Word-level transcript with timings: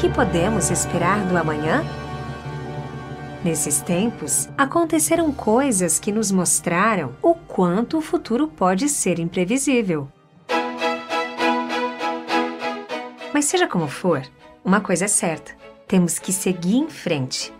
que 0.00 0.08
podemos 0.08 0.70
esperar 0.70 1.26
do 1.26 1.36
amanhã? 1.36 1.84
Nesses 3.44 3.82
tempos, 3.82 4.48
aconteceram 4.56 5.30
coisas 5.30 5.98
que 5.98 6.10
nos 6.10 6.32
mostraram 6.32 7.14
o 7.20 7.34
quanto 7.34 7.98
o 7.98 8.00
futuro 8.00 8.48
pode 8.48 8.88
ser 8.88 9.18
imprevisível. 9.18 10.08
Mas 13.34 13.44
seja 13.44 13.68
como 13.68 13.88
for, 13.88 14.22
uma 14.64 14.80
coisa 14.80 15.04
é 15.04 15.08
certa: 15.08 15.52
temos 15.86 16.18
que 16.18 16.32
seguir 16.32 16.76
em 16.76 16.88
frente. 16.88 17.52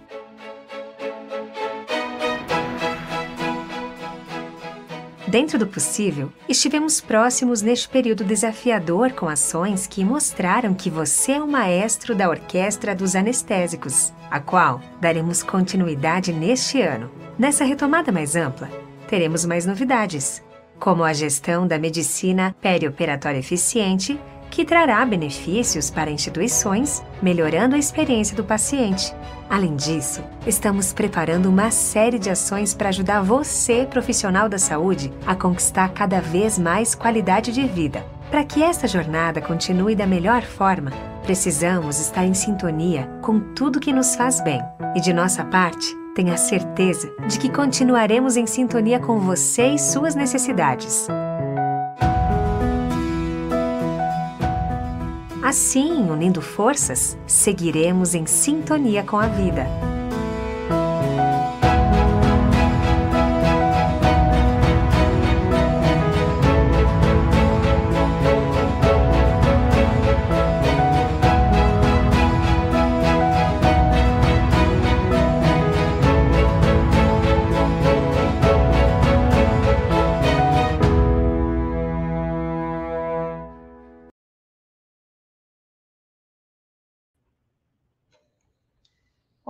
Dentro 5.31 5.61
do 5.61 5.67
possível, 5.69 6.33
estivemos 6.49 7.01
próximos 7.01 7.63
neste 7.63 7.89
período 7.89 8.25
desafiador 8.25 9.13
com 9.13 9.29
ações 9.29 9.87
que 9.87 10.05
mostraram 10.05 10.75
que 10.75 10.91
você 10.91 11.33
é 11.33 11.41
o 11.41 11.47
maestro 11.47 12.17
da 12.17 12.29
Orquestra 12.29 12.97
dos 12.97 13.15
Anestésicos, 13.15 14.13
a 14.29 14.41
qual 14.41 14.81
daremos 15.01 15.45
continuidade 15.45 16.33
neste 16.33 16.83
ano. 16.83 17.09
Nessa 17.39 17.63
retomada 17.63 18.11
mais 18.11 18.35
ampla, 18.35 18.69
teremos 19.07 19.45
mais 19.45 19.65
novidades, 19.65 20.43
como 20.81 21.05
a 21.05 21.13
gestão 21.13 21.65
da 21.65 21.79
medicina 21.79 22.53
perioperatória 22.61 23.39
eficiente 23.39 24.19
que 24.50 24.65
trará 24.65 25.05
benefícios 25.05 25.88
para 25.88 26.11
instituições, 26.11 27.03
melhorando 27.22 27.77
a 27.77 27.78
experiência 27.78 28.37
do 28.37 28.44
paciente. 28.44 29.15
Além 29.49 29.77
disso, 29.77 30.22
estamos 30.47 30.93
preparando 30.93 31.49
uma 31.49 31.71
série 31.71 32.19
de 32.19 32.28
ações 32.28 32.75
para 32.75 32.88
ajudar 32.88 33.22
você, 33.22 33.87
profissional 33.88 34.49
da 34.49 34.59
saúde, 34.59 35.12
a 35.27 35.34
conquistar 35.34 35.91
cada 35.91 36.21
vez 36.21 36.59
mais 36.59 36.94
qualidade 36.94 37.53
de 37.53 37.66
vida. 37.66 38.05
Para 38.31 38.44
que 38.44 38.62
esta 38.62 38.87
jornada 38.87 39.41
continue 39.41 39.97
da 39.97 40.06
melhor 40.06 40.43
forma, 40.43 40.93
precisamos 41.22 41.99
estar 41.99 42.25
em 42.25 42.34
sintonia 42.34 43.09
com 43.22 43.41
tudo 43.55 43.81
que 43.81 43.93
nos 43.93 44.15
faz 44.15 44.41
bem. 44.43 44.61
E 44.94 45.00
de 45.00 45.12
nossa 45.12 45.44
parte, 45.44 45.97
tenha 46.15 46.37
certeza 46.37 47.12
de 47.27 47.38
que 47.38 47.49
continuaremos 47.49 48.37
em 48.37 48.47
sintonia 48.47 49.00
com 49.00 49.19
você 49.19 49.75
e 49.75 49.78
suas 49.78 50.15
necessidades. 50.15 51.09
Assim, 55.50 56.09
unindo 56.09 56.41
forças, 56.41 57.19
seguiremos 57.27 58.15
em 58.15 58.25
sintonia 58.25 59.03
com 59.03 59.16
a 59.16 59.27
vida. 59.27 59.66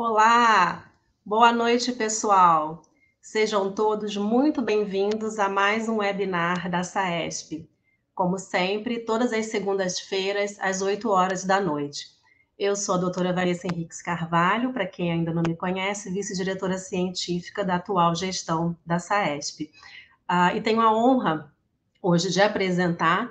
Olá, 0.03 0.91
boa 1.27 1.53
noite, 1.53 1.93
pessoal. 1.93 2.81
Sejam 3.21 3.71
todos 3.71 4.16
muito 4.16 4.62
bem-vindos 4.62 5.38
a 5.38 5.47
mais 5.47 5.91
um 5.91 5.99
webinar 5.99 6.71
da 6.71 6.83
SAESP. 6.83 7.69
Como 8.15 8.38
sempre, 8.38 9.00
todas 9.00 9.31
as 9.31 9.49
segundas-feiras, 9.49 10.56
às 10.59 10.81
8 10.81 11.06
horas 11.11 11.44
da 11.44 11.61
noite. 11.61 12.06
Eu 12.59 12.75
sou 12.75 12.94
a 12.94 12.99
doutora 12.99 13.34
Vanessa 13.34 13.66
Henriques 13.66 14.00
Carvalho, 14.00 14.72
para 14.72 14.87
quem 14.87 15.12
ainda 15.12 15.34
não 15.34 15.43
me 15.47 15.55
conhece, 15.55 16.11
vice-diretora 16.11 16.78
científica 16.78 17.62
da 17.62 17.75
atual 17.75 18.15
gestão 18.15 18.75
da 18.87 18.99
SAESP. 18.99 19.71
Uh, 20.31 20.56
e 20.56 20.62
tenho 20.62 20.81
a 20.81 20.97
honra 20.97 21.53
hoje 22.00 22.31
de 22.31 22.41
apresentar 22.41 23.27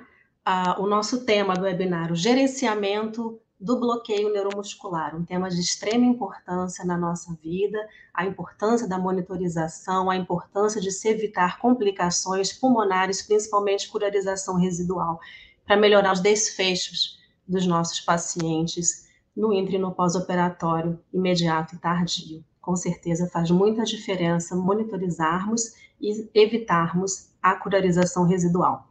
uh, 0.46 0.80
o 0.80 0.86
nosso 0.86 1.24
tema 1.24 1.54
do 1.54 1.62
webinar, 1.62 2.12
o 2.12 2.14
gerenciamento 2.14 3.40
do 3.60 3.78
bloqueio 3.78 4.32
neuromuscular, 4.32 5.14
um 5.14 5.22
tema 5.22 5.50
de 5.50 5.60
extrema 5.60 6.06
importância 6.06 6.82
na 6.82 6.96
nossa 6.96 7.36
vida, 7.42 7.78
a 8.14 8.24
importância 8.24 8.88
da 8.88 8.98
monitorização, 8.98 10.08
a 10.08 10.16
importância 10.16 10.80
de 10.80 10.90
se 10.90 11.08
evitar 11.08 11.58
complicações 11.58 12.52
pulmonares, 12.52 13.20
principalmente 13.20 13.90
curarização 13.90 14.56
residual, 14.56 15.20
para 15.66 15.76
melhorar 15.76 16.12
os 16.12 16.20
desfechos 16.20 17.18
dos 17.46 17.66
nossos 17.66 18.00
pacientes 18.00 19.06
no 19.36 19.52
intra 19.52 19.76
e 19.76 19.78
no 19.78 19.92
pós-operatório 19.92 20.98
imediato 21.12 21.74
e 21.74 21.78
tardio. 21.78 22.44
Com 22.62 22.74
certeza 22.74 23.28
faz 23.28 23.50
muita 23.50 23.84
diferença 23.84 24.56
monitorizarmos 24.56 25.74
e 26.00 26.30
evitarmos 26.34 27.30
a 27.42 27.54
curarização 27.54 28.24
residual. 28.24 28.88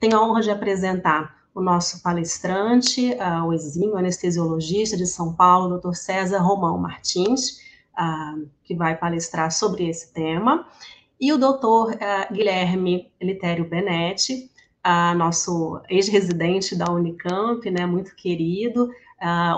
Tenho 0.00 0.16
a 0.16 0.26
honra 0.26 0.42
de 0.42 0.50
apresentar 0.50 1.37
o 1.58 1.60
nosso 1.60 2.00
palestrante, 2.00 3.10
uh, 3.14 3.44
o 3.44 3.52
exímio 3.52 3.96
anestesiologista 3.96 4.96
de 4.96 5.06
São 5.06 5.34
Paulo, 5.34 5.76
Dr. 5.76 5.92
César 5.92 6.38
Romão 6.38 6.78
Martins, 6.78 7.58
uh, 7.98 8.48
que 8.62 8.76
vai 8.76 8.96
palestrar 8.96 9.50
sobre 9.50 9.88
esse 9.88 10.12
tema, 10.12 10.68
e 11.20 11.32
o 11.32 11.36
Dr. 11.36 11.94
Uh, 11.94 12.32
Guilherme 12.32 13.10
Elitério 13.20 13.68
Benetti, 13.68 14.50
nosso 15.18 15.82
ex-residente 15.90 16.74
da 16.74 16.90
Unicamp, 16.90 17.70
né, 17.70 17.84
muito 17.84 18.16
querido, 18.16 18.88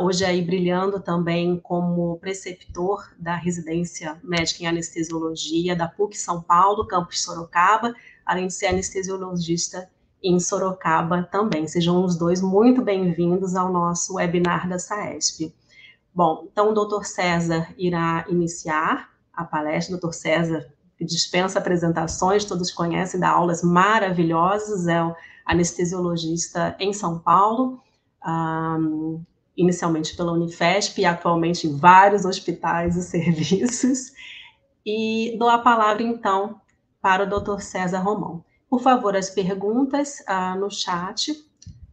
hoje 0.02 0.24
aí 0.24 0.42
brilhando 0.42 0.98
também 0.98 1.56
como 1.60 2.18
preceptor 2.18 3.08
da 3.16 3.36
residência 3.36 4.18
médica 4.24 4.64
em 4.64 4.66
anestesiologia 4.66 5.76
da 5.76 5.86
PUC 5.86 6.18
São 6.18 6.42
Paulo, 6.42 6.84
campus 6.84 7.22
Sorocaba, 7.22 7.94
além 8.26 8.48
de 8.48 8.54
ser 8.54 8.66
anestesiologista 8.66 9.88
em 10.22 10.38
Sorocaba 10.38 11.22
também. 11.30 11.66
Sejam 11.66 12.04
os 12.04 12.16
dois 12.16 12.40
muito 12.40 12.82
bem-vindos 12.82 13.56
ao 13.56 13.72
nosso 13.72 14.14
webinar 14.14 14.68
da 14.68 14.78
SAESP. 14.78 15.54
Bom, 16.14 16.48
então 16.50 16.70
o 16.70 16.74
doutor 16.74 17.04
César 17.04 17.68
irá 17.78 18.24
iniciar 18.28 19.10
a 19.32 19.44
palestra. 19.44 19.92
Doutor 19.92 20.12
César 20.12 20.66
dispensa 21.00 21.58
apresentações, 21.58 22.44
todos 22.44 22.70
conhecem, 22.70 23.18
dá 23.18 23.30
aulas 23.30 23.62
maravilhosas, 23.62 24.86
é 24.86 25.02
o 25.02 25.14
anestesiologista 25.46 26.76
em 26.78 26.92
São 26.92 27.18
Paulo, 27.18 27.80
um, 28.26 29.22
inicialmente 29.56 30.14
pela 30.14 30.32
Unifesp 30.32 31.00
e 31.00 31.06
atualmente 31.06 31.66
em 31.66 31.76
vários 31.76 32.24
hospitais 32.24 32.96
e 32.96 33.02
serviços. 33.02 34.12
E 34.84 35.36
dou 35.38 35.48
a 35.48 35.58
palavra, 35.58 36.02
então, 36.02 36.60
para 37.00 37.24
o 37.24 37.28
doutor 37.28 37.62
César 37.62 38.00
Romão. 38.00 38.44
Por 38.70 38.80
favor, 38.80 39.16
as 39.16 39.28
perguntas 39.28 40.22
ah, 40.28 40.54
no 40.54 40.70
chat, 40.70 41.44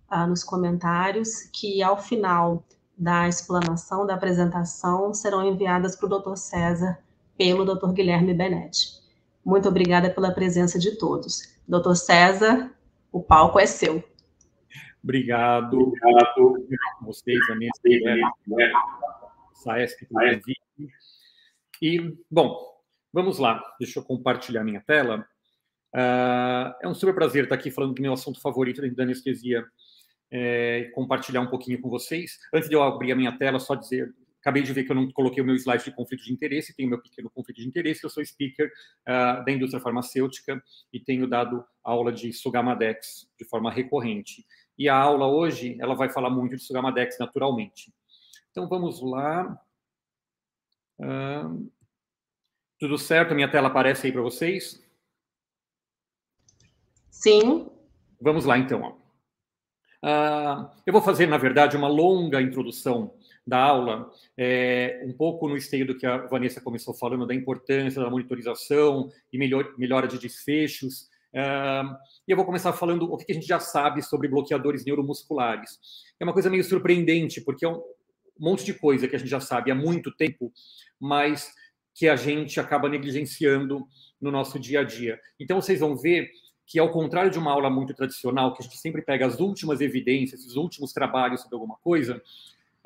ah, 0.08 0.28
nos 0.28 0.44
comentários, 0.44 1.50
que 1.52 1.82
ao 1.82 1.98
final 1.98 2.64
da 2.96 3.28
explanação, 3.28 4.06
da 4.06 4.14
apresentação, 4.14 5.12
serão 5.12 5.44
enviadas 5.44 5.96
para 5.96 6.06
o 6.06 6.20
Dr. 6.20 6.36
César 6.36 7.00
pelo 7.36 7.66
Dr. 7.66 7.94
Guilherme 7.94 8.32
Benetti. 8.32 9.02
Muito 9.44 9.68
obrigada 9.68 10.12
pela 10.12 10.32
presença 10.32 10.78
de 10.78 10.98
todos. 10.98 11.58
Dr. 11.68 11.96
César, 11.96 12.72
o 13.12 13.24
palco 13.24 13.60
é 13.60 13.66
seu. 13.66 14.04
Obrigado. 15.04 15.80
Obrigado. 15.80 16.68
Vocês, 17.02 17.40
a 17.50 17.56
minha 17.56 17.72
Saesc, 19.54 20.08
E, 21.82 22.16
bom, 22.30 22.56
vamos 23.12 23.40
lá. 23.40 23.64
Deixa 23.80 24.00
eu 24.00 24.04
compartilhar 24.04 24.64
minha 24.64 24.82
tela. 24.82 25.28
Uh, 25.94 26.74
é 26.82 26.88
um 26.88 26.94
super 26.94 27.14
prazer 27.16 27.44
estar 27.44 27.56
aqui 27.56 27.72
falando 27.72 27.94
do 27.94 28.02
meu 28.02 28.14
assunto 28.14 28.40
favorito 28.42 28.82
da 28.94 29.04
anestesia 29.04 29.66
é, 30.32 30.80
e 30.80 30.92
compartilhar 30.92 31.42
um 31.42 31.48
pouquinho 31.48 31.82
com 31.82 31.90
vocês. 31.90 32.38
Antes 32.54 32.70
de 32.70 32.76
eu 32.76 32.84
abrir 32.84 33.12
a 33.12 33.16
minha 33.16 33.38
tela, 33.38 33.60
só 33.60 33.76
dizer, 33.76 34.14
acabei 34.42 34.64
de 34.64 34.74
ver 34.74 34.84
que 34.84 34.92
eu 34.92 34.96
não 34.96 35.12
coloquei 35.12 35.42
o 35.42 35.46
meu 35.46 35.56
slide 35.56 35.84
de 35.84 35.92
conflito 35.92 36.24
de 36.24 36.34
interesse, 36.34 36.76
tenho 36.76 36.90
meu 36.90 37.02
pequeno 37.02 37.30
conflito 37.30 37.58
de 37.58 37.68
interesse, 37.68 38.04
eu 38.04 38.10
sou 38.10 38.26
speaker 38.26 38.72
uh, 39.08 39.44
da 39.44 39.52
indústria 39.52 39.82
farmacêutica 39.82 40.62
e 40.92 41.00
tenho 41.00 41.28
dado 41.28 41.64
aula 41.84 42.12
de 42.12 42.32
Sugamadex 42.34 43.28
de 43.38 43.46
forma 43.46 43.72
recorrente. 43.72 44.46
E 44.78 44.88
a 44.88 44.96
aula 44.96 45.28
hoje, 45.28 45.78
ela 45.80 45.96
vai 45.96 46.10
falar 46.10 46.30
muito 46.30 46.56
de 46.56 46.62
Sugamadex 46.62 47.18
naturalmente. 47.20 47.92
Então, 48.52 48.68
vamos 48.68 49.02
lá. 49.02 49.60
Uh, 51.00 51.72
tudo 52.80 52.98
certo? 52.98 53.32
A 53.32 53.36
minha 53.36 53.50
tela 53.50 53.68
aparece 53.68 54.08
aí 54.08 54.14
para 54.14 54.22
vocês? 54.22 54.84
Sim. 57.18 57.68
Vamos 58.22 58.46
lá, 58.46 58.60
então. 58.60 58.96
Uh, 60.04 60.70
eu 60.86 60.94
vou 60.94 61.02
fazer, 61.02 61.26
na 61.26 61.38
verdade, 61.38 61.76
uma 61.76 61.88
longa 61.88 62.40
introdução 62.40 63.12
da 63.46 63.58
aula, 63.58 64.12
é, 64.38 65.02
um 65.04 65.14
pouco 65.14 65.50
no 65.50 65.58
esteio 65.58 65.88
do 65.88 65.98
que 65.98 66.06
a 66.06 66.28
Vanessa 66.28 66.62
começou 66.62 66.94
falando, 66.94 67.26
da 67.26 67.34
importância 67.34 68.00
da 68.00 68.10
monitorização 68.10 69.10
e 69.34 69.38
melhor, 69.38 69.74
melhora 69.80 70.08
de 70.08 70.20
desfechos. 70.20 71.10
Uh, 71.34 71.98
e 72.28 72.32
eu 72.32 72.36
vou 72.36 72.46
começar 72.46 72.72
falando 72.74 73.12
o 73.12 73.18
que 73.18 73.32
a 73.32 73.36
gente 73.36 73.48
já 73.48 73.60
sabe 73.60 74.04
sobre 74.04 74.28
bloqueadores 74.28 74.86
neuromusculares. 74.86 75.80
É 76.20 76.24
uma 76.24 76.34
coisa 76.34 76.52
meio 76.52 76.64
surpreendente, 76.64 77.42
porque 77.42 77.66
é 77.66 77.70
um, 77.70 77.78
um 77.78 77.84
monte 78.38 78.64
de 78.64 78.76
coisa 78.76 79.08
que 79.08 79.16
a 79.16 79.20
gente 79.20 79.30
já 79.30 79.40
sabe 79.40 79.72
há 79.72 79.76
muito 79.76 80.16
tempo, 80.16 80.54
mas 81.00 81.52
que 81.96 82.08
a 82.08 82.16
gente 82.16 82.60
acaba 82.60 82.88
negligenciando 82.88 83.88
no 84.22 84.30
nosso 84.30 84.60
dia 84.60 84.82
a 84.82 84.84
dia. 84.84 85.20
Então, 85.40 85.60
vocês 85.60 85.80
vão 85.80 85.98
ver 85.98 86.30
que, 86.68 86.78
ao 86.78 86.92
contrário 86.92 87.32
de 87.32 87.40
uma 87.40 87.52
aula 87.52 87.70
muito 87.70 87.94
tradicional, 87.94 88.54
que 88.54 88.62
a 88.62 88.66
gente 88.66 88.78
sempre 88.78 89.02
pega 89.02 89.26
as 89.26 89.40
últimas 89.40 89.80
evidências, 89.80 90.46
os 90.46 90.58
últimos 90.58 90.92
trabalhos 90.92 91.42
sobre 91.42 91.56
alguma 91.56 91.78
coisa, 91.78 92.22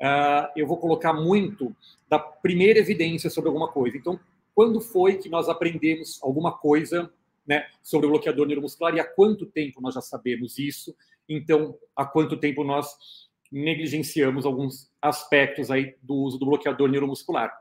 uh, 0.00 0.48
eu 0.56 0.68
vou 0.68 0.78
colocar 0.78 1.12
muito 1.12 1.74
da 2.08 2.16
primeira 2.16 2.78
evidência 2.78 3.28
sobre 3.28 3.48
alguma 3.48 3.68
coisa. 3.72 3.96
Então, 3.96 4.20
quando 4.54 4.80
foi 4.80 5.16
que 5.16 5.28
nós 5.28 5.48
aprendemos 5.48 6.20
alguma 6.22 6.52
coisa 6.52 7.12
né, 7.44 7.66
sobre 7.82 8.06
o 8.06 8.10
bloqueador 8.10 8.46
neuromuscular 8.46 8.94
e 8.94 9.00
há 9.00 9.04
quanto 9.04 9.46
tempo 9.46 9.80
nós 9.80 9.94
já 9.94 10.00
sabemos 10.00 10.58
isso? 10.58 10.94
Então, 11.28 11.76
há 11.96 12.04
quanto 12.04 12.36
tempo 12.36 12.62
nós 12.62 12.86
negligenciamos 13.50 14.46
alguns 14.46 14.92
aspectos 15.00 15.72
aí 15.72 15.96
do 16.00 16.14
uso 16.14 16.38
do 16.38 16.46
bloqueador 16.46 16.88
neuromuscular? 16.88 17.52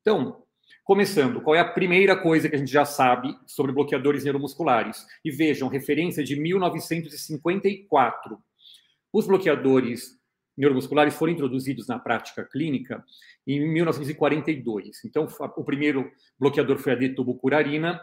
Então, 0.00 0.42
começando, 0.84 1.40
qual 1.40 1.56
é 1.56 1.60
a 1.60 1.64
primeira 1.64 2.16
coisa 2.16 2.48
que 2.48 2.54
a 2.54 2.58
gente 2.58 2.72
já 2.72 2.84
sabe 2.84 3.34
sobre 3.46 3.72
bloqueadores 3.72 4.24
neuromusculares? 4.24 5.04
E 5.24 5.30
vejam, 5.30 5.68
referência 5.68 6.22
de 6.22 6.38
1954. 6.38 8.38
Os 9.12 9.26
bloqueadores 9.26 10.16
neuromusculares 10.56 11.14
foram 11.14 11.32
introduzidos 11.32 11.86
na 11.86 11.98
prática 11.98 12.44
clínica 12.44 13.04
em 13.46 13.60
1942. 13.72 15.04
Então, 15.04 15.26
o 15.56 15.64
primeiro 15.64 16.10
bloqueador 16.38 16.78
foi 16.78 16.92
a 16.92 16.96
detubucurarina 16.96 18.00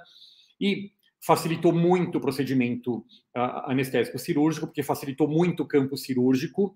e 0.60 0.92
facilitou 1.26 1.72
muito 1.72 2.18
o 2.18 2.22
procedimento 2.22 2.98
uh, 3.36 3.66
anestésico 3.66 4.20
cirúrgico, 4.20 4.68
porque 4.68 4.84
facilitou 4.84 5.28
muito 5.28 5.64
o 5.64 5.68
campo 5.68 5.98
cirúrgico. 5.98 6.76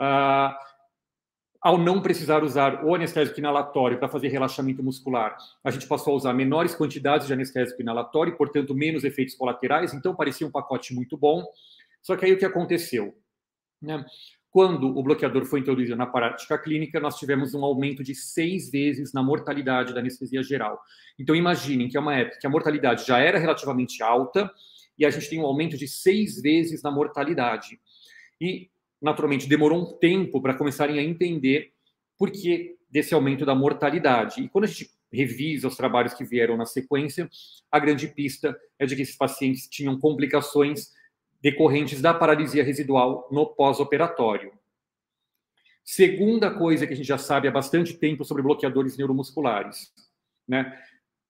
Uh, 0.00 0.52
ao 1.62 1.78
não 1.78 2.02
precisar 2.02 2.42
usar 2.42 2.84
o 2.84 2.92
anestésico 2.92 3.38
inalatório 3.38 3.98
para 3.98 4.08
fazer 4.08 4.28
relaxamento 4.28 4.82
muscular, 4.82 5.36
a 5.62 5.70
gente 5.70 5.86
passou 5.86 6.12
a 6.12 6.16
usar 6.16 6.34
menores 6.34 6.74
quantidades 6.74 7.28
de 7.28 7.32
anestésico 7.32 7.80
inalatório, 7.80 8.36
portanto, 8.36 8.74
menos 8.74 9.04
efeitos 9.04 9.36
colaterais, 9.36 9.94
então 9.94 10.14
parecia 10.14 10.44
um 10.46 10.50
pacote 10.50 10.92
muito 10.92 11.16
bom. 11.16 11.44
Só 12.02 12.16
que 12.16 12.24
aí 12.24 12.32
o 12.32 12.38
que 12.38 12.44
aconteceu? 12.44 13.14
Né? 13.80 14.04
Quando 14.50 14.88
o 14.88 15.02
bloqueador 15.04 15.44
foi 15.44 15.60
introduzido 15.60 15.96
na 15.96 16.04
prática 16.04 16.58
clínica, 16.58 16.98
nós 16.98 17.16
tivemos 17.16 17.54
um 17.54 17.64
aumento 17.64 18.02
de 18.02 18.14
seis 18.14 18.68
vezes 18.68 19.12
na 19.12 19.22
mortalidade 19.22 19.94
da 19.94 20.00
anestesia 20.00 20.42
geral. 20.42 20.80
Então, 21.18 21.34
imaginem 21.34 21.88
que 21.88 21.96
é 21.96 22.00
uma 22.00 22.16
época 22.16 22.38
que 22.40 22.46
a 22.46 22.50
mortalidade 22.50 23.06
já 23.06 23.18
era 23.18 23.38
relativamente 23.38 24.02
alta 24.02 24.50
e 24.98 25.06
a 25.06 25.10
gente 25.10 25.30
tem 25.30 25.40
um 25.40 25.46
aumento 25.46 25.76
de 25.78 25.86
seis 25.86 26.42
vezes 26.42 26.82
na 26.82 26.90
mortalidade. 26.90 27.80
E, 28.40 28.68
naturalmente, 29.02 29.48
demorou 29.48 29.82
um 29.82 29.98
tempo 29.98 30.40
para 30.40 30.54
começarem 30.54 30.98
a 30.98 31.02
entender 31.02 31.72
por 32.16 32.30
que 32.30 32.76
desse 32.88 33.14
aumento 33.14 33.44
da 33.44 33.54
mortalidade. 33.54 34.42
E 34.42 34.48
quando 34.48 34.64
a 34.64 34.68
gente 34.68 34.90
revisa 35.12 35.68
os 35.68 35.76
trabalhos 35.76 36.14
que 36.14 36.24
vieram 36.24 36.56
na 36.56 36.64
sequência, 36.64 37.28
a 37.70 37.78
grande 37.78 38.06
pista 38.08 38.56
é 38.78 38.86
de 38.86 38.94
que 38.94 39.02
esses 39.02 39.16
pacientes 39.16 39.68
tinham 39.68 39.98
complicações 39.98 40.92
decorrentes 41.40 42.00
da 42.00 42.14
paralisia 42.14 42.62
residual 42.62 43.28
no 43.30 43.46
pós-operatório. 43.46 44.52
Segunda 45.84 46.50
coisa 46.50 46.86
que 46.86 46.92
a 46.92 46.96
gente 46.96 47.08
já 47.08 47.18
sabe 47.18 47.48
há 47.48 47.50
bastante 47.50 47.94
tempo 47.94 48.24
sobre 48.24 48.42
bloqueadores 48.42 48.96
neuromusculares. 48.96 49.92
Né? 50.46 50.78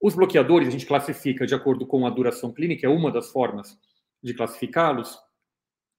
Os 0.00 0.14
bloqueadores 0.14 0.68
a 0.68 0.70
gente 0.70 0.84
classifica 0.84 1.46
de 1.46 1.54
acordo 1.54 1.86
com 1.86 2.06
a 2.06 2.10
duração 2.10 2.52
clínica, 2.52 2.86
é 2.86 2.90
uma 2.90 3.10
das 3.10 3.30
formas 3.32 3.78
de 4.22 4.34
classificá-los. 4.34 5.18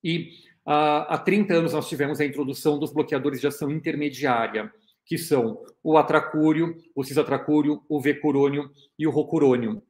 E 0.04 0.32
há 0.66 1.18
30 1.18 1.54
anos 1.54 1.74
nós 1.74 1.88
tivemos 1.88 2.20
a 2.20 2.26
introdução 2.26 2.80
dos 2.80 2.94
bloqueadores 2.94 3.42
de 3.42 3.48
ação 3.48 3.70
intermediária, 3.72 4.72
que 5.06 5.18
são 5.18 5.62
o 5.84 5.98
atracúrio, 5.98 6.76
o 6.96 7.04
cisatracúrio, 7.04 7.82
o 7.90 8.02
vecurônio 8.02 8.70
e 8.98 9.06
o 9.06 9.12
rocurônio. 9.12 9.84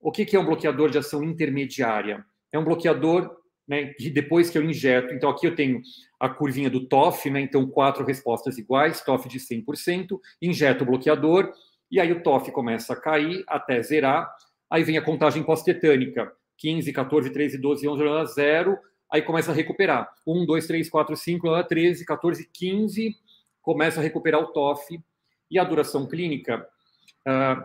O 0.00 0.10
que 0.10 0.34
é 0.34 0.40
um 0.40 0.46
bloqueador 0.46 0.90
de 0.90 0.98
ação 0.98 1.22
intermediária? 1.22 2.24
É 2.52 2.58
um 2.58 2.64
bloqueador 2.64 3.40
né, 3.70 3.94
depois 4.12 4.50
que 4.50 4.58
eu 4.58 4.64
injeto, 4.64 5.14
então 5.14 5.30
aqui 5.30 5.46
eu 5.46 5.54
tenho 5.54 5.80
a 6.18 6.28
curvinha 6.28 6.68
do 6.68 6.88
TOF, 6.88 7.30
né, 7.30 7.40
então 7.40 7.68
quatro 7.68 8.04
respostas 8.04 8.58
iguais, 8.58 9.00
TOF 9.00 9.28
de 9.28 9.38
100%, 9.38 10.18
injeto 10.42 10.82
o 10.82 10.86
bloqueador, 10.88 11.52
e 11.88 12.00
aí 12.00 12.10
o 12.10 12.20
TOF 12.20 12.50
começa 12.50 12.94
a 12.94 13.00
cair 13.00 13.44
até 13.46 13.80
zerar, 13.80 14.28
aí 14.68 14.82
vem 14.82 14.98
a 14.98 15.02
contagem 15.02 15.44
pós-tetânica, 15.44 16.32
15, 16.58 16.92
14, 16.92 17.30
13, 17.30 17.58
12, 17.58 17.88
11, 17.88 18.34
0, 18.34 18.78
aí 19.10 19.22
começa 19.22 19.50
a 19.50 19.54
recuperar, 19.54 20.12
1, 20.26 20.46
2, 20.46 20.66
3, 20.66 20.88
4, 20.88 21.16
5, 21.16 21.64
13, 21.64 22.04
14, 22.04 22.48
15, 22.52 23.16
começa 23.62 24.00
a 24.00 24.02
recuperar 24.02 24.40
o 24.40 24.48
TOF, 24.48 25.00
e 25.50 25.58
a 25.58 25.64
duração 25.64 26.06
clínica, 26.06 26.66
uh, 27.26 27.64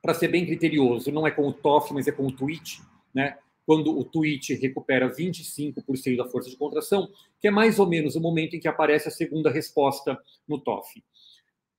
para 0.00 0.14
ser 0.14 0.28
bem 0.28 0.46
criterioso, 0.46 1.12
não 1.12 1.26
é 1.26 1.30
com 1.30 1.46
o 1.46 1.52
TOF, 1.52 1.92
mas 1.92 2.08
é 2.08 2.12
com 2.12 2.26
o 2.26 2.32
TWIT, 2.32 2.80
né, 3.14 3.36
quando 3.66 3.96
o 3.96 4.04
tweet 4.04 4.54
recupera 4.54 5.08
25% 5.08 6.16
da 6.16 6.24
força 6.24 6.50
de 6.50 6.56
contração, 6.56 7.08
que 7.40 7.46
é 7.46 7.50
mais 7.52 7.78
ou 7.78 7.86
menos 7.86 8.16
o 8.16 8.20
momento 8.20 8.56
em 8.56 8.58
que 8.58 8.66
aparece 8.66 9.06
a 9.06 9.12
segunda 9.12 9.48
resposta 9.48 10.18
no 10.48 10.58
TOF. 10.58 11.00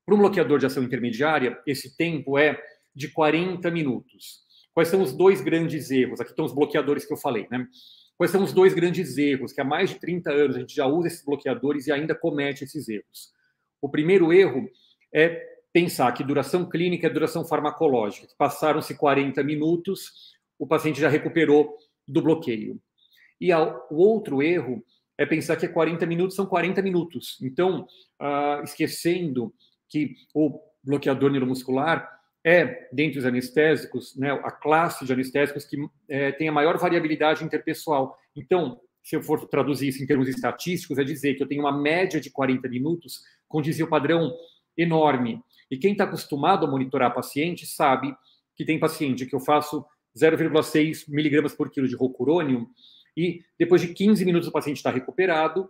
Para 0.05 0.15
um 0.15 0.19
bloqueador 0.19 0.57
de 0.57 0.65
ação 0.65 0.83
intermediária, 0.83 1.59
esse 1.67 1.97
tempo 1.97 2.37
é 2.37 2.61
de 2.95 3.09
40 3.09 3.69
minutos. 3.71 4.41
Quais 4.73 4.87
são 4.87 5.01
os 5.01 5.11
dois 5.11 5.41
grandes 5.41 5.91
erros? 5.91 6.21
Aqui 6.21 6.31
estão 6.31 6.45
os 6.45 6.53
bloqueadores 6.53 7.05
que 7.05 7.11
eu 7.11 7.17
falei, 7.17 7.45
né? 7.51 7.67
Quais 8.21 8.29
são 8.29 8.43
os 8.43 8.53
dois 8.53 8.71
grandes 8.75 9.17
erros 9.17 9.51
que 9.51 9.59
há 9.59 9.63
mais 9.63 9.89
de 9.89 9.95
30 9.95 10.31
anos 10.31 10.55
a 10.55 10.59
gente 10.59 10.75
já 10.75 10.85
usa 10.85 11.07
esses 11.07 11.25
bloqueadores 11.25 11.87
e 11.87 11.91
ainda 11.91 12.13
comete 12.13 12.63
esses 12.63 12.87
erros? 12.87 13.33
O 13.81 13.89
primeiro 13.89 14.31
erro 14.31 14.69
é 15.11 15.43
pensar 15.73 16.11
que 16.11 16.23
duração 16.23 16.69
clínica 16.69 17.07
é 17.07 17.09
duração 17.09 17.43
farmacológica. 17.43 18.27
Passaram-se 18.37 18.93
40 18.93 19.43
minutos, 19.43 20.35
o 20.59 20.67
paciente 20.67 21.01
já 21.01 21.09
recuperou 21.09 21.75
do 22.07 22.21
bloqueio. 22.21 22.79
E 23.39 23.51
o 23.51 23.95
outro 23.95 24.43
erro 24.43 24.85
é 25.17 25.25
pensar 25.25 25.55
que 25.55 25.67
40 25.67 26.05
minutos 26.05 26.35
são 26.35 26.45
40 26.45 26.79
minutos. 26.83 27.39
Então, 27.41 27.87
uh, 28.21 28.63
esquecendo 28.63 29.51
que 29.89 30.13
o 30.31 30.61
bloqueador 30.83 31.31
neuromuscular 31.31 32.20
é, 32.43 32.89
dentre 32.91 33.19
os 33.19 33.25
anestésicos, 33.25 34.15
né, 34.15 34.31
a 34.31 34.51
classe 34.51 35.05
de 35.05 35.13
anestésicos 35.13 35.65
que 35.65 35.77
é, 36.09 36.31
tem 36.31 36.47
a 36.47 36.51
maior 36.51 36.77
variabilidade 36.77 37.43
interpessoal. 37.43 38.17
Então, 38.35 38.79
se 39.03 39.15
eu 39.15 39.21
for 39.21 39.47
traduzir 39.47 39.89
isso 39.89 40.03
em 40.03 40.07
termos 40.07 40.27
estatísticos, 40.27 40.97
é 40.97 41.03
dizer 41.03 41.35
que 41.35 41.43
eu 41.43 41.47
tenho 41.47 41.61
uma 41.61 41.71
média 41.71 42.19
de 42.19 42.31
40 42.31 42.67
minutos 42.67 43.21
com 43.47 43.61
desvio 43.61 43.87
padrão 43.87 44.31
enorme. 44.77 45.41
E 45.69 45.77
quem 45.77 45.91
está 45.91 46.03
acostumado 46.03 46.65
a 46.65 46.69
monitorar 46.69 47.13
paciente 47.13 47.65
sabe 47.65 48.13
que 48.55 48.65
tem 48.65 48.79
paciente 48.79 49.25
que 49.25 49.35
eu 49.35 49.39
faço 49.39 49.85
0,6 50.17 51.05
miligramas 51.07 51.53
por 51.53 51.69
quilo 51.69 51.87
de 51.87 51.95
rocurônio, 51.95 52.67
e 53.15 53.41
depois 53.57 53.81
de 53.81 53.93
15 53.93 54.23
minutos 54.25 54.47
o 54.47 54.51
paciente 54.51 54.77
está 54.77 54.89
recuperado, 54.89 55.69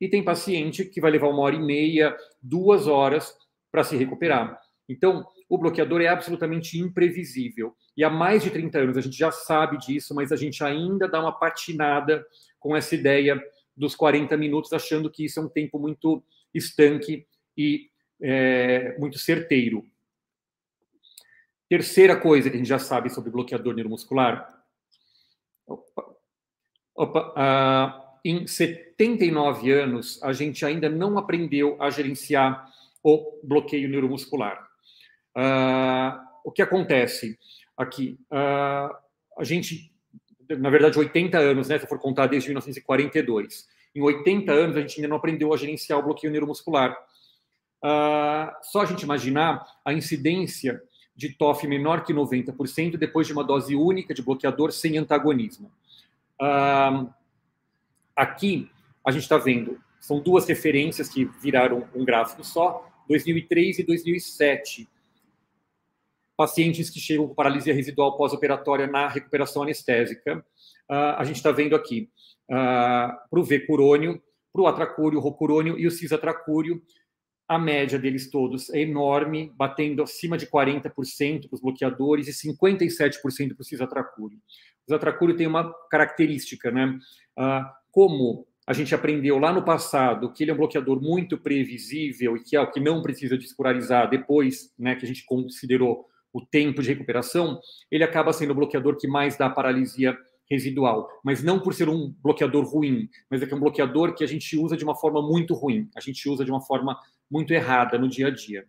e 0.00 0.08
tem 0.08 0.22
paciente 0.22 0.84
que 0.84 1.00
vai 1.00 1.10
levar 1.10 1.28
uma 1.28 1.42
hora 1.42 1.54
e 1.54 1.60
meia, 1.60 2.16
duas 2.42 2.86
horas 2.86 3.36
para 3.70 3.84
se 3.84 3.96
recuperar. 3.96 4.58
Então, 4.88 5.24
o 5.52 5.58
bloqueador 5.58 6.00
é 6.00 6.08
absolutamente 6.08 6.78
imprevisível. 6.78 7.76
E 7.94 8.02
há 8.02 8.08
mais 8.08 8.42
de 8.42 8.50
30 8.50 8.78
anos 8.78 8.96
a 8.96 9.02
gente 9.02 9.18
já 9.18 9.30
sabe 9.30 9.76
disso, 9.76 10.14
mas 10.14 10.32
a 10.32 10.36
gente 10.36 10.64
ainda 10.64 11.06
dá 11.06 11.20
uma 11.20 11.30
patinada 11.30 12.26
com 12.58 12.74
essa 12.74 12.94
ideia 12.94 13.38
dos 13.76 13.94
40 13.94 14.34
minutos, 14.38 14.72
achando 14.72 15.10
que 15.10 15.26
isso 15.26 15.38
é 15.38 15.42
um 15.42 15.50
tempo 15.50 15.78
muito 15.78 16.24
estanque 16.54 17.26
e 17.54 17.90
é, 18.18 18.96
muito 18.98 19.18
certeiro. 19.18 19.84
Terceira 21.68 22.16
coisa 22.16 22.48
que 22.48 22.56
a 22.56 22.58
gente 22.58 22.68
já 22.68 22.78
sabe 22.78 23.10
sobre 23.10 23.30
bloqueador 23.30 23.74
neuromuscular. 23.74 24.58
Opa, 25.66 26.16
opa, 26.94 27.34
uh, 27.36 28.18
em 28.24 28.46
79 28.46 29.70
anos, 29.70 30.18
a 30.22 30.32
gente 30.32 30.64
ainda 30.64 30.88
não 30.88 31.18
aprendeu 31.18 31.76
a 31.78 31.90
gerenciar 31.90 32.72
o 33.02 33.38
bloqueio 33.44 33.90
neuromuscular. 33.90 34.71
Uh, 35.36 36.18
o 36.44 36.52
que 36.52 36.62
acontece 36.62 37.38
aqui? 37.76 38.18
Uh, 38.30 38.94
a 39.38 39.44
gente, 39.44 39.92
na 40.48 40.70
verdade, 40.70 40.98
80 40.98 41.38
anos, 41.38 41.68
né, 41.68 41.78
se 41.78 41.86
for 41.86 41.98
contar 41.98 42.26
desde 42.26 42.48
1942. 42.48 43.68
Em 43.94 44.00
80 44.00 44.52
anos, 44.52 44.76
a 44.76 44.80
gente 44.80 44.96
ainda 44.96 45.08
não 45.08 45.16
aprendeu 45.16 45.52
a 45.52 45.56
gerenciar 45.56 45.98
o 45.98 46.02
bloqueio 46.02 46.32
neuromuscular. 46.32 46.96
Uh, 47.84 48.50
só 48.62 48.82
a 48.82 48.86
gente 48.86 49.02
imaginar 49.02 49.64
a 49.84 49.92
incidência 49.92 50.82
de 51.14 51.30
TOF 51.30 51.66
menor 51.66 52.04
que 52.04 52.14
90% 52.14 52.96
depois 52.96 53.26
de 53.26 53.32
uma 53.32 53.44
dose 53.44 53.74
única 53.74 54.14
de 54.14 54.22
bloqueador 54.22 54.72
sem 54.72 54.96
antagonismo. 54.96 55.70
aqui, 58.16 58.70
a 59.04 59.10
gente 59.10 59.22
está 59.22 59.36
vendo, 59.36 59.78
são 60.00 60.20
duas 60.20 60.46
referências 60.48 61.08
que 61.08 61.24
viraram 61.24 61.88
um 61.94 62.04
gráfico 62.04 62.42
só, 62.42 62.88
2003 63.08 63.78
e 63.78 63.82
2007. 63.84 64.88
Pacientes 66.42 66.90
que 66.90 66.98
chegam 66.98 67.28
com 67.28 67.36
paralisia 67.36 67.72
residual 67.72 68.16
pós-operatória 68.16 68.88
na 68.88 69.06
recuperação 69.06 69.62
anestésica. 69.62 70.44
Uh, 70.90 71.14
a 71.16 71.22
gente 71.22 71.36
está 71.36 71.52
vendo 71.52 71.76
aqui 71.76 72.10
uh, 72.50 73.14
para 73.30 73.38
o 73.38 73.44
V-curônio, 73.44 74.20
para 74.52 74.62
o 74.62 74.66
atracúrio, 74.66 75.20
o 75.20 75.22
rocurônio 75.22 75.78
e 75.78 75.86
o 75.86 75.90
cisatracúrio, 75.92 76.82
a 77.48 77.60
média 77.60 77.96
deles 77.96 78.28
todos 78.28 78.70
é 78.70 78.80
enorme, 78.80 79.52
batendo 79.54 80.02
acima 80.02 80.36
de 80.36 80.48
40% 80.48 81.48
para 81.48 81.54
os 81.54 81.60
bloqueadores 81.60 82.26
e 82.26 82.48
57% 82.48 83.20
para 83.54 83.60
o 83.60 83.64
cisatracure. 83.64 84.34
O 84.34 84.84
cisatracure 84.86 85.36
tem 85.36 85.46
uma 85.46 85.72
característica, 85.88 86.72
né? 86.72 86.98
Ah, 87.38 87.72
como 87.92 88.48
a 88.66 88.72
gente 88.72 88.92
aprendeu 88.92 89.38
lá 89.38 89.52
no 89.52 89.64
passado 89.64 90.32
que 90.32 90.42
ele 90.42 90.50
é 90.50 90.54
um 90.54 90.56
bloqueador 90.56 91.00
muito 91.00 91.38
previsível 91.38 92.36
e 92.36 92.42
que 92.42 92.56
é 92.56 92.60
o 92.60 92.68
que 92.68 92.80
não 92.80 93.00
precisa 93.00 93.38
descuralizar 93.38 94.10
depois, 94.10 94.72
né, 94.76 94.96
que 94.96 95.04
a 95.04 95.08
gente 95.08 95.24
considerou 95.24 96.10
o 96.32 96.40
tempo 96.40 96.82
de 96.82 96.88
recuperação, 96.88 97.60
ele 97.90 98.04
acaba 98.04 98.32
sendo 98.32 98.52
o 98.52 98.54
bloqueador 98.54 98.96
que 98.96 99.06
mais 99.06 99.36
dá 99.36 99.50
paralisia 99.50 100.16
residual, 100.50 101.08
mas 101.24 101.42
não 101.42 101.58
por 101.60 101.72
ser 101.72 101.88
um 101.88 102.14
bloqueador 102.22 102.64
ruim, 102.64 103.08
mas 103.30 103.42
é 103.42 103.46
que 103.46 103.54
é 103.54 103.56
um 103.56 103.60
bloqueador 103.60 104.14
que 104.14 104.24
a 104.24 104.26
gente 104.26 104.56
usa 104.56 104.76
de 104.76 104.84
uma 104.84 104.94
forma 104.94 105.22
muito 105.22 105.54
ruim, 105.54 105.88
a 105.96 106.00
gente 106.00 106.28
usa 106.28 106.44
de 106.44 106.50
uma 106.50 106.60
forma 106.60 106.98
muito 107.30 107.52
errada 107.52 107.98
no 107.98 108.08
dia 108.08 108.26
a 108.26 108.30
dia. 108.30 108.66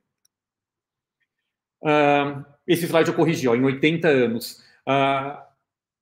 Uh, 1.82 2.46
esse 2.66 2.86
slide 2.86 3.10
eu 3.10 3.16
corrigi, 3.16 3.48
ó, 3.48 3.56
em 3.56 3.64
80 3.64 4.08
anos. 4.08 4.64
Uh, 4.88 5.38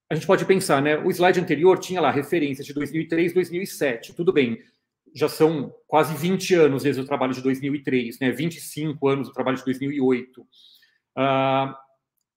a 0.10 0.14
gente 0.14 0.28
pode 0.28 0.46
pensar, 0.46 0.82
né? 0.82 0.98
O 0.98 1.10
slide 1.10 1.40
anterior 1.40 1.80
tinha 1.80 2.00
lá 2.00 2.12
referência 2.12 2.64
de 2.64 2.74
2003, 2.74 3.34
2007. 3.34 4.14
Tudo 4.14 4.32
bem, 4.32 4.60
já 5.16 5.28
são 5.28 5.74
quase 5.88 6.16
20 6.16 6.54
anos 6.54 6.84
desde 6.84 7.02
o 7.02 7.06
trabalho 7.06 7.34
de 7.34 7.42
2003, 7.42 8.20
né? 8.20 8.32
25 8.32 9.08
anos 9.08 9.28
do 9.28 9.34
trabalho 9.34 9.58
de 9.58 9.66
2008. 9.66 10.46
Uh, 11.18 11.76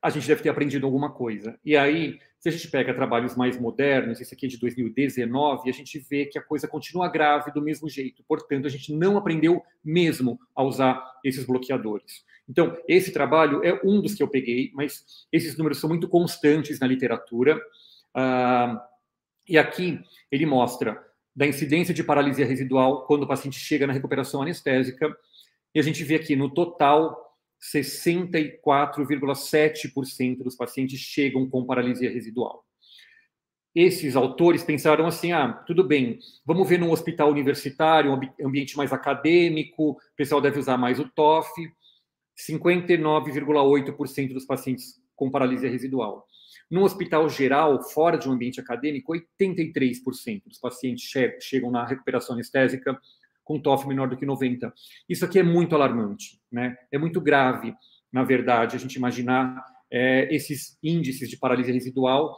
a 0.03 0.11
gente 0.11 0.27
deve 0.27 0.43
ter 0.43 0.51
aprendido 0.51 0.85
alguma 0.85 1.11
coisa. 1.11 1.59
E 1.65 1.77
aí, 1.77 2.19
se 2.39 2.51
a 2.51 2.53
gente 2.53 2.69
pega 2.69 2.93
trabalhos 2.93 3.35
mais 3.35 3.59
modernos, 3.59 4.21
esse 4.21 4.35
aqui 4.35 4.45
é 4.45 4.49
de 4.51 4.59
2019, 4.59 5.71
a 5.71 5.73
gente 5.73 5.99
vê 5.99 6.27
que 6.27 6.39
a 6.39 6.43
coisa 6.43 6.69
continua 6.69 7.09
grave 7.09 7.51
do 7.53 7.63
mesmo 7.63 7.89
jeito. 7.89 8.23
Portanto, 8.29 8.67
a 8.67 8.71
gente 8.71 8.95
não 8.95 9.17
aprendeu 9.17 9.63
mesmo 9.83 10.39
a 10.55 10.63
usar 10.63 11.03
esses 11.25 11.47
bloqueadores. 11.47 12.23
Então, 12.47 12.77
esse 12.87 13.13
trabalho 13.13 13.65
é 13.65 13.81
um 13.83 14.03
dos 14.03 14.15
que 14.15 14.23
eu 14.23 14.29
peguei, 14.29 14.71
mas 14.75 15.27
esses 15.33 15.57
números 15.57 15.81
são 15.81 15.89
muito 15.89 16.07
constantes 16.07 16.79
na 16.79 16.87
literatura. 16.87 17.59
Ah, 18.15 18.87
e 19.49 19.57
aqui 19.57 19.99
ele 20.31 20.45
mostra 20.45 21.03
da 21.35 21.47
incidência 21.47 21.95
de 21.95 22.05
paralisia 22.05 22.47
residual 22.47 23.07
quando 23.07 23.23
o 23.23 23.27
paciente 23.27 23.59
chega 23.59 23.87
na 23.87 23.93
recuperação 23.93 24.43
anestésica. 24.43 25.17
E 25.75 25.81
a 25.81 25.83
gente 25.83 26.05
vê 26.05 26.17
aqui 26.17 26.37
no 26.37 26.53
total 26.53 27.34
64,7% 27.61 30.43
dos 30.43 30.57
pacientes 30.57 30.99
chegam 31.01 31.49
com 31.49 31.65
paralisia 31.65 32.11
residual. 32.11 32.65
Esses 33.75 34.15
autores 34.15 34.63
pensaram 34.63 35.07
assim: 35.07 35.33
ah, 35.33 35.53
tudo 35.67 35.83
bem, 35.83 36.19
vamos 36.47 36.69
ver 36.69 36.79
num 36.79 36.93
hospital 36.93 37.31
universitário, 37.31 38.13
um 38.13 38.21
ambiente 38.47 38.77
mais 38.77 38.93
acadêmico, 38.93 39.91
o 39.91 39.99
pessoal 40.17 40.41
deve 40.41 40.59
usar 40.59 40.77
mais 40.77 41.01
o 41.01 41.09
TOF. 41.09 41.51
59,8% 42.37 44.33
dos 44.33 44.45
pacientes 44.45 45.01
com 45.15 45.31
paralisia 45.31 45.71
residual. 45.71 46.27
No 46.71 46.83
hospital 46.83 47.29
geral, 47.29 47.83
fora 47.83 48.17
de 48.17 48.29
um 48.29 48.33
ambiente 48.33 48.61
acadêmico, 48.61 49.13
83% 49.41 50.43
dos 50.47 50.59
pacientes 50.59 51.11
che 51.11 51.39
chegam 51.41 51.71
na 51.71 51.85
recuperação 51.85 52.35
anestésica 52.35 52.99
com 53.45 53.61
TOF 53.61 53.87
menor 53.87 54.09
do 54.09 54.17
que 54.17 54.27
90. 54.27 54.73
Isso 55.09 55.25
aqui 55.25 55.39
é 55.39 55.43
muito 55.43 55.75
alarmante, 55.75 56.41
né? 56.51 56.77
É 56.91 56.99
muito 56.99 57.21
grave, 57.21 57.75
na 58.11 58.25
verdade, 58.25 58.75
a 58.75 58.79
gente 58.79 58.97
imaginar 58.97 59.65
é, 59.91 60.35
esses 60.35 60.79
índices 60.83 61.29
de 61.29 61.37
paralisia 61.37 61.75
residual, 61.75 62.37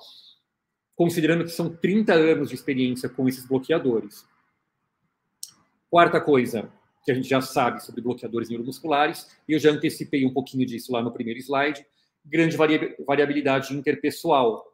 considerando 0.94 1.44
que 1.44 1.50
são 1.50 1.74
30 1.74 2.12
anos 2.14 2.48
de 2.48 2.54
experiência 2.54 3.08
com 3.08 3.28
esses 3.28 3.46
bloqueadores. 3.46 4.26
Quarta 5.88 6.20
coisa, 6.20 6.70
que 7.04 7.12
a 7.12 7.14
gente 7.14 7.28
já 7.28 7.40
sabe 7.40 7.82
sobre 7.84 8.00
bloqueadores 8.00 8.48
neuromusculares, 8.48 9.28
e 9.48 9.52
eu 9.52 9.58
já 9.58 9.70
antecipei 9.70 10.26
um 10.26 10.32
pouquinho 10.32 10.66
disso 10.66 10.92
lá 10.92 11.00
no 11.00 11.12
primeiro 11.12 11.38
slide, 11.38 11.86
grande 12.24 12.56
variabilidade 13.06 13.72
interpessoal. 13.72 14.66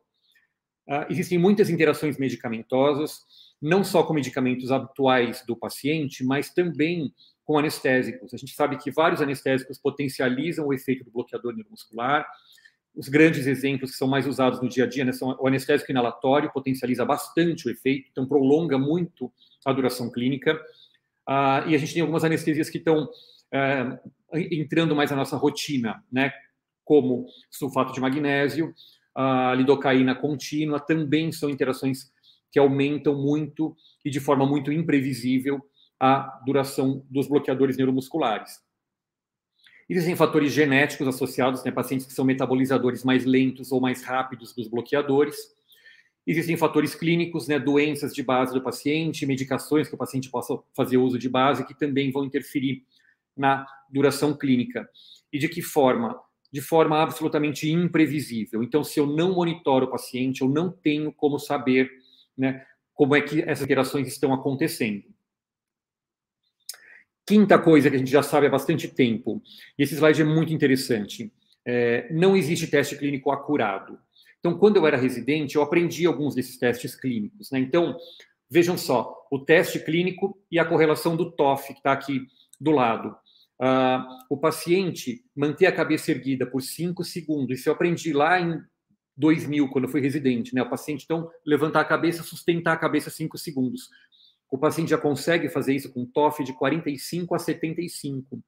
Uh, 0.88 1.06
existem 1.10 1.36
muitas 1.38 1.68
interações 1.68 2.16
medicamentosas, 2.16 3.20
não 3.62 3.84
só 3.84 4.02
com 4.02 4.12
medicamentos 4.12 4.72
habituais 4.72 5.44
do 5.46 5.56
paciente, 5.56 6.24
mas 6.24 6.50
também 6.50 7.14
com 7.44 7.56
anestésicos. 7.56 8.34
A 8.34 8.36
gente 8.36 8.54
sabe 8.54 8.76
que 8.76 8.90
vários 8.90 9.22
anestésicos 9.22 9.78
potencializam 9.78 10.66
o 10.66 10.74
efeito 10.74 11.04
do 11.04 11.12
bloqueador 11.12 11.54
neuromuscular. 11.54 12.26
Os 12.94 13.08
grandes 13.08 13.46
exemplos 13.46 13.92
que 13.92 13.96
são 13.96 14.08
mais 14.08 14.26
usados 14.26 14.60
no 14.60 14.68
dia 14.68 14.84
a 14.84 14.86
dia 14.86 15.04
né, 15.04 15.12
são 15.12 15.36
o 15.40 15.46
anestésico 15.46 15.92
inalatório, 15.92 16.52
potencializa 16.52 17.04
bastante 17.04 17.68
o 17.68 17.70
efeito, 17.70 18.08
então 18.10 18.26
prolonga 18.26 18.76
muito 18.76 19.32
a 19.64 19.72
duração 19.72 20.10
clínica. 20.10 20.54
Uh, 21.28 21.68
e 21.68 21.74
a 21.74 21.78
gente 21.78 21.94
tem 21.94 22.02
algumas 22.02 22.24
anestesias 22.24 22.68
que 22.68 22.78
estão 22.78 23.04
uh, 23.04 24.10
entrando 24.34 24.94
mais 24.94 25.10
na 25.10 25.16
nossa 25.16 25.36
rotina, 25.36 26.02
né? 26.10 26.32
Como 26.84 27.26
sulfato 27.48 27.92
de 27.92 28.00
magnésio, 28.00 28.74
a 29.14 29.54
lidocaína 29.54 30.16
contínua, 30.16 30.80
também 30.80 31.30
são 31.30 31.48
interações 31.48 32.11
que 32.52 32.58
aumentam 32.58 33.20
muito 33.20 33.74
e 34.04 34.10
de 34.10 34.20
forma 34.20 34.46
muito 34.46 34.70
imprevisível 34.70 35.60
a 35.98 36.40
duração 36.46 37.04
dos 37.10 37.26
bloqueadores 37.26 37.76
neuromusculares. 37.76 38.60
Existem 39.88 40.14
fatores 40.14 40.52
genéticos 40.52 41.08
associados, 41.08 41.64
né, 41.64 41.72
pacientes 41.72 42.06
que 42.06 42.12
são 42.12 42.24
metabolizadores 42.24 43.02
mais 43.02 43.24
lentos 43.24 43.72
ou 43.72 43.80
mais 43.80 44.04
rápidos 44.04 44.54
dos 44.54 44.68
bloqueadores, 44.68 45.36
Existem 46.26 46.56
fatores 46.56 46.94
clínicos, 46.94 47.48
né, 47.48 47.58
doenças 47.58 48.14
de 48.14 48.22
base 48.22 48.54
do 48.54 48.62
paciente, 48.62 49.26
medicações 49.26 49.88
que 49.88 49.94
o 49.94 49.98
paciente 49.98 50.30
possa 50.30 50.56
fazer 50.74 50.96
uso 50.96 51.18
de 51.18 51.28
base, 51.28 51.66
que 51.66 51.74
também 51.74 52.12
vão 52.12 52.24
interferir 52.24 52.84
na 53.36 53.66
duração 53.90 54.36
clínica. 54.36 54.88
E 55.32 55.38
de 55.38 55.48
que 55.48 55.60
forma? 55.60 56.16
De 56.52 56.60
forma 56.60 57.02
absolutamente 57.02 57.68
imprevisível. 57.68 58.62
Então, 58.62 58.84
se 58.84 59.00
eu 59.00 59.06
não 59.06 59.34
monitoro 59.34 59.86
o 59.86 59.90
paciente, 59.90 60.42
eu 60.42 60.48
não 60.48 60.70
tenho 60.70 61.12
como 61.12 61.40
saber 61.40 61.90
né, 62.42 62.66
como 62.92 63.14
é 63.14 63.20
que 63.20 63.40
essas 63.42 63.62
interações 63.64 64.08
estão 64.08 64.34
acontecendo. 64.34 65.04
Quinta 67.24 67.56
coisa 67.56 67.88
que 67.88 67.94
a 67.94 67.98
gente 67.98 68.10
já 68.10 68.22
sabe 68.22 68.48
há 68.48 68.50
bastante 68.50 68.88
tempo, 68.88 69.40
e 69.78 69.84
esse 69.84 69.94
slide 69.94 70.20
é 70.20 70.24
muito 70.24 70.52
interessante: 70.52 71.32
é, 71.64 72.12
não 72.12 72.36
existe 72.36 72.66
teste 72.66 72.96
clínico 72.96 73.30
acurado. 73.30 73.96
Então, 74.40 74.58
quando 74.58 74.76
eu 74.76 74.86
era 74.88 74.96
residente, 74.96 75.54
eu 75.54 75.62
aprendi 75.62 76.04
alguns 76.04 76.34
desses 76.34 76.58
testes 76.58 76.96
clínicos. 76.96 77.52
Né? 77.52 77.60
Então, 77.60 77.96
vejam 78.50 78.76
só, 78.76 79.16
o 79.30 79.38
teste 79.38 79.78
clínico 79.78 80.36
e 80.50 80.58
a 80.58 80.64
correlação 80.64 81.14
do 81.14 81.30
TOF, 81.30 81.68
que 81.68 81.78
está 81.78 81.92
aqui 81.92 82.26
do 82.60 82.72
lado. 82.72 83.16
Uh, 83.60 84.02
o 84.28 84.36
paciente 84.36 85.24
manter 85.36 85.66
a 85.66 85.72
cabeça 85.72 86.10
erguida 86.10 86.44
por 86.44 86.60
5 86.60 87.04
segundos. 87.04 87.60
Isso 87.60 87.68
eu 87.68 87.72
aprendi 87.72 88.12
lá 88.12 88.40
em 88.40 88.60
2000, 89.16 89.68
quando 89.68 89.84
eu 89.84 89.90
fui 89.90 90.00
residente. 90.00 90.54
Né? 90.54 90.62
O 90.62 90.68
paciente, 90.68 91.04
então, 91.04 91.30
levantar 91.44 91.80
a 91.80 91.84
cabeça, 91.84 92.22
sustentar 92.22 92.72
a 92.72 92.78
cabeça 92.78 93.10
5 93.10 93.36
segundos. 93.38 93.90
O 94.50 94.58
paciente 94.58 94.90
já 94.90 94.98
consegue 94.98 95.48
fazer 95.48 95.74
isso 95.74 95.90
com 95.92 96.04
TOF 96.04 96.44
de 96.44 96.52
45 96.52 97.34
a 97.34 97.38
75. 97.38 98.42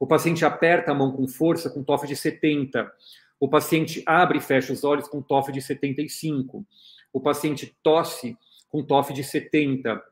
O 0.00 0.06
paciente 0.06 0.44
aperta 0.44 0.90
a 0.90 0.94
mão 0.94 1.12
com 1.12 1.28
força 1.28 1.70
com 1.70 1.84
TOF 1.84 2.06
de 2.06 2.16
70. 2.16 2.90
O 3.38 3.48
paciente 3.48 4.02
abre 4.04 4.38
e 4.38 4.40
fecha 4.40 4.72
os 4.72 4.82
olhos 4.84 5.06
com 5.06 5.22
TOF 5.22 5.52
de 5.52 5.62
75. 5.62 6.66
O 7.12 7.20
paciente 7.20 7.76
tosse 7.82 8.36
com 8.68 8.82
TOF 8.82 9.12
de 9.12 9.22
70. 9.22 10.02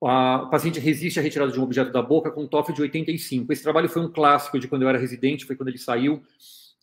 O 0.00 0.50
paciente 0.50 0.80
resiste 0.80 1.18
à 1.18 1.22
retirada 1.22 1.52
de 1.52 1.58
um 1.58 1.62
objeto 1.62 1.90
da 1.92 2.02
boca 2.02 2.30
com 2.30 2.46
TOF 2.46 2.72
de 2.72 2.82
85. 2.82 3.52
Esse 3.52 3.62
trabalho 3.62 3.88
foi 3.88 4.02
um 4.02 4.10
clássico 4.10 4.58
de 4.58 4.68
quando 4.68 4.82
eu 4.82 4.88
era 4.88 4.98
residente, 4.98 5.44
foi 5.44 5.56
quando 5.56 5.68
ele 5.68 5.78
saiu, 5.78 6.22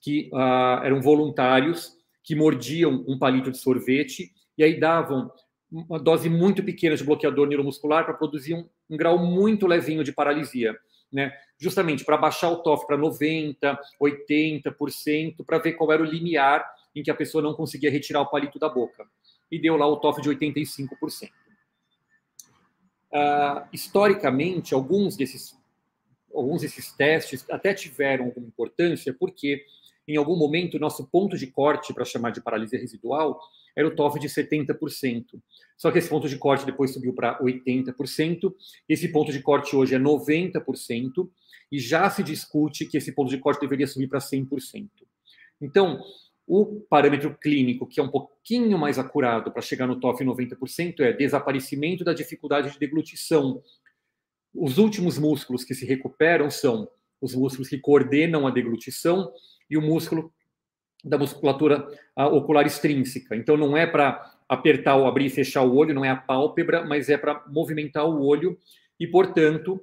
que 0.02 0.30
uh, 0.34 0.84
eram 0.84 1.02
voluntários 1.02 1.96
que 2.24 2.36
mordiam 2.36 3.06
um 3.08 3.18
palito 3.18 3.52
de 3.52 3.58
sorvete 3.58 4.32
e 4.58 4.64
aí 4.64 4.80
davam 4.80 5.32
uma 5.72 6.00
dose 6.00 6.30
muito 6.30 6.62
pequena 6.64 6.96
de 6.96 7.04
bloqueador 7.04 7.48
neuromuscular 7.48 8.04
para 8.04 8.14
produzir 8.14 8.56
um, 8.56 8.68
um 8.90 8.98
grau 8.98 9.18
muito 9.18 9.68
levinho 9.68 10.04
de 10.04 10.12
paralisia 10.12 10.78
né? 11.12 11.34
justamente 11.58 12.06
para 12.06 12.18
baixar 12.18 12.50
o 12.50 12.58
TOF 12.58 12.88
para 12.88 12.98
90%, 12.98 13.78
80%, 14.02 15.46
para 15.46 15.60
ver 15.60 15.74
qual 15.74 15.92
era 15.92 16.02
o 16.02 16.06
limiar 16.06 16.66
em 16.96 17.04
que 17.04 17.12
a 17.12 17.16
pessoa 17.16 17.42
não 17.42 17.54
conseguia 17.54 17.92
retirar 17.92 18.22
o 18.22 18.30
palito 18.30 18.58
da 18.58 18.70
boca. 18.70 19.06
E 19.52 19.60
deu 19.60 19.76
lá 19.76 19.86
o 19.88 19.98
TOF 19.98 20.22
de 20.22 20.30
85%. 20.30 21.30
Uh, 21.30 21.30
ah, 23.14 23.68
historicamente, 23.74 24.74
alguns 24.74 25.18
desses, 25.18 25.54
alguns 26.34 26.62
desses 26.62 26.94
testes 26.94 27.46
até 27.50 27.74
tiveram 27.74 28.26
alguma 28.26 28.48
importância, 28.48 29.14
porque 29.14 29.66
em 30.08 30.18
algum 30.18 30.36
momento, 30.36 30.80
nosso 30.80 31.08
ponto 31.08 31.38
de 31.38 31.48
corte, 31.48 31.94
para 31.94 32.06
chamar 32.06 32.32
de 32.32 32.42
paralisia 32.42 32.80
residual, 32.80 33.40
era 33.76 33.88
o 33.88 33.96
TOF 33.96 34.20
de 34.20 34.28
70%. 34.28 35.26
Só 35.78 35.92
que 35.92 36.00
esse 36.00 36.10
ponto 36.10 36.28
de 36.28 36.38
corte 36.38 36.66
depois 36.66 36.92
subiu 36.92 37.14
para 37.14 37.40
80%, 37.40 38.54
esse 38.90 39.08
ponto 39.10 39.32
de 39.32 39.42
corte 39.42 39.76
hoje 39.76 39.96
é 39.96 40.00
90%, 40.00 41.30
e 41.72 41.80
já 41.80 42.10
se 42.10 42.22
discute 42.22 42.86
que 42.86 42.98
esse 42.98 43.14
ponto 43.14 43.30
de 43.30 43.38
corte 43.38 43.62
deveria 43.62 43.88
subir 43.88 44.08
para 44.08 44.20
100%. 44.20 44.90
Então, 45.62 46.04
o 46.46 46.82
parâmetro 46.90 47.38
clínico, 47.38 47.88
que 47.88 48.00
é 48.00 48.04
um 48.04 48.10
pouquinho 48.10 48.78
mais 48.78 49.00
acurado 49.00 49.52
para 49.52 49.62
chegar 49.62 49.88
no 49.88 50.00
TOF 50.00 50.24
90%, 50.24 51.00
é 51.00 51.14
desaparecimento 51.14 52.04
da 52.04 52.14
dificuldade 52.14 52.72
de 52.72 52.80
deglutição. 52.80 53.64
os 54.54 54.78
últimos 54.78 55.18
músculos 55.18 55.64
que 55.64 55.74
se 55.74 55.86
recuperam 55.86 56.50
são 56.50 56.90
os 57.22 57.34
músculos 57.34 57.70
que 57.70 57.78
coordenam 57.78 58.46
a 58.46 58.52
deglutição 58.52 59.32
e 59.72 59.78
o 59.78 59.82
músculo 59.82 60.32
da 61.04 61.18
musculatura 61.18 61.88
ocular 62.16 62.66
extrínseca. 62.66 63.36
Então, 63.36 63.58
não 63.58 63.76
é 63.76 63.88
para 63.88 64.36
apertar 64.48 64.98
ou 64.98 65.08
abrir 65.08 65.28
e 65.28 65.30
fechar 65.30 65.64
o 65.64 65.76
olho, 65.76 65.96
não 65.96 66.06
é 66.06 66.10
a 66.10 66.16
pálpebra, 66.16 66.86
mas 66.86 67.10
é 67.10 67.18
para 67.18 67.44
movimentar 67.48 68.06
o 68.06 68.24
olho 68.24 68.58
e, 69.00 69.08
portanto, 69.08 69.82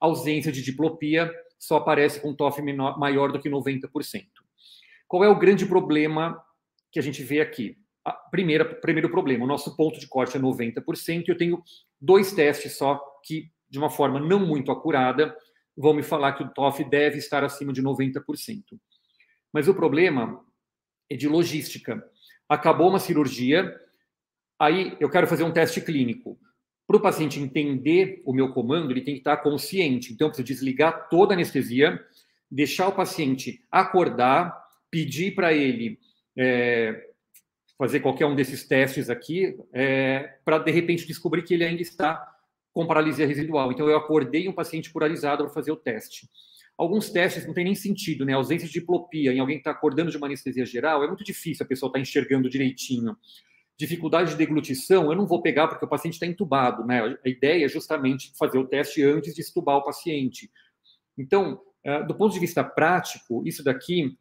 ausência 0.00 0.52
de 0.52 0.62
diplopia 0.62 1.30
só 1.58 1.76
aparece 1.76 2.20
com 2.20 2.34
TOF 2.34 2.62
maior 2.96 3.32
do 3.32 3.40
que 3.40 3.50
90%. 3.50 4.26
Qual 5.08 5.24
é 5.24 5.28
o 5.28 5.38
grande 5.38 5.66
problema 5.66 6.40
que 6.92 6.98
a 6.98 7.02
gente 7.02 7.22
vê 7.22 7.40
aqui? 7.40 7.76
A 8.04 8.12
primeira, 8.12 8.64
primeiro 8.64 9.10
problema, 9.10 9.44
o 9.44 9.48
nosso 9.48 9.76
ponto 9.76 9.98
de 9.98 10.06
corte 10.06 10.36
é 10.36 10.40
90%, 10.40 11.24
eu 11.28 11.36
tenho 11.36 11.62
dois 12.00 12.32
testes 12.32 12.76
só 12.76 13.02
que, 13.24 13.50
de 13.68 13.78
uma 13.78 13.90
forma 13.90 14.20
não 14.20 14.46
muito 14.46 14.70
acurada, 14.70 15.34
vão 15.76 15.94
me 15.94 16.02
falar 16.02 16.34
que 16.34 16.44
o 16.44 16.48
TOF 16.48 16.84
deve 16.84 17.18
estar 17.18 17.42
acima 17.42 17.72
de 17.72 17.82
90%. 17.82 18.20
Mas 19.54 19.68
o 19.68 19.74
problema 19.74 20.44
é 21.08 21.14
de 21.16 21.28
logística. 21.28 22.04
Acabou 22.48 22.88
uma 22.88 22.98
cirurgia, 22.98 23.72
aí 24.58 24.96
eu 24.98 25.08
quero 25.08 25.28
fazer 25.28 25.44
um 25.44 25.52
teste 25.52 25.80
clínico. 25.80 26.36
Para 26.88 26.96
o 26.96 27.00
paciente 27.00 27.38
entender 27.38 28.20
o 28.26 28.32
meu 28.32 28.52
comando, 28.52 28.90
ele 28.90 29.02
tem 29.02 29.14
que 29.14 29.20
estar 29.20 29.36
consciente. 29.36 30.12
Então, 30.12 30.26
eu 30.26 30.30
preciso 30.30 30.48
desligar 30.48 31.08
toda 31.08 31.32
a 31.32 31.36
anestesia, 31.36 32.04
deixar 32.50 32.88
o 32.88 32.96
paciente 32.96 33.64
acordar, 33.70 34.60
pedir 34.90 35.36
para 35.36 35.54
ele 35.54 36.00
é, 36.36 37.10
fazer 37.78 38.00
qualquer 38.00 38.26
um 38.26 38.34
desses 38.34 38.66
testes 38.66 39.08
aqui, 39.08 39.56
é, 39.72 40.36
para 40.44 40.58
de 40.58 40.72
repente 40.72 41.06
descobrir 41.06 41.42
que 41.42 41.54
ele 41.54 41.64
ainda 41.64 41.80
está 41.80 42.28
com 42.72 42.88
paralisia 42.88 43.26
residual. 43.26 43.70
Então, 43.70 43.88
eu 43.88 43.96
acordei 43.96 44.48
um 44.48 44.52
paciente 44.52 44.92
paralisado 44.92 45.44
para 45.44 45.54
fazer 45.54 45.70
o 45.70 45.76
teste. 45.76 46.28
Alguns 46.76 47.10
testes 47.10 47.46
não 47.46 47.54
tem 47.54 47.64
nem 47.64 47.74
sentido, 47.74 48.24
né? 48.24 48.32
A 48.32 48.36
ausência 48.36 48.66
de 48.66 48.72
diplopia 48.72 49.32
em 49.32 49.38
alguém 49.38 49.56
que 49.56 49.60
está 49.60 49.70
acordando 49.70 50.10
de 50.10 50.16
uma 50.16 50.26
anestesia 50.26 50.66
geral 50.66 51.04
é 51.04 51.06
muito 51.06 51.22
difícil 51.22 51.64
a 51.64 51.68
pessoa 51.68 51.88
estar 51.88 51.98
tá 51.98 52.02
enxergando 52.02 52.50
direitinho. 52.50 53.16
Dificuldade 53.76 54.30
de 54.30 54.36
deglutição, 54.36 55.10
eu 55.10 55.16
não 55.16 55.26
vou 55.26 55.40
pegar 55.40 55.68
porque 55.68 55.84
o 55.84 55.88
paciente 55.88 56.14
está 56.14 56.26
entubado, 56.26 56.84
né? 56.84 57.16
A 57.24 57.28
ideia 57.28 57.64
é 57.64 57.68
justamente 57.68 58.32
fazer 58.36 58.58
o 58.58 58.66
teste 58.66 59.02
antes 59.02 59.34
de 59.34 59.40
estubar 59.40 59.76
o 59.76 59.84
paciente. 59.84 60.50
Então, 61.16 61.60
é, 61.84 62.02
do 62.02 62.14
ponto 62.14 62.32
de 62.32 62.40
vista 62.40 62.64
prático, 62.64 63.42
isso 63.46 63.62
daqui 63.62 64.16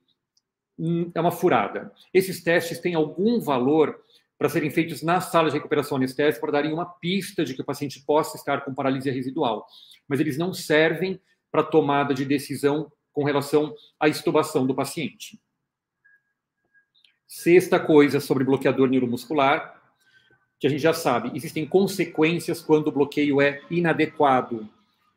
hum, 0.78 1.12
é 1.14 1.22
uma 1.22 1.32
furada. 1.32 1.92
Esses 2.14 2.44
testes 2.44 2.80
têm 2.80 2.94
algum 2.94 3.40
valor 3.40 4.00
para 4.38 4.50
serem 4.50 4.70
feitos 4.70 5.02
na 5.02 5.22
sala 5.22 5.50
de 5.50 5.56
recuperação 5.56 5.98
anestésica 5.98 6.42
para 6.42 6.52
darem 6.52 6.74
uma 6.74 6.86
pista 6.86 7.46
de 7.46 7.54
que 7.54 7.62
o 7.62 7.66
paciente 7.66 8.04
possa 8.06 8.38
estar 8.38 8.62
com 8.62 8.74
paralisia 8.74 9.14
residual, 9.14 9.66
mas 10.08 10.20
eles 10.20 10.38
não 10.38 10.54
servem 10.54 11.20
para 11.54 11.62
tomada 11.62 12.16
de 12.16 12.26
decisão 12.26 12.92
com 13.14 13.24
relação 13.24 13.76
à 14.00 14.08
estubação 14.08 14.66
do 14.66 14.74
paciente. 14.74 15.40
Sexta 17.28 17.80
coisa 17.80 18.20
sobre 18.20 18.44
bloqueador 18.44 18.90
neuromuscular, 18.90 19.80
que 20.60 20.66
a 20.66 20.70
gente 20.70 20.82
já 20.82 20.94
sabe, 20.94 21.32
existem 21.36 21.64
consequências 21.64 22.60
quando 22.60 22.88
o 22.88 22.92
bloqueio 22.92 23.40
é 23.40 23.62
inadequado. 23.70 24.68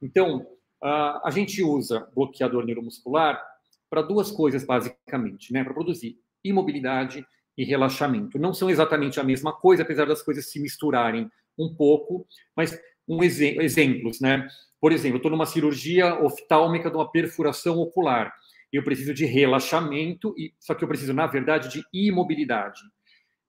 Então, 0.03 0.47
a 0.83 1.31
gente 1.31 1.63
usa 1.63 2.07
bloqueador 2.15 2.67
neuromuscular 2.67 3.43
para 3.89 4.03
duas 4.03 4.31
coisas, 4.31 4.63
basicamente, 4.63 5.55
né? 5.55 5.65
Para 5.65 5.73
produzir 5.73 6.21
imobilidade 6.45 7.27
e 7.57 7.65
relaxamento. 7.65 8.39
Não 8.39 8.53
são 8.53 8.69
exatamente 8.69 9.19
a 9.19 9.25
mesma 9.25 9.55
coisa, 9.55 9.85
apesar 9.85 10.05
das 10.05 10.21
coisas 10.21 10.51
se 10.51 10.61
misturarem 10.61 11.31
um 11.59 11.75
pouco, 11.75 12.27
mas 12.55 12.79
um 13.09 13.23
ex 13.23 13.41
exemplos, 13.41 14.21
né? 14.21 14.47
Por 14.87 14.93
exemplo, 14.93 15.17
eu 15.17 15.17
estou 15.17 15.33
numa 15.33 15.47
cirurgia 15.47 16.15
oftálmica 16.23 16.89
de 16.89 16.97
uma 16.97 17.11
perfuração 17.11 17.77
ocular. 17.77 18.33
Eu 18.73 18.85
preciso 18.85 19.13
de 19.13 19.25
relaxamento, 19.25 20.33
e 20.39 20.55
só 20.61 20.77
que 20.77 20.85
eu 20.85 20.87
preciso, 20.87 21.13
na 21.13 21.27
verdade, 21.27 21.69
de 21.69 21.83
imobilidade. 21.93 22.83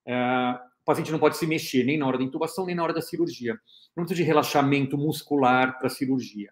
Uh, 0.07 0.55
o 0.81 0.83
paciente 0.83 1.11
não 1.11 1.19
pode 1.19 1.37
se 1.37 1.45
mexer 1.45 1.83
nem 1.83 1.95
na 1.95 2.07
hora 2.07 2.17
da 2.17 2.23
intubação, 2.23 2.65
nem 2.65 2.73
na 2.73 2.81
hora 2.81 2.91
da 2.91 3.03
cirurgia. 3.03 3.51
Eu 3.51 3.57
não 3.97 4.05
preciso 4.05 4.23
de 4.23 4.27
relaxamento 4.27 4.97
muscular 4.97 5.77
para 5.77 5.85
a 5.85 5.91
cirurgia. 5.91 6.49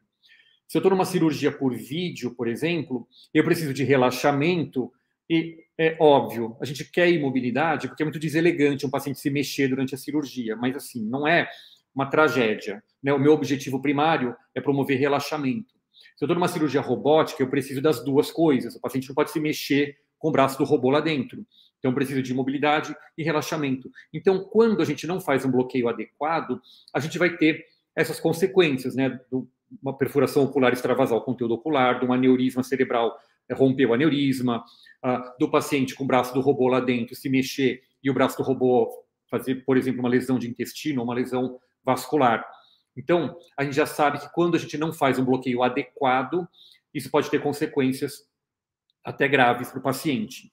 Se 0.68 0.78
eu 0.78 0.82
estou 0.82 0.92
numa 0.92 1.06
cirurgia 1.06 1.52
por 1.52 1.74
vídeo, 1.74 2.36
por 2.36 2.48
exemplo, 2.48 3.08
eu 3.34 3.44
preciso 3.44 3.74
de 3.74 3.84
relaxamento 3.84 4.94
e 5.28 5.64
é 5.80 5.98
óbvio, 6.00 6.56
a 6.62 6.66
gente 6.66 6.86
quer 6.86 7.10
imobilidade 7.10 7.88
porque 7.88 8.04
é 8.04 8.06
muito 8.06 8.20
deselegante 8.20 8.86
um 8.86 8.92
paciente 8.92 9.20
se 9.20 9.32
mexer 9.32 9.68
durante 9.68 9.96
a 9.96 9.98
cirurgia, 9.98 10.56
mas 10.56 10.76
assim, 10.76 11.04
não 11.04 11.28
é 11.28 11.50
uma 11.96 12.06
tragédia. 12.08 12.84
Né? 13.06 13.14
O 13.14 13.20
meu 13.20 13.34
objetivo 13.34 13.80
primário 13.80 14.36
é 14.56 14.60
promover 14.60 14.98
relaxamento. 14.98 15.76
Se 16.18 16.24
eu 16.24 16.26
estou 16.26 16.34
numa 16.34 16.48
cirurgia 16.48 16.82
robótica, 16.82 17.44
eu 17.44 17.48
preciso 17.48 17.80
das 17.80 18.04
duas 18.04 18.32
coisas. 18.32 18.76
O 18.76 18.82
paciente 18.82 19.08
não 19.08 19.14
pode 19.14 19.30
se 19.30 19.40
mexer 19.40 19.96
com 20.18 20.30
o 20.30 20.32
braço 20.32 20.58
do 20.58 20.64
robô 20.64 20.90
lá 20.90 21.00
dentro. 21.00 21.46
Então, 21.78 21.94
preciso 21.94 22.24
de 22.24 22.34
mobilidade 22.34 22.96
e 23.16 23.24
relaxamento. 23.24 23.92
Então, 24.12 24.44
quando 24.44 24.82
a 24.82 24.86
gente 24.86 25.06
não 25.06 25.22
faz 25.22 25.46
um 25.46 25.52
bloqueio 25.52 25.88
adequado, 25.88 26.60
a 26.92 27.00
gente 27.00 27.20
vai 27.20 27.38
ter 27.38 27.64
essas 27.96 28.20
consequências, 28.20 28.96
né? 28.96 29.20
Do, 29.30 29.48
uma 29.84 29.96
perfuração 29.96 30.44
ocular 30.44 30.74
extravasal, 30.74 31.24
conteúdo 31.24 31.54
ocular, 31.54 32.00
de 32.00 32.06
um 32.06 32.14
aneurisma 32.14 32.64
cerebral 32.64 33.16
é, 33.48 33.54
romper 33.54 33.86
o 33.86 33.94
aneurisma, 33.94 34.64
do 35.40 35.52
paciente 35.52 35.94
com 35.94 36.04
o 36.04 36.08
braço 36.08 36.34
do 36.34 36.42
robô 36.42 36.68
lá 36.68 36.80
dentro 36.80 37.16
se 37.16 37.30
mexer 37.30 37.84
e 38.04 38.10
o 38.10 38.14
braço 38.14 38.38
do 38.38 38.44
robô 38.44 38.90
fazer, 39.30 39.64
por 39.64 39.78
exemplo, 39.78 40.00
uma 40.00 40.10
lesão 40.10 40.40
de 40.40 40.50
intestino, 40.50 41.04
uma 41.04 41.14
lesão 41.14 41.60
vascular. 41.84 42.44
Então, 42.96 43.38
a 43.58 43.64
gente 43.64 43.76
já 43.76 43.86
sabe 43.86 44.20
que 44.20 44.32
quando 44.34 44.56
a 44.56 44.60
gente 44.60 44.78
não 44.78 44.94
faz 44.94 45.20
um 45.20 45.26
bloqueio 45.26 45.62
adequado, 45.62 46.48
isso 46.94 47.10
pode 47.12 47.30
ter 47.30 47.42
consequências 47.42 48.28
até 49.04 49.28
graves 49.28 49.70
para 49.70 49.80
o 49.80 49.84
paciente. 49.84 50.52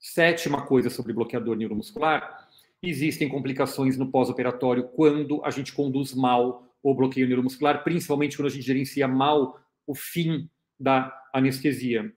Sétima 0.00 0.66
coisa 0.66 0.90
sobre 0.90 1.12
bloqueador 1.12 1.56
neuromuscular: 1.56 2.48
existem 2.82 3.28
complicações 3.28 3.96
no 3.96 4.10
pós-operatório 4.10 4.88
quando 4.88 5.44
a 5.44 5.50
gente 5.50 5.72
conduz 5.72 6.14
mal 6.14 6.68
o 6.82 6.94
bloqueio 6.94 7.26
neuromuscular, 7.26 7.82
principalmente 7.82 8.36
quando 8.36 8.48
a 8.48 8.50
gente 8.50 8.66
gerencia 8.66 9.08
mal 9.08 9.58
o 9.86 9.94
fim 9.94 10.48
da 10.78 11.12
anestesia. 11.32 12.12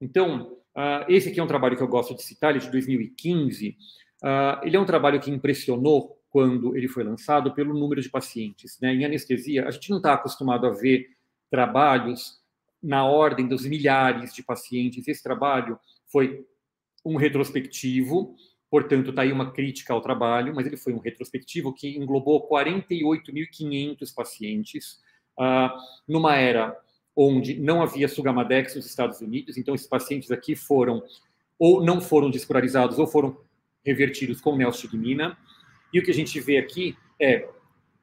Então, 0.00 0.52
uh, 0.76 1.04
esse 1.08 1.30
aqui 1.30 1.40
é 1.40 1.42
um 1.42 1.48
trabalho 1.48 1.76
que 1.76 1.82
eu 1.82 1.88
gosto 1.88 2.14
de 2.14 2.22
citar, 2.22 2.50
ele 2.50 2.58
é 2.58 2.62
de 2.62 2.70
2015. 2.70 3.70
Uh, 3.70 3.74
ah, 4.22 4.60
ele 4.62 4.76
é 4.76 4.80
um 4.80 4.86
trabalho 4.86 5.20
que 5.20 5.30
impressionou 5.30 6.15
quando 6.36 6.76
ele 6.76 6.86
foi 6.86 7.02
lançado 7.02 7.54
pelo 7.54 7.72
número 7.72 7.98
de 8.02 8.10
pacientes. 8.10 8.78
Né? 8.78 8.92
Em 8.92 9.06
anestesia, 9.06 9.66
a 9.66 9.70
gente 9.70 9.88
não 9.88 9.96
está 9.96 10.12
acostumado 10.12 10.66
a 10.66 10.70
ver 10.70 11.08
trabalhos 11.50 12.38
na 12.82 13.06
ordem 13.06 13.48
dos 13.48 13.64
milhares 13.64 14.34
de 14.34 14.42
pacientes. 14.42 15.08
Esse 15.08 15.22
trabalho 15.22 15.78
foi 16.12 16.44
um 17.02 17.16
retrospectivo, 17.16 18.36
portanto, 18.70 19.08
está 19.08 19.22
aí 19.22 19.32
uma 19.32 19.50
crítica 19.50 19.94
ao 19.94 20.02
trabalho, 20.02 20.54
mas 20.54 20.66
ele 20.66 20.76
foi 20.76 20.92
um 20.92 20.98
retrospectivo 20.98 21.72
que 21.72 21.96
englobou 21.96 22.46
48.500 22.46 24.14
pacientes, 24.14 25.00
uh, 25.38 25.70
numa 26.06 26.36
era 26.36 26.78
onde 27.16 27.58
não 27.58 27.80
havia 27.80 28.08
Sugamadex 28.08 28.76
nos 28.76 28.84
Estados 28.84 29.22
Unidos, 29.22 29.56
então 29.56 29.74
esses 29.74 29.86
pacientes 29.86 30.30
aqui 30.30 30.54
foram 30.54 31.02
ou 31.58 31.82
não 31.82 31.98
foram 31.98 32.28
descurarizados 32.28 32.98
ou 32.98 33.06
foram 33.06 33.38
revertidos 33.82 34.38
com 34.38 34.54
neostigmina. 34.54 35.34
E 35.92 35.98
o 35.98 36.02
que 36.02 36.10
a 36.10 36.14
gente 36.14 36.38
vê 36.40 36.58
aqui 36.58 36.96
é 37.20 37.48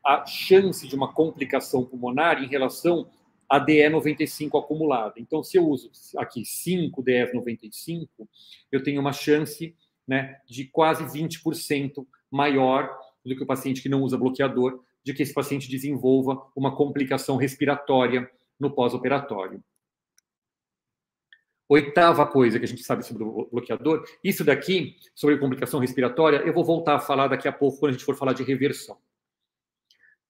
a 0.06 0.26
chance 0.26 0.88
de 0.88 0.96
uma 0.96 1.14
complicação 1.14 1.86
pulmonar 1.86 2.44
em 2.44 2.48
relação 2.48 3.10
a 3.50 3.64
DE95 3.64 4.60
acumulada. 4.60 5.14
Então, 5.18 5.44
se 5.44 5.58
eu 5.58 5.68
uso 5.68 5.92
aqui 6.18 6.44
5 6.44 7.04
DE95, 7.04 8.08
eu 8.72 8.84
tenho 8.84 9.00
uma 9.00 9.14
chance 9.14 9.76
né, 10.08 10.38
de 10.48 10.66
quase 10.66 11.04
20% 11.06 12.06
maior 12.32 12.90
do 13.24 13.36
que 13.36 13.44
o 13.44 13.48
paciente 13.48 13.82
que 13.82 13.90
não 13.90 14.02
usa 14.02 14.18
bloqueador, 14.18 14.84
de 15.04 15.14
que 15.14 15.22
esse 15.22 15.34
paciente 15.34 15.70
desenvolva 15.70 16.42
uma 16.56 16.76
complicação 16.76 17.38
respiratória 17.38 18.30
no 18.60 18.72
pós-operatório. 18.72 19.64
Oitava 21.70 22.26
coisa 22.28 22.60
que 22.60 22.66
a 22.66 22.68
gente 22.68 22.84
sabe 22.84 23.06
sobre 23.06 23.24
o 23.24 23.48
bloqueador, 23.52 24.06
isso 24.24 24.44
daqui, 24.44 24.98
sobre 25.16 25.38
complicação 25.38 25.80
respiratória, 25.80 26.38
eu 26.38 26.54
vou 26.54 26.64
voltar 26.64 26.96
a 26.96 27.00
falar 27.00 27.28
daqui 27.28 27.48
a 27.48 27.54
pouco 27.54 27.80
quando 27.80 27.92
a 27.92 27.94
gente 27.94 28.06
for 28.06 28.16
falar 28.16 28.34
de 28.34 28.44
reversão. 28.44 28.98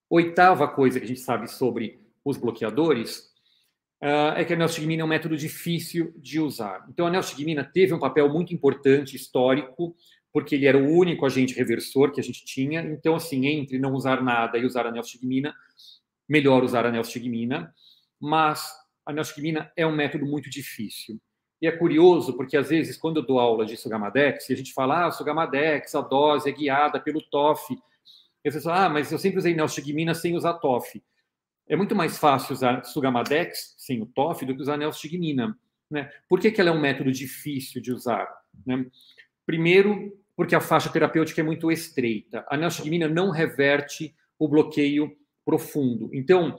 Oitava 0.10 0.68
coisa 0.68 1.00
que 1.00 1.06
a 1.06 1.08
gente 1.08 1.20
sabe 1.20 1.48
sobre 1.48 2.00
os 2.24 2.38
bloqueadores 2.38 3.32
uh, 4.02 4.38
é 4.38 4.46
que 4.46 4.54
a 4.54 4.56
neostigmina 4.56 5.02
é 5.02 5.06
um 5.06 5.10
método 5.10 5.36
difícil 5.36 6.14
de 6.18 6.40
usar. 6.40 6.86
Então, 6.90 7.08
a 7.08 7.10
neostigmina 7.10 7.64
teve 7.64 7.94
um 7.94 8.00
papel 8.00 8.30
muito 8.30 8.54
importante, 8.54 9.16
histórico, 9.16 9.96
porque 10.32 10.56
ele 10.56 10.68
era 10.68 10.78
o 10.78 10.88
único 10.88 11.26
agente 11.26 11.56
reversor 11.56 12.12
que 12.12 12.22
a 12.22 12.24
gente 12.24 12.46
tinha. 12.46 12.82
Então, 12.82 13.16
assim, 13.16 13.48
entre 13.48 13.80
não 13.80 13.94
usar 13.94 14.22
nada 14.22 14.58
e 14.58 14.66
usar 14.66 14.86
a 14.86 14.92
neostigmina, 14.92 15.54
melhor 16.30 16.64
usar 16.64 16.86
a 16.86 16.92
neostigmina 16.92 17.74
mas 18.24 18.72
a 19.06 19.14
neostigmina 19.14 19.72
é 19.76 19.86
um 19.86 19.96
método 19.96 20.26
muito 20.26 20.50
difícil. 20.50 21.20
E 21.62 21.68
é 21.68 21.72
curioso, 21.72 22.36
porque 22.36 22.58
às 22.58 22.70
vezes, 22.70 22.98
quando 22.98 23.18
eu 23.18 23.26
dou 23.26 23.40
aula 23.40 23.66
de 23.66 23.78
Sugamadex, 23.78 24.50
e 24.50 24.54
a 24.54 24.58
gente 24.58 24.74
fala, 24.74 25.06
ah, 25.06 25.12
Sugamadex, 25.12 25.96
a 25.96 26.02
dose 26.02 26.50
é 26.50 26.52
guiada 26.52 27.00
pelo 27.00 27.22
TOF. 27.22 27.74
E 28.44 28.50
as 28.50 28.54
pessoas 28.54 28.78
ah, 28.78 28.90
mas 28.90 29.12
eu 29.12 29.18
sempre 29.18 29.40
usei 29.40 29.56
neostigmina 29.56 30.14
sem 30.14 30.36
usar 30.36 30.56
TOF. 30.56 31.02
é 31.68 31.76
muito 31.76 31.96
mais 31.96 32.18
fácil 32.18 32.54
usar 32.54 32.84
Sugamadex 32.84 33.76
sem 33.78 34.02
o 34.02 34.06
TOF 34.06 34.46
do 34.46 34.54
que 34.54 34.62
usar 34.62 34.76
neostigmina. 34.76 35.58
Né? 35.90 36.12
Por 36.28 36.40
que, 36.40 36.52
que 36.52 36.60
ela 36.60 36.70
é 36.70 36.74
um 36.74 36.82
método 36.82 37.12
difícil 37.12 37.82
de 37.82 37.94
usar? 37.94 38.28
Né? 38.66 38.86
Primeiro, 39.46 40.12
porque 40.36 40.56
a 40.56 40.60
faixa 40.60 40.90
terapêutica 40.90 41.40
é 41.40 41.44
muito 41.44 41.72
estreita. 41.72 42.46
A 42.50 42.58
neostigmina 42.58 43.08
não 43.08 43.30
reverte 43.30 44.14
o 44.38 44.50
bloqueio 44.50 45.16
profundo. 45.46 46.10
Então, 46.14 46.58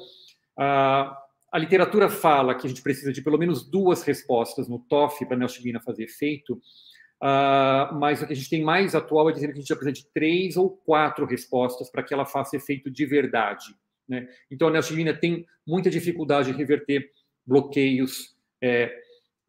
a, 0.56 1.23
a 1.54 1.58
literatura 1.58 2.10
fala 2.10 2.56
que 2.56 2.66
a 2.66 2.68
gente 2.68 2.82
precisa 2.82 3.12
de 3.12 3.22
pelo 3.22 3.38
menos 3.38 3.64
duas 3.64 4.02
respostas 4.02 4.68
no 4.68 4.80
TOF 4.80 5.24
para 5.24 5.36
a 5.36 5.38
neostigmina 5.38 5.80
fazer 5.80 6.02
efeito, 6.02 6.54
uh, 6.54 7.94
mas 7.94 8.20
o 8.20 8.26
que 8.26 8.32
a 8.32 8.36
gente 8.36 8.50
tem 8.50 8.64
mais 8.64 8.92
atual 8.92 9.30
é 9.30 9.32
dizendo 9.32 9.52
que 9.52 9.58
a 9.58 9.60
gente 9.60 9.72
precisa 9.76 9.92
de 9.92 10.12
três 10.12 10.56
ou 10.56 10.68
quatro 10.68 11.24
respostas 11.24 11.88
para 11.88 12.02
que 12.02 12.12
ela 12.12 12.26
faça 12.26 12.56
efeito 12.56 12.90
de 12.90 13.06
verdade. 13.06 13.66
Né? 14.08 14.26
Então, 14.50 14.66
a 14.66 14.70
neostigmina 14.72 15.14
tem 15.14 15.46
muita 15.64 15.88
dificuldade 15.88 16.50
em 16.50 16.54
reverter 16.54 17.08
bloqueios 17.46 18.34
é, 18.60 18.92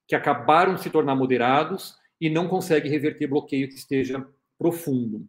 que 0.07 0.15
acabaram 0.15 0.75
de 0.75 0.83
se 0.83 0.91
tornar 0.91 1.15
moderados 1.15 1.95
e 2.21 2.29
não 2.29 2.47
consegue 2.47 2.87
reverter 2.87 3.25
bloqueio 3.25 3.67
que 3.67 3.73
esteja 3.73 4.23
profundo. 4.59 5.27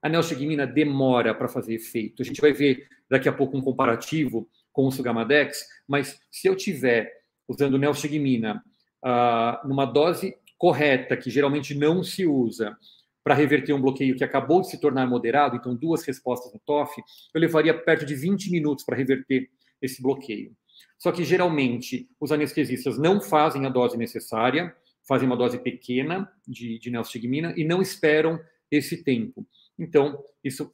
A 0.00 0.08
neostigmina 0.08 0.68
demora 0.68 1.34
para 1.34 1.48
fazer 1.48 1.74
efeito. 1.74 2.22
A 2.22 2.24
gente 2.24 2.40
vai 2.40 2.52
ver 2.52 2.86
daqui 3.10 3.28
a 3.28 3.32
pouco 3.32 3.58
um 3.58 3.60
comparativo 3.60 4.48
com 4.78 4.86
o 4.86 4.92
Sugamadex, 4.92 5.66
mas 5.88 6.20
se 6.30 6.46
eu 6.46 6.54
tiver 6.54 7.12
usando 7.48 7.76
neostigmina 7.76 8.62
uh, 9.04 9.66
numa 9.66 9.84
dose 9.84 10.36
correta, 10.56 11.16
que 11.16 11.30
geralmente 11.30 11.74
não 11.74 12.04
se 12.04 12.24
usa, 12.24 12.78
para 13.24 13.34
reverter 13.34 13.72
um 13.72 13.82
bloqueio 13.82 14.14
que 14.14 14.22
acabou 14.22 14.60
de 14.60 14.70
se 14.70 14.80
tornar 14.80 15.04
moderado, 15.04 15.56
então 15.56 15.74
duas 15.74 16.04
respostas 16.04 16.52
no 16.52 16.60
TOF, 16.60 16.94
eu 17.34 17.40
levaria 17.40 17.74
perto 17.74 18.06
de 18.06 18.14
20 18.14 18.52
minutos 18.52 18.84
para 18.84 18.96
reverter 18.96 19.50
esse 19.82 20.00
bloqueio. 20.00 20.56
Só 20.96 21.10
que 21.10 21.24
geralmente 21.24 22.08
os 22.20 22.30
anestesistas 22.30 22.96
não 22.96 23.20
fazem 23.20 23.66
a 23.66 23.68
dose 23.68 23.96
necessária, 23.96 24.72
fazem 25.02 25.26
uma 25.26 25.36
dose 25.36 25.58
pequena 25.58 26.30
de, 26.46 26.78
de 26.78 26.88
neostigmina 26.88 27.52
e 27.56 27.64
não 27.64 27.82
esperam 27.82 28.38
esse 28.70 29.02
tempo. 29.02 29.44
Então, 29.76 30.22
isso 30.44 30.70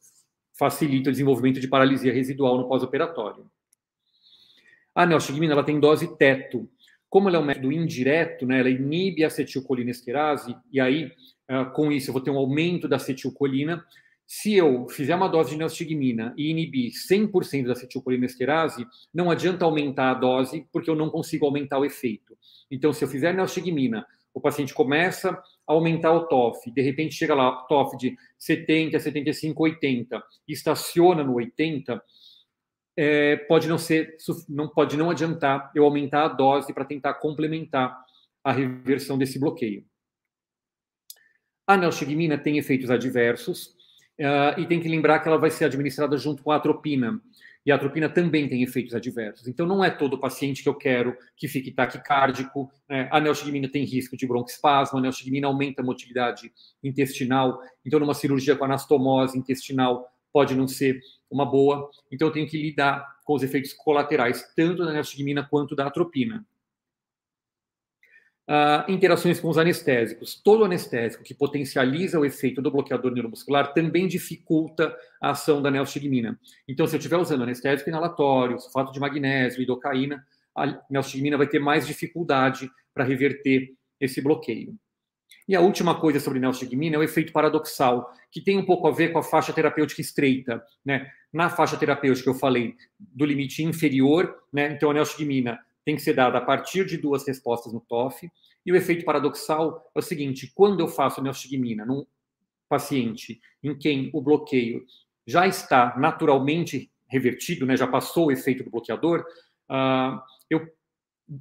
facilita 0.53 1.09
o 1.09 1.11
desenvolvimento 1.11 1.59
de 1.59 1.67
paralisia 1.67 2.13
residual 2.13 2.59
no 2.59 2.67
pós-operatório. 2.67 3.49
A 4.95 5.05
neostigmina 5.05 5.53
ela 5.53 5.63
tem 5.63 5.79
dose 5.79 6.15
teto. 6.17 6.69
Como 7.09 7.27
ela 7.27 7.37
é 7.37 7.39
um 7.39 7.45
método 7.45 7.71
indireto, 7.71 8.45
né, 8.45 8.61
ela 8.61 8.69
inibe 8.69 9.23
a 9.23 9.27
acetilcolinesterase, 9.27 10.55
e 10.71 10.79
aí, 10.79 11.11
uh, 11.51 11.69
com 11.73 11.91
isso, 11.91 12.09
eu 12.09 12.13
vou 12.13 12.21
ter 12.21 12.31
um 12.31 12.37
aumento 12.37 12.87
da 12.87 12.95
acetilcolina. 12.95 13.85
Se 14.25 14.55
eu 14.55 14.87
fizer 14.87 15.15
uma 15.15 15.27
dose 15.27 15.51
de 15.51 15.57
neostigmina 15.57 16.33
e 16.37 16.49
inibir 16.49 16.91
100% 16.91 17.67
da 17.67 17.73
acetilcolinesterase, 17.73 18.87
não 19.13 19.29
adianta 19.29 19.65
aumentar 19.65 20.11
a 20.11 20.13
dose, 20.15 20.65
porque 20.71 20.89
eu 20.89 20.95
não 20.95 21.09
consigo 21.09 21.45
aumentar 21.45 21.77
o 21.77 21.85
efeito. 21.85 22.37
Então, 22.71 22.91
se 22.91 23.03
eu 23.03 23.07
fizer 23.07 23.33
neostigmina 23.33 24.05
o 24.35 24.41
paciente 24.41 24.73
começa 24.73 25.31
a 25.31 25.71
aumentar 25.71 26.11
o 26.11 26.27
TOF, 26.27 26.69
de 26.69 26.81
repente 26.81 27.15
chega 27.15 27.33
lá, 27.33 27.55
TOF 27.69 27.95
de 27.95 28.17
70, 28.37 28.99
75, 28.99 29.63
80, 29.63 30.21
e 30.45 30.51
estaciona 30.51 31.23
no 31.23 31.35
80, 31.35 32.03
é, 32.97 33.35
pode 33.35 33.67
não 33.67 33.77
ser, 33.77 34.17
não 34.47 34.67
pode 34.67 34.95
não 34.95 35.09
adiantar 35.09 35.71
eu 35.75 35.83
aumentar 35.83 36.25
a 36.25 36.29
dose 36.29 36.73
para 36.73 36.85
tentar 36.85 37.15
complementar 37.15 37.97
a 38.43 38.51
reversão 38.51 39.17
desse 39.17 39.39
bloqueio. 39.39 39.83
A 41.67 41.75
neostigmina 41.75 42.37
tem 42.37 42.57
efeitos 42.57 42.91
adversos 42.91 43.75
uh, 44.19 44.59
e 44.59 44.67
tem 44.67 44.79
que 44.79 44.87
lembrar 44.87 45.19
que 45.19 45.27
ela 45.27 45.37
vai 45.37 45.49
ser 45.49 45.65
administrada 45.65 46.15
junto 46.15 46.43
com 46.43 46.51
a 46.51 46.57
atropina. 46.57 47.19
E 47.65 47.71
a 47.71 47.75
atropina 47.75 48.07
também 48.07 48.47
tem 48.47 48.61
efeitos 48.61 48.93
adversos. 48.93 49.47
Então, 49.47 49.65
não 49.65 49.83
é 49.83 49.89
todo 49.89 50.19
paciente 50.19 50.61
que 50.61 50.69
eu 50.69 50.75
quero 50.75 51.17
que 51.35 51.47
fique 51.47 51.71
taquicárdico. 51.71 52.71
Né? 52.87 53.09
A 53.11 53.19
neostigmina 53.19 53.67
tem 53.67 53.83
risco 53.83 54.15
de 54.15 54.27
broncoespasmo, 54.27 54.99
a 54.99 55.01
neostigmina 55.01 55.47
aumenta 55.47 55.81
a 55.81 55.85
motilidade 55.85 56.53
intestinal. 56.83 57.59
Então, 57.83 57.99
numa 57.99 58.13
cirurgia 58.13 58.55
com 58.55 58.65
anastomose 58.65 59.35
intestinal, 59.35 60.07
pode 60.31 60.53
não 60.53 60.67
ser 60.67 60.99
uma 61.35 61.45
boa. 61.45 61.89
Então, 62.11 62.27
eu 62.29 62.31
tenho 62.31 62.47
que 62.47 62.61
lidar 62.61 63.05
com 63.23 63.33
os 63.33 63.43
efeitos 63.43 63.73
colaterais, 63.73 64.53
tanto 64.55 64.85
da 64.85 64.93
neostigmina 64.93 65.47
quanto 65.49 65.75
da 65.75 65.85
atropina. 65.87 66.45
Uh, 68.47 68.91
interações 68.91 69.39
com 69.39 69.49
os 69.49 69.57
anestésicos. 69.57 70.35
Todo 70.35 70.63
anestésico 70.63 71.23
que 71.23 71.33
potencializa 71.33 72.19
o 72.19 72.25
efeito 72.25 72.61
do 72.61 72.69
bloqueador 72.69 73.11
neuromuscular 73.11 73.73
também 73.73 74.07
dificulta 74.07 74.95
a 75.19 75.31
ação 75.31 75.61
da 75.61 75.71
neostigmina. 75.71 76.39
Então, 76.67 76.85
se 76.85 76.95
eu 76.95 76.99
estiver 76.99 77.17
usando 77.17 77.41
anestésico 77.43 77.89
inalatório, 77.89 78.59
sulfato 78.59 78.91
de 78.91 78.99
magnésio, 78.99 79.59
lidocaína, 79.59 80.23
a 80.55 80.79
neostigmina 80.89 81.37
vai 81.37 81.47
ter 81.47 81.59
mais 81.59 81.87
dificuldade 81.87 82.69
para 82.93 83.03
reverter 83.03 83.73
esse 83.99 84.21
bloqueio. 84.21 84.77
E 85.47 85.55
a 85.55 85.61
última 85.61 85.99
coisa 85.99 86.19
sobre 86.19 86.39
neostigmina 86.39 86.95
é 86.95 86.99
o 86.99 87.03
efeito 87.03 87.31
paradoxal, 87.31 88.11
que 88.31 88.41
tem 88.41 88.57
um 88.57 88.65
pouco 88.65 88.87
a 88.87 88.91
ver 88.91 89.11
com 89.11 89.19
a 89.19 89.23
faixa 89.23 89.53
terapêutica 89.53 90.01
estreita. 90.01 90.63
Né? 90.83 91.07
Na 91.35 91.49
faixa 91.49 91.75
terapêutica, 91.75 92.29
eu 92.29 92.33
falei 92.33 92.77
do 92.97 93.25
limite 93.25 93.61
inferior, 93.61 94.41
né? 94.53 94.71
então 94.71 94.89
a 94.89 94.93
neostigmina 94.93 95.59
tem 95.83 95.93
que 95.93 96.01
ser 96.01 96.13
dada 96.13 96.37
a 96.37 96.41
partir 96.41 96.85
de 96.85 96.97
duas 96.97 97.27
respostas 97.27 97.73
no 97.73 97.81
TOF. 97.81 98.31
E 98.65 98.71
o 98.71 98.75
efeito 98.77 99.03
paradoxal 99.03 99.91
é 99.93 99.99
o 99.99 100.01
seguinte: 100.01 100.49
quando 100.55 100.79
eu 100.79 100.87
faço 100.87 101.21
neostigmina 101.21 101.85
num 101.85 102.05
paciente 102.69 103.41
em 103.61 103.77
quem 103.77 104.09
o 104.13 104.21
bloqueio 104.21 104.85
já 105.27 105.45
está 105.45 105.93
naturalmente 105.97 106.89
revertido, 107.05 107.65
né, 107.65 107.75
já 107.75 107.85
passou 107.85 108.27
o 108.27 108.31
efeito 108.31 108.63
do 108.63 108.71
bloqueador, 108.71 109.25
uh, 109.69 110.17
eu, 110.49 110.65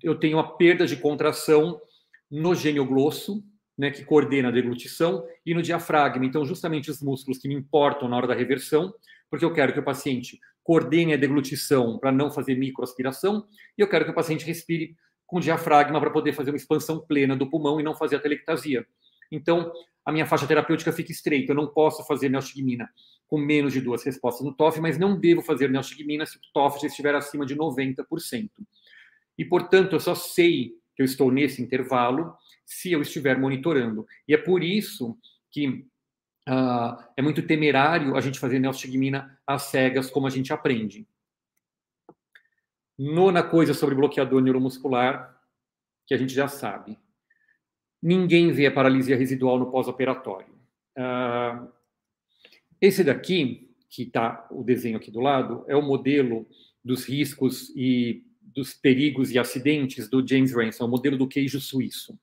eu 0.03 0.19
tenho 0.19 0.41
a 0.41 0.57
perda 0.57 0.89
de 0.89 0.97
contração 0.97 1.81
no 2.29 2.53
genioglosso, 2.53 3.45
né, 3.79 3.93
que 3.93 4.05
coordena 4.05 4.49
a 4.49 4.53
deglutição, 4.53 5.25
e 5.47 5.55
no 5.55 5.63
diafragma. 5.63 6.27
Então, 6.27 6.45
justamente 6.45 6.91
os 6.91 7.01
músculos 7.01 7.39
que 7.39 7.47
me 7.47 7.55
importam 7.55 8.09
na 8.09 8.17
hora 8.17 8.27
da 8.27 8.35
reversão, 8.35 8.93
porque 9.35 9.45
eu 9.45 9.53
quero 9.53 9.73
que 9.73 9.81
o 9.81 9.83
paciente 9.83 10.39
coordene 10.63 11.13
a 11.13 11.17
deglutição 11.17 11.99
para 11.99 12.13
não 12.13 12.31
fazer 12.31 12.55
microaspiração, 12.55 13.45
e 13.77 13.83
eu 13.83 13.89
quero 13.89 14.05
que 14.05 14.13
o 14.13 14.15
paciente 14.15 14.47
respire 14.47 14.95
com 15.27 15.41
diafragma 15.41 15.99
para 15.99 16.11
poder 16.11 16.33
fazer 16.33 16.53
uma 16.53 16.57
expansão 16.57 17.05
plena 17.05 17.35
do 17.35 17.51
pulmão 17.51 17.81
e 17.81 17.83
não 17.83 17.97
fazer 17.97 18.15
a 18.15 18.21
telectasia. 18.21 18.87
Então, 19.33 19.73
a 20.05 20.13
minha 20.13 20.25
faixa 20.25 20.47
terapêutica 20.47 20.93
fica 20.93 21.11
estreita. 21.11 21.51
Eu 21.51 21.57
não 21.57 21.67
posso 21.67 22.07
fazer 22.07 22.29
neostigmina 22.29 22.89
com 23.27 23.37
menos 23.37 23.73
de 23.73 23.81
duas 23.81 24.05
respostas 24.05 24.47
no 24.47 24.55
TOF, 24.55 24.81
mas 24.81 24.97
não 24.97 25.19
devo 25.19 25.43
fazer 25.43 25.69
neostigmina 25.69 26.25
se 26.25 26.37
o 26.37 26.41
TOF 26.53 26.81
já 26.81 26.87
estiver 26.87 27.17
acima 27.17 27.45
de 27.45 27.57
90%. 27.57 28.05
E, 29.37 29.45
portanto, 29.45 29.95
eu 29.95 30.01
só 30.01 30.15
sei 30.15 30.75
que 30.95 31.03
eu 31.03 31.05
estou 31.05 31.33
nesse 31.33 31.61
intervalo 31.61 32.33
se 32.65 32.93
eu 32.93 33.03
estiver 33.03 33.37
monitorando. 33.37 34.07
E 34.29 34.33
é 34.33 34.37
por 34.37 34.63
isso 34.63 35.19
que 35.51 35.85
uh, 36.49 37.03
é 37.17 37.23
muito 37.23 37.47
temerário 37.47 38.17
a 38.17 38.21
gente 38.21 38.39
fazer 38.39 38.59
neostigmina 38.59 39.39
às 39.47 39.65
cegas, 39.65 40.11
como 40.11 40.27
a 40.27 40.31
gente 40.31 40.53
aprende. 40.53 41.07
Nona 42.99 43.43
coisa 43.43 43.75
sobre 43.75 43.95
bloqueador 43.95 44.41
neuromuscular, 44.41 45.41
que 46.07 46.15
a 46.15 46.17
gente 46.17 46.33
já 46.33 46.47
sabe. 46.49 46.99
Ninguém 48.03 48.53
vê 48.53 48.67
a 48.67 48.73
paralisia 48.73 49.17
residual 49.17 49.59
no 49.59 49.71
pós-operatório. 49.71 50.55
Uh, 50.97 51.73
esse 52.81 53.03
daqui, 53.03 53.75
que 53.89 54.03
está 54.03 54.47
o 54.51 54.63
desenho 54.63 54.99
aqui 54.99 55.11
do 55.11 55.21
lado, 55.21 55.65
é 55.67 55.75
o 55.75 55.83
modelo 55.83 56.47
dos 56.85 57.05
riscos 57.05 57.73
e 57.75 58.23
dos 58.43 58.75
perigos 58.75 59.33
e 59.33 59.39
acidentes 59.39 60.09
do 60.09 60.27
James 60.27 60.55
Ransom, 60.55 60.85
o 60.85 60.89
modelo 60.89 61.17
do 61.17 61.27
queijo 61.27 61.61
suíço. 61.61 62.19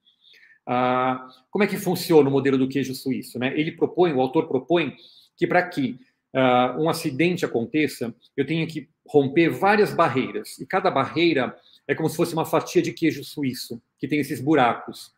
Ah, 0.67 1.28
como 1.50 1.63
é 1.63 1.67
que 1.67 1.78
funciona 1.78 2.30
o 2.30 2.32
modelo 2.32 2.58
do 2.58 2.67
queijo 2.67 2.93
suíço? 2.93 3.39
Né? 3.39 3.54
Ele 3.60 3.71
propõe, 3.71 4.13
o 4.13 4.21
autor 4.21 4.47
propõe, 4.47 4.95
que 5.36 5.47
para 5.47 5.67
que 5.67 6.00
ah, 6.34 6.76
um 6.80 6.89
acidente 6.89 7.45
aconteça, 7.45 8.13
eu 8.38 8.45
tenha 8.45 8.65
que 8.67 8.89
romper 9.08 9.50
várias 9.50 9.93
barreiras. 9.93 10.58
E 10.60 10.65
cada 10.65 10.89
barreira 10.89 11.56
é 11.88 11.95
como 11.95 12.10
se 12.10 12.15
fosse 12.15 12.34
uma 12.34 12.45
fatia 12.45 12.82
de 12.82 12.93
queijo 12.93 13.24
suíço, 13.24 13.82
que 14.00 14.08
tem 14.08 14.19
esses 14.19 14.39
buracos. 14.39 15.13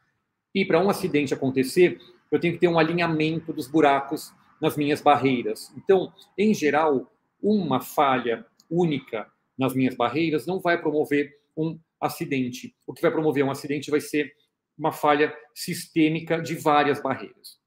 E 0.56 0.66
para 0.66 0.80
um 0.80 0.90
acidente 0.90 1.34
acontecer, 1.34 2.00
eu 2.32 2.40
tenho 2.40 2.54
que 2.54 2.60
ter 2.60 2.68
um 2.68 2.80
alinhamento 2.80 3.54
dos 3.54 3.68
buracos 3.68 4.32
nas 4.62 4.76
minhas 4.78 5.02
barreiras. 5.02 5.72
Então, 5.78 6.12
em 6.38 6.54
geral, 6.54 7.12
uma 7.42 7.80
falha 7.80 8.46
única 8.70 9.28
nas 9.58 9.76
minhas 9.76 9.96
barreiras 9.96 10.46
não 10.46 10.60
vai 10.60 10.82
promover 10.82 11.32
um 11.56 11.78
acidente. 12.00 12.76
O 12.88 12.94
que 12.94 13.02
vai 13.02 13.12
promover 13.12 13.44
um 13.44 13.52
acidente 13.52 13.92
vai 13.92 14.02
ser 14.02 14.34
uma 14.78 14.92
falha 14.92 15.36
sistêmica 15.54 16.42
de 16.42 16.56
várias 16.56 17.02
barreiras. 17.02 17.60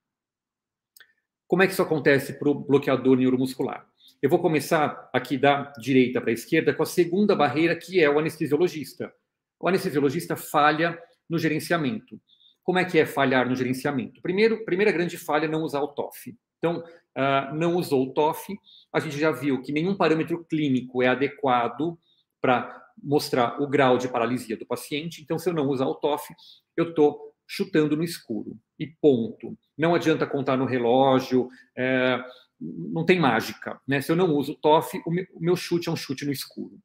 Como 1.46 1.62
é 1.62 1.66
que 1.66 1.72
isso 1.72 1.82
acontece 1.82 2.38
para 2.38 2.48
o 2.48 2.54
bloqueador 2.54 3.16
neuromuscular? 3.16 3.86
Eu 4.20 4.28
vou 4.30 4.38
começar 4.38 5.08
aqui 5.12 5.38
da 5.38 5.72
direita 5.78 6.20
para 6.20 6.30
a 6.30 6.34
esquerda 6.34 6.74
com 6.74 6.82
a 6.82 6.86
segunda 6.86 7.36
barreira, 7.36 7.76
que 7.76 8.02
é 8.02 8.10
o 8.10 8.18
anestesiologista. 8.18 9.12
O 9.60 9.68
anestesiologista 9.68 10.36
falha 10.36 10.98
no 11.28 11.38
gerenciamento. 11.38 12.20
Como 12.64 12.78
é 12.78 12.84
que 12.84 12.98
é 12.98 13.06
falhar 13.06 13.48
no 13.48 13.54
gerenciamento? 13.54 14.20
Primeiro, 14.20 14.64
primeira 14.64 14.90
grande 14.90 15.16
falha 15.16 15.46
não 15.46 15.62
usar 15.62 15.80
o 15.80 15.88
TOF. 15.88 16.36
Então, 16.58 16.78
uh, 16.80 17.54
não 17.54 17.76
usou 17.76 18.04
o 18.04 18.12
TOF, 18.12 18.58
a 18.92 18.98
gente 18.98 19.18
já 19.18 19.30
viu 19.30 19.62
que 19.62 19.72
nenhum 19.72 19.94
parâmetro 19.94 20.44
clínico 20.44 21.02
é 21.02 21.08
adequado 21.08 21.96
para 22.40 22.84
mostrar 23.00 23.60
o 23.62 23.68
grau 23.68 23.98
de 23.98 24.08
paralisia 24.08 24.56
do 24.56 24.66
paciente. 24.66 25.22
Então, 25.22 25.38
se 25.38 25.48
eu 25.48 25.54
não 25.54 25.68
usar 25.68 25.86
o 25.86 25.94
TOF, 25.94 26.34
eu 26.76 26.90
estou 26.90 27.34
chutando 27.46 27.96
no 27.96 28.04
escuro. 28.04 28.58
E 28.78 28.86
ponto. 28.86 29.56
Não 29.76 29.94
adianta 29.94 30.26
contar 30.26 30.56
no 30.56 30.64
relógio, 30.66 31.48
é, 31.76 32.18
não 32.60 33.04
tem 33.04 33.18
mágica. 33.18 33.80
Né? 33.86 34.00
Se 34.00 34.10
eu 34.10 34.16
não 34.16 34.34
uso 34.34 34.52
o 34.52 34.56
TOF, 34.56 35.00
o 35.06 35.10
meu, 35.10 35.26
o 35.34 35.40
meu 35.40 35.56
chute 35.56 35.88
é 35.88 35.92
um 35.92 35.96
chute 35.96 36.24
no 36.24 36.32
escuro. 36.32 36.78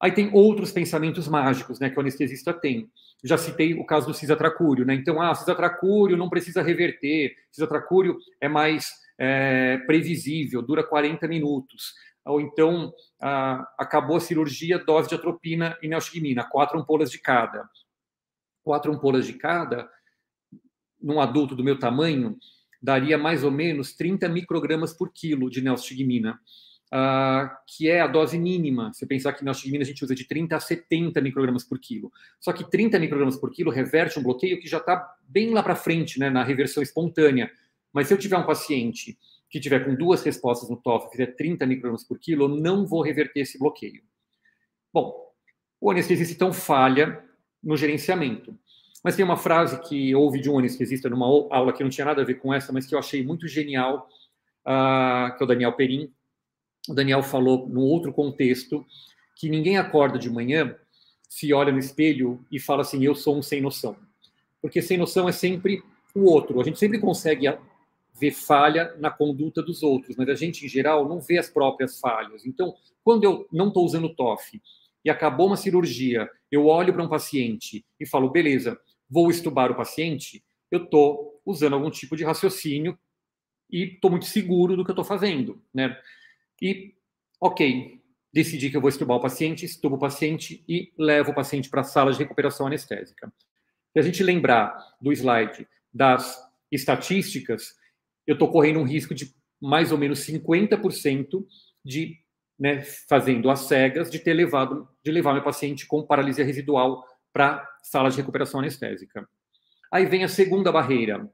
Aí 0.00 0.12
tem 0.12 0.30
outros 0.32 0.72
pensamentos 0.72 1.28
mágicos 1.28 1.78
né, 1.78 1.90
que 1.90 1.98
o 1.98 2.00
anestesista 2.00 2.54
tem. 2.54 2.90
Já 3.22 3.36
citei 3.36 3.74
o 3.74 3.84
caso 3.84 4.06
do 4.06 4.14
cisatracúrio. 4.14 4.86
Né? 4.86 4.94
Então, 4.94 5.20
ah, 5.20 5.34
cisatracúrio 5.34 6.16
não 6.16 6.30
precisa 6.30 6.62
reverter, 6.62 7.34
cisatracúrio 7.52 8.16
é 8.40 8.48
mais 8.48 8.90
é, 9.18 9.76
previsível, 9.86 10.62
dura 10.62 10.82
40 10.82 11.28
minutos. 11.28 11.92
Ou 12.24 12.40
então, 12.40 12.92
ah, 13.20 13.66
acabou 13.78 14.16
a 14.16 14.20
cirurgia, 14.20 14.78
dose 14.78 15.08
de 15.08 15.14
atropina 15.14 15.76
e 15.82 15.88
neostigmina, 15.88 16.44
quatro 16.44 16.78
ampolas 16.78 17.10
de 17.10 17.18
cada. 17.18 17.68
Quatro 18.62 18.92
ampolas 18.92 19.26
de 19.26 19.34
cada, 19.34 19.88
num 21.00 21.20
adulto 21.20 21.56
do 21.56 21.64
meu 21.64 21.78
tamanho, 21.78 22.38
daria 22.80 23.16
mais 23.16 23.44
ou 23.44 23.50
menos 23.50 23.94
30 23.94 24.28
microgramas 24.28 24.92
por 24.92 25.12
quilo 25.12 25.50
de 25.50 25.60
neostigmina 25.60 26.38
uh, 26.90 27.50
que 27.66 27.88
é 27.88 28.00
a 28.00 28.06
dose 28.06 28.38
mínima. 28.38 28.92
Se 28.92 29.06
pensar 29.06 29.32
que 29.32 29.44
na 29.44 29.52
oxigmina 29.52 29.82
a 29.82 29.86
gente 29.86 30.04
usa 30.04 30.14
de 30.14 30.24
30 30.24 30.56
a 30.56 30.60
70 30.60 31.20
microgramas 31.20 31.64
por 31.64 31.78
quilo. 31.78 32.12
Só 32.38 32.52
que 32.52 32.68
30 32.68 32.98
microgramas 32.98 33.36
por 33.36 33.50
quilo 33.50 33.70
reverte 33.70 34.18
um 34.18 34.22
bloqueio 34.22 34.60
que 34.60 34.68
já 34.68 34.78
está 34.78 35.16
bem 35.26 35.50
lá 35.50 35.62
para 35.62 35.76
frente, 35.76 36.18
né, 36.18 36.28
na 36.28 36.42
reversão 36.42 36.82
espontânea. 36.82 37.50
Mas 37.92 38.08
se 38.08 38.14
eu 38.14 38.18
tiver 38.18 38.36
um 38.36 38.46
paciente 38.46 39.18
que 39.48 39.58
tiver 39.58 39.84
com 39.84 39.94
duas 39.94 40.22
respostas 40.22 40.68
no 40.68 40.76
TOF, 40.76 41.10
fizer 41.10 41.34
30 41.34 41.66
microgramas 41.66 42.04
por 42.04 42.18
quilo, 42.18 42.44
eu 42.44 42.48
não 42.48 42.86
vou 42.86 43.02
reverter 43.02 43.40
esse 43.40 43.58
bloqueio. 43.58 44.02
Bom, 44.92 45.32
o 45.80 45.90
anestesista 45.90 46.34
então 46.34 46.52
falha 46.52 47.24
no 47.62 47.76
gerenciamento. 47.76 48.56
Mas 49.02 49.16
tem 49.16 49.24
uma 49.24 49.36
frase 49.36 49.80
que 49.80 50.14
ouvi 50.14 50.40
de 50.40 50.50
um 50.50 50.58
anestesista 50.58 51.08
numa 51.08 51.26
aula 51.26 51.72
que 51.72 51.82
não 51.82 51.90
tinha 51.90 52.04
nada 52.04 52.22
a 52.22 52.24
ver 52.24 52.34
com 52.34 52.52
essa, 52.52 52.72
mas 52.72 52.86
que 52.86 52.94
eu 52.94 52.98
achei 52.98 53.24
muito 53.24 53.48
genial, 53.48 54.08
uh, 54.66 55.36
que 55.36 55.42
é 55.42 55.44
o 55.44 55.46
Daniel 55.46 55.72
Perin, 55.72 56.12
o 56.88 56.94
Daniel 56.94 57.22
falou 57.22 57.68
no 57.68 57.80
outro 57.80 58.12
contexto 58.12 58.84
que 59.36 59.48
ninguém 59.48 59.78
acorda 59.78 60.18
de 60.18 60.28
manhã, 60.28 60.76
se 61.28 61.52
olha 61.52 61.72
no 61.72 61.78
espelho 61.78 62.44
e 62.50 62.58
fala 62.58 62.82
assim: 62.82 63.02
eu 63.04 63.14
sou 63.14 63.36
um 63.36 63.42
sem 63.42 63.60
noção. 63.60 63.96
Porque 64.60 64.82
sem 64.82 64.98
noção 64.98 65.28
é 65.28 65.32
sempre 65.32 65.82
o 66.14 66.24
outro. 66.24 66.60
A 66.60 66.64
gente 66.64 66.78
sempre 66.78 66.98
consegue 66.98 67.46
ver 68.12 68.32
falha 68.32 68.94
na 68.98 69.10
conduta 69.10 69.62
dos 69.62 69.82
outros, 69.82 70.16
mas 70.16 70.28
a 70.28 70.34
gente, 70.34 70.66
em 70.66 70.68
geral, 70.68 71.08
não 71.08 71.20
vê 71.20 71.38
as 71.38 71.48
próprias 71.48 71.98
falhas. 71.98 72.44
Então, 72.44 72.74
quando 73.02 73.24
eu 73.24 73.46
não 73.50 73.68
estou 73.68 73.84
usando 73.84 74.14
TOF 74.14 74.60
e 75.04 75.10
acabou 75.10 75.46
uma 75.46 75.56
cirurgia, 75.56 76.28
eu 76.50 76.66
olho 76.66 76.92
para 76.92 77.02
um 77.02 77.08
paciente 77.08 77.84
e 77.98 78.06
falo: 78.06 78.30
beleza, 78.30 78.78
vou 79.08 79.30
estubar 79.30 79.70
o 79.70 79.76
paciente, 79.76 80.44
eu 80.70 80.84
estou 80.84 81.40
usando 81.44 81.74
algum 81.74 81.90
tipo 81.90 82.16
de 82.16 82.24
raciocínio 82.24 82.98
e 83.70 83.94
estou 83.94 84.10
muito 84.10 84.26
seguro 84.26 84.76
do 84.76 84.84
que 84.84 84.90
eu 84.90 84.94
estou 84.94 85.04
fazendo, 85.04 85.62
né? 85.72 85.96
E, 86.60 86.94
ok, 87.40 88.00
decidi 88.32 88.70
que 88.70 88.76
eu 88.76 88.80
vou 88.80 88.90
estubar 88.90 89.16
o 89.16 89.20
paciente, 89.20 89.64
estubo 89.64 89.96
o 89.96 89.98
paciente 89.98 90.62
e 90.68 90.92
levo 90.98 91.30
o 91.32 91.34
paciente 91.34 91.68
para 91.68 91.80
a 91.80 91.84
sala 91.84 92.12
de 92.12 92.18
recuperação 92.18 92.66
anestésica. 92.66 93.32
Se 93.92 93.98
a 93.98 94.02
gente 94.02 94.22
lembrar 94.22 94.76
do 95.00 95.12
slide 95.12 95.66
das 95.92 96.38
estatísticas, 96.70 97.74
eu 98.26 98.34
estou 98.34 98.50
correndo 98.50 98.78
um 98.78 98.84
risco 98.84 99.14
de 99.14 99.34
mais 99.60 99.90
ou 99.90 99.98
menos 99.98 100.20
50% 100.20 101.44
de, 101.84 102.19
né, 102.60 102.82
fazendo 103.08 103.48
as 103.48 103.60
cegas, 103.60 104.10
de 104.10 104.18
ter 104.18 104.34
levado, 104.34 104.86
de 105.02 105.10
levar 105.10 105.32
meu 105.32 105.42
paciente 105.42 105.86
com 105.86 106.06
paralisia 106.06 106.44
residual 106.44 107.02
para 107.32 107.66
sala 107.82 108.10
de 108.10 108.18
recuperação 108.18 108.60
anestésica. 108.60 109.26
Aí 109.90 110.04
vem 110.04 110.22
a 110.22 110.28
segunda 110.28 110.70
barreira, 110.70 111.26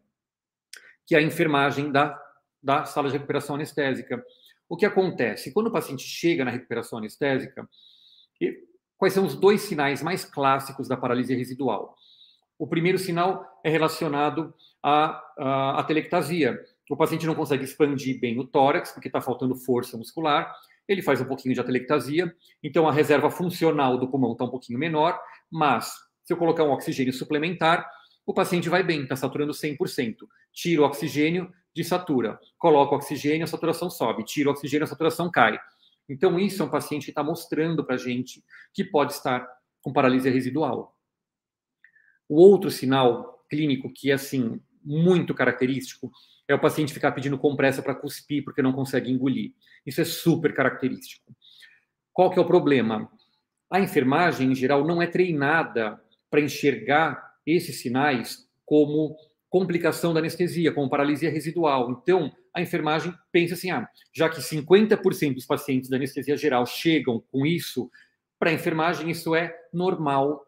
que 1.04 1.16
é 1.16 1.18
a 1.18 1.22
enfermagem 1.22 1.90
da, 1.90 2.16
da 2.62 2.84
sala 2.84 3.08
de 3.08 3.14
recuperação 3.14 3.56
anestésica. 3.56 4.24
O 4.68 4.76
que 4.76 4.86
acontece? 4.86 5.52
Quando 5.52 5.66
o 5.66 5.72
paciente 5.72 6.04
chega 6.04 6.44
na 6.44 6.50
recuperação 6.52 7.00
anestésica, 7.00 7.68
quais 8.96 9.12
são 9.12 9.26
os 9.26 9.34
dois 9.34 9.62
sinais 9.62 10.02
mais 10.02 10.24
clássicos 10.24 10.86
da 10.86 10.96
paralisia 10.96 11.36
residual? 11.36 11.96
O 12.56 12.68
primeiro 12.68 12.98
sinal 12.98 13.60
é 13.64 13.68
relacionado 13.68 14.54
à, 14.82 15.22
à, 15.38 15.80
à 15.80 15.84
telectasia. 15.84 16.58
O 16.88 16.96
paciente 16.96 17.26
não 17.26 17.34
consegue 17.34 17.64
expandir 17.64 18.20
bem 18.20 18.38
o 18.38 18.46
tórax, 18.46 18.92
porque 18.92 19.08
está 19.08 19.20
faltando 19.20 19.56
força 19.56 19.98
muscular. 19.98 20.54
Ele 20.88 21.02
faz 21.02 21.20
um 21.20 21.24
pouquinho 21.24 21.54
de 21.54 21.60
atelectasia, 21.60 22.34
então 22.62 22.88
a 22.88 22.92
reserva 22.92 23.30
funcional 23.30 23.98
do 23.98 24.08
pulmão 24.08 24.32
está 24.32 24.44
um 24.44 24.50
pouquinho 24.50 24.78
menor, 24.78 25.18
mas 25.50 25.92
se 26.22 26.32
eu 26.32 26.36
colocar 26.36 26.64
um 26.64 26.70
oxigênio 26.70 27.12
suplementar, 27.12 27.88
o 28.26 28.34
paciente 28.34 28.68
vai 28.68 28.82
bem, 28.82 29.02
está 29.02 29.14
saturando 29.14 29.52
100%. 29.52 30.16
Tira 30.52 30.82
o 30.82 30.84
oxigênio, 30.84 31.52
desatura. 31.72 32.40
Coloca 32.58 32.94
o 32.94 32.96
oxigênio, 32.96 33.44
a 33.44 33.46
saturação 33.46 33.88
sobe. 33.88 34.24
Tira 34.24 34.48
o 34.48 34.52
oxigênio, 34.52 34.84
a 34.84 34.88
saturação 34.88 35.30
cai. 35.30 35.56
Então, 36.08 36.38
isso 36.38 36.60
é 36.60 36.66
um 36.66 36.70
paciente 36.70 37.04
que 37.04 37.10
está 37.10 37.22
mostrando 37.22 37.84
para 37.84 37.94
a 37.94 37.98
gente 37.98 38.44
que 38.74 38.82
pode 38.82 39.12
estar 39.12 39.46
com 39.80 39.92
paralisia 39.92 40.32
residual. 40.32 40.96
O 42.28 42.40
outro 42.40 42.70
sinal 42.70 43.44
clínico 43.48 43.92
que 43.92 44.10
é, 44.10 44.14
assim, 44.14 44.60
muito 44.82 45.32
característico 45.32 46.10
é 46.48 46.54
o 46.54 46.60
paciente 46.60 46.92
ficar 46.92 47.12
pedindo 47.12 47.38
compressa 47.38 47.82
para 47.82 47.94
cuspir 47.94 48.44
porque 48.44 48.62
não 48.62 48.72
consegue 48.72 49.10
engolir. 49.10 49.52
Isso 49.84 50.00
é 50.00 50.04
super 50.04 50.54
característico. 50.54 51.34
Qual 52.12 52.30
que 52.30 52.38
é 52.38 52.42
o 52.42 52.46
problema? 52.46 53.10
A 53.70 53.80
enfermagem, 53.80 54.52
em 54.52 54.54
geral, 54.54 54.86
não 54.86 55.02
é 55.02 55.06
treinada 55.06 56.00
para 56.30 56.40
enxergar 56.40 57.34
esses 57.44 57.80
sinais 57.80 58.48
como 58.64 59.16
complicação 59.48 60.12
da 60.12 60.20
anestesia, 60.20 60.72
como 60.72 60.88
paralisia 60.88 61.30
residual. 61.30 61.90
Então, 61.90 62.32
a 62.54 62.60
enfermagem 62.60 63.12
pensa 63.32 63.54
assim: 63.54 63.70
ah, 63.70 63.88
já 64.12 64.28
que 64.28 64.40
50% 64.40 65.34
dos 65.34 65.46
pacientes 65.46 65.90
da 65.90 65.96
anestesia 65.96 66.36
geral 66.36 66.64
chegam 66.66 67.22
com 67.30 67.44
isso, 67.44 67.90
para 68.38 68.50
a 68.50 68.52
enfermagem 68.52 69.10
isso 69.10 69.34
é 69.34 69.54
normal 69.72 70.44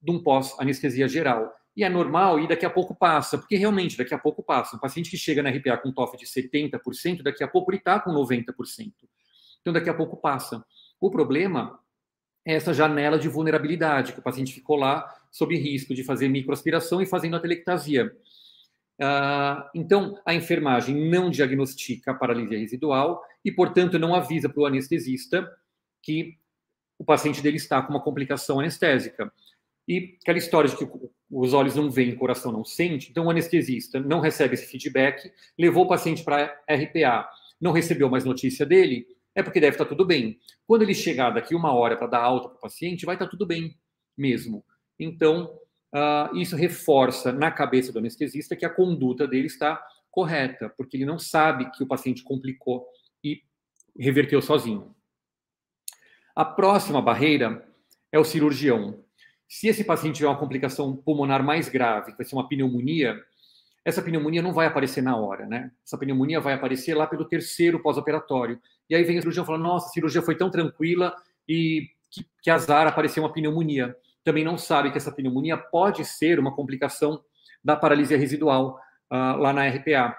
de 0.00 0.10
um 0.10 0.22
pós-anestesia 0.22 1.08
geral. 1.08 1.52
E 1.76 1.84
é 1.84 1.88
normal 1.88 2.40
e 2.40 2.48
daqui 2.48 2.64
a 2.64 2.70
pouco 2.70 2.94
passa, 2.94 3.36
porque 3.36 3.56
realmente 3.56 3.98
daqui 3.98 4.14
a 4.14 4.18
pouco 4.18 4.42
passa. 4.42 4.76
Um 4.76 4.80
paciente 4.80 5.10
que 5.10 5.18
chega 5.18 5.42
na 5.42 5.50
RPA 5.50 5.76
com 5.76 5.92
TOF 5.92 6.16
de 6.16 6.24
70%, 6.24 7.22
daqui 7.22 7.44
a 7.44 7.48
pouco 7.48 7.70
ele 7.70 7.78
está 7.78 8.00
com 8.00 8.10
90%. 8.12 8.92
Então, 9.60 9.72
daqui 9.72 9.90
a 9.90 9.94
pouco 9.94 10.16
passa. 10.16 10.64
O 10.98 11.10
problema 11.10 11.78
é 12.46 12.54
essa 12.54 12.72
janela 12.72 13.18
de 13.18 13.28
vulnerabilidade, 13.28 14.12
que 14.12 14.20
o 14.20 14.22
paciente 14.22 14.54
ficou 14.54 14.76
lá 14.76 15.06
sob 15.30 15.54
risco 15.56 15.94
de 15.94 16.02
fazer 16.02 16.28
microaspiração 16.28 17.02
e 17.02 17.06
fazendo 17.06 17.36
a 17.36 17.40
telectasia. 17.40 18.16
Uh, 18.98 19.68
então, 19.74 20.18
a 20.24 20.34
enfermagem 20.34 21.10
não 21.10 21.28
diagnostica 21.28 22.12
a 22.12 22.14
paralisia 22.14 22.58
residual 22.58 23.22
e, 23.44 23.52
portanto, 23.52 23.98
não 23.98 24.14
avisa 24.14 24.48
para 24.48 24.62
o 24.62 24.66
anestesista 24.66 25.46
que 26.00 26.38
o 26.98 27.04
paciente 27.04 27.42
dele 27.42 27.56
está 27.56 27.82
com 27.82 27.90
uma 27.90 28.02
complicação 28.02 28.60
anestésica. 28.60 29.30
E 29.86 30.16
aquela 30.22 30.38
história 30.38 30.70
de 30.70 30.76
que 30.76 30.86
os 31.30 31.52
olhos 31.52 31.74
não 31.74 31.90
veem, 31.90 32.12
o 32.12 32.18
coração 32.18 32.52
não 32.52 32.64
sente, 32.64 33.10
então 33.10 33.26
o 33.26 33.30
anestesista 33.30 33.98
não 33.98 34.20
recebe 34.20 34.54
esse 34.54 34.66
feedback, 34.66 35.32
levou 35.58 35.84
o 35.84 35.88
paciente 35.88 36.22
para 36.22 36.44
RPA, 36.70 37.28
não 37.60 37.72
recebeu 37.72 38.08
mais 38.08 38.24
notícia 38.24 38.64
dele, 38.64 39.06
é 39.34 39.42
porque 39.42 39.60
deve 39.60 39.74
estar 39.74 39.84
tudo 39.84 40.04
bem. 40.04 40.38
Quando 40.66 40.82
ele 40.82 40.94
chegar 40.94 41.30
daqui 41.30 41.54
uma 41.54 41.72
hora 41.72 41.96
para 41.96 42.06
dar 42.06 42.22
alta 42.22 42.48
para 42.48 42.58
o 42.58 42.60
paciente, 42.60 43.04
vai 43.04 43.16
estar 43.16 43.26
tudo 43.26 43.44
bem 43.44 43.76
mesmo. 44.16 44.64
Então, 44.98 45.58
uh, 45.94 46.36
isso 46.36 46.56
reforça 46.56 47.32
na 47.32 47.50
cabeça 47.50 47.92
do 47.92 47.98
anestesista 47.98 48.56
que 48.56 48.64
a 48.64 48.70
conduta 48.70 49.26
dele 49.26 49.46
está 49.46 49.84
correta, 50.10 50.70
porque 50.70 50.96
ele 50.96 51.04
não 51.04 51.18
sabe 51.18 51.70
que 51.72 51.82
o 51.82 51.86
paciente 51.86 52.22
complicou 52.22 52.86
e 53.22 53.42
reverteu 53.98 54.40
sozinho. 54.40 54.94
A 56.34 56.44
próxima 56.44 57.02
barreira 57.02 57.66
é 58.10 58.18
o 58.18 58.24
cirurgião. 58.24 59.04
Se 59.48 59.68
esse 59.68 59.84
paciente 59.84 60.16
tiver 60.16 60.28
uma 60.28 60.38
complicação 60.38 60.96
pulmonar 60.96 61.42
mais 61.42 61.68
grave, 61.68 62.12
que 62.12 62.18
vai 62.18 62.26
ser 62.26 62.34
uma 62.34 62.48
pneumonia, 62.48 63.16
essa 63.84 64.02
pneumonia 64.02 64.42
não 64.42 64.52
vai 64.52 64.66
aparecer 64.66 65.02
na 65.02 65.16
hora, 65.16 65.46
né? 65.46 65.70
Essa 65.84 65.96
pneumonia 65.96 66.40
vai 66.40 66.54
aparecer 66.54 66.94
lá 66.94 67.06
pelo 67.06 67.24
terceiro 67.24 67.80
pós-operatório. 67.80 68.60
E 68.90 68.94
aí 68.94 69.04
vem 69.04 69.18
o 69.18 69.20
cirurgião 69.20 69.44
falando: 69.44 69.62
nossa, 69.62 69.86
a 69.86 69.90
cirurgia 69.90 70.22
foi 70.22 70.36
tão 70.36 70.50
tranquila 70.50 71.14
e 71.48 71.88
que, 72.10 72.26
que 72.42 72.50
azar 72.50 72.86
apareceu 72.86 73.22
uma 73.22 73.32
pneumonia 73.32 73.96
também 74.26 74.42
não 74.42 74.58
sabe 74.58 74.90
que 74.90 74.98
essa 74.98 75.12
pneumonia 75.12 75.56
pode 75.56 76.04
ser 76.04 76.40
uma 76.40 76.52
complicação 76.52 77.22
da 77.62 77.76
paralisia 77.76 78.18
residual 78.18 78.76
uh, 79.08 79.38
lá 79.38 79.52
na 79.52 79.68
RPA. 79.68 80.16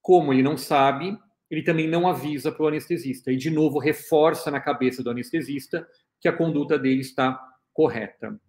Como 0.00 0.32
ele 0.32 0.44
não 0.44 0.56
sabe, 0.56 1.18
ele 1.50 1.64
também 1.64 1.88
não 1.88 2.08
avisa 2.08 2.52
para 2.52 2.62
o 2.62 2.68
anestesista. 2.68 3.32
E, 3.32 3.36
de 3.36 3.50
novo, 3.50 3.80
reforça 3.80 4.48
na 4.48 4.60
cabeça 4.60 5.02
do 5.02 5.10
anestesista 5.10 5.84
que 6.20 6.28
a 6.28 6.32
conduta 6.32 6.78
dele 6.78 7.00
está 7.00 7.36
correta. 7.72 8.40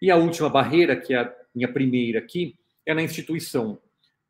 E 0.00 0.10
a 0.10 0.16
última 0.16 0.48
barreira, 0.48 0.96
que 0.96 1.14
é 1.14 1.18
a 1.18 1.34
minha 1.54 1.72
primeira 1.72 2.18
aqui, 2.18 2.56
é 2.86 2.94
na 2.94 3.02
instituição. 3.02 3.78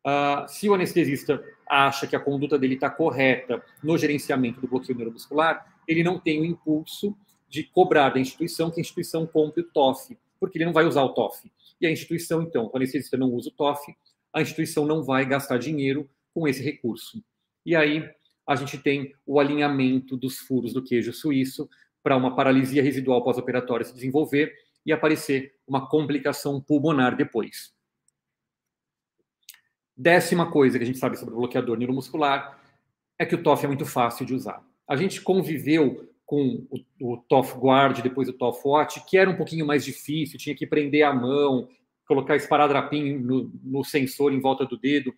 Uh, 0.05 0.47
se 0.47 0.69
o 0.69 0.73
anestesista 0.73 1.43
acha 1.67 2.07
que 2.07 2.15
a 2.15 2.19
conduta 2.19 2.57
dele 2.57 2.75
está 2.75 2.89
correta 2.89 3.63
no 3.83 3.97
gerenciamento 3.97 4.59
do 4.59 4.67
bloqueio 4.67 4.97
neuromuscular, 4.97 5.65
ele 5.87 6.03
não 6.03 6.19
tem 6.19 6.41
o 6.41 6.45
impulso 6.45 7.15
de 7.47 7.63
cobrar 7.63 8.09
da 8.09 8.19
instituição 8.19 8.71
que 8.71 8.79
a 8.79 8.81
instituição 8.81 9.25
compre 9.25 9.61
o 9.61 9.71
TOF, 9.71 10.17
porque 10.39 10.57
ele 10.57 10.65
não 10.65 10.73
vai 10.73 10.85
usar 10.85 11.03
o 11.03 11.13
TOF. 11.13 11.51
E 11.81 11.87
a 11.87 11.91
instituição, 11.91 12.41
então, 12.41 12.69
o 12.71 12.77
anestesista 12.77 13.17
não 13.17 13.31
usa 13.31 13.49
o 13.49 13.53
TOF, 13.53 13.95
a 14.33 14.41
instituição 14.41 14.85
não 14.85 15.03
vai 15.03 15.25
gastar 15.25 15.57
dinheiro 15.57 16.09
com 16.33 16.47
esse 16.47 16.61
recurso. 16.61 17.23
E 17.65 17.75
aí 17.75 18.07
a 18.47 18.55
gente 18.55 18.77
tem 18.77 19.13
o 19.25 19.39
alinhamento 19.39 20.17
dos 20.17 20.37
furos 20.37 20.73
do 20.73 20.83
queijo 20.83 21.13
suíço 21.13 21.69
para 22.01 22.15
uma 22.15 22.35
paralisia 22.35 22.81
residual 22.81 23.23
pós-operatória 23.23 23.85
se 23.85 23.93
desenvolver 23.93 24.53
e 24.85 24.91
aparecer 24.91 25.55
uma 25.67 25.87
complicação 25.87 26.61
pulmonar 26.61 27.15
depois. 27.15 27.73
Décima 29.95 30.49
coisa 30.49 30.77
que 30.77 30.83
a 30.83 30.87
gente 30.87 30.97
sabe 30.99 31.17
sobre 31.17 31.33
o 31.33 31.37
bloqueador 31.37 31.77
neuromuscular 31.77 32.57
é 33.17 33.25
que 33.25 33.35
o 33.35 33.43
TOF 33.43 33.65
é 33.65 33.67
muito 33.67 33.85
fácil 33.85 34.25
de 34.25 34.33
usar. 34.33 34.65
A 34.87 34.95
gente 34.95 35.21
conviveu 35.21 36.09
com 36.25 36.65
o, 36.99 37.13
o 37.13 37.17
TOF 37.17 37.57
Guard, 37.57 38.01
depois 38.01 38.29
o 38.29 38.33
TOF 38.33 38.61
Watch, 38.65 39.03
que 39.05 39.17
era 39.17 39.29
um 39.29 39.35
pouquinho 39.35 39.65
mais 39.65 39.83
difícil, 39.83 40.39
tinha 40.39 40.55
que 40.55 40.65
prender 40.65 41.03
a 41.03 41.13
mão, 41.13 41.67
colocar 42.07 42.35
esparadrapinho 42.35 43.19
no, 43.19 43.51
no 43.63 43.83
sensor 43.83 44.31
em 44.31 44.39
volta 44.39 44.65
do 44.65 44.77
dedo. 44.77 45.13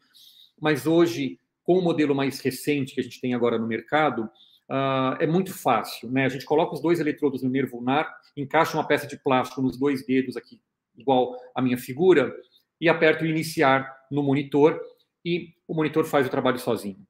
Mas 0.60 0.88
hoje, 0.88 1.40
com 1.64 1.78
o 1.78 1.82
modelo 1.82 2.16
mais 2.16 2.40
recente 2.40 2.96
que 2.96 3.00
a 3.02 3.04
gente 3.04 3.22
tem 3.22 3.34
agora 3.34 3.58
no 3.58 3.68
mercado, 3.68 4.30
uh, 4.72 5.18
é 5.20 5.28
muito 5.28 5.54
fácil. 5.54 6.10
Né? 6.10 6.26
A 6.26 6.30
gente 6.30 6.46
coloca 6.46 6.74
os 6.74 6.82
dois 6.82 7.00
eletrodos 7.00 7.44
no 7.44 7.50
nervo 7.50 7.78
ulnar, 7.78 8.10
encaixa 8.38 8.78
uma 8.78 8.88
peça 8.88 9.06
de 9.06 9.18
plástico 9.18 9.62
nos 9.62 9.78
dois 9.78 10.06
dedos 10.06 10.38
aqui, 10.38 10.62
igual 10.98 11.36
a 11.54 11.62
minha 11.62 11.78
figura, 11.78 12.34
e 12.80 12.88
aperto 12.88 13.26
iniciar 13.26 13.94
no 14.10 14.24
monitor 14.24 14.80
e 15.24 15.54
o 15.68 15.76
monitor 15.76 16.06
faz 16.06 16.26
o 16.26 16.30
trabalho 16.30 16.58
sozinho. 16.58 17.06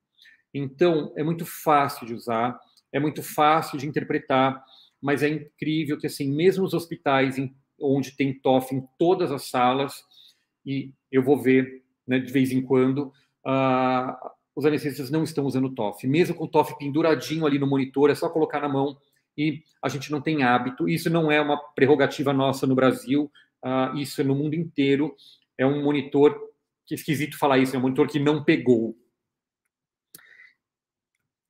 Então, 0.54 1.13
é 1.15 1.24
muito 1.24 1.45
fácil 1.45 2.06
de 2.06 2.13
usar, 2.13 2.60
é 2.91 3.00
muito 3.00 3.24
fácil 3.24 3.78
de 3.78 3.88
interpretar, 3.88 4.62
mas 5.02 5.24
é 5.24 5.30
incrível 5.30 5.97
que, 5.97 6.08
assim, 6.08 6.30
mesmo 6.30 6.65
os 6.65 6.74
hospitais 6.74 7.38
em, 7.38 7.56
onde 7.80 8.15
tem 8.17 8.38
TOF 8.38 8.76
em 8.76 8.86
todas 8.97 9.32
as 9.32 9.50
salas, 9.50 10.04
e 10.65 10.93
eu 11.10 11.24
vou 11.24 11.38
ver 11.38 11.84
né, 12.06 12.19
de 12.19 12.32
vez 12.32 12.52
em 12.52 12.62
quando, 12.62 13.13
uh, 13.45 14.32
os 14.55 14.65
anestesistas 14.65 15.09
não 15.09 15.23
estão 15.23 15.45
usando 15.45 15.73
TOF. 15.73 16.07
Mesmo 16.07 16.35
com 16.35 16.45
o 16.45 16.47
TOF 16.47 16.77
penduradinho 16.77 17.45
ali 17.45 17.57
no 17.57 17.67
monitor, 17.67 18.09
é 18.09 18.15
só 18.15 18.29
colocar 18.29 18.59
na 18.59 18.69
mão 18.69 18.97
e 19.37 19.63
a 19.81 19.89
gente 19.89 20.11
não 20.11 20.21
tem 20.21 20.43
hábito. 20.43 20.89
Isso 20.89 21.09
não 21.09 21.31
é 21.31 21.39
uma 21.39 21.57
prerrogativa 21.57 22.33
nossa 22.33 22.67
no 22.67 22.75
Brasil, 22.75 23.31
uh, 23.63 23.97
isso 23.97 24.21
é 24.21 24.23
no 24.23 24.35
mundo 24.35 24.55
inteiro 24.55 25.15
é 25.61 25.65
um 25.65 25.83
monitor, 25.83 26.35
que 26.87 26.95
esquisito 26.95 27.37
falar 27.37 27.59
isso, 27.59 27.75
é 27.75 27.79
um 27.79 27.83
monitor 27.83 28.07
que 28.07 28.19
não 28.19 28.43
pegou. 28.43 28.97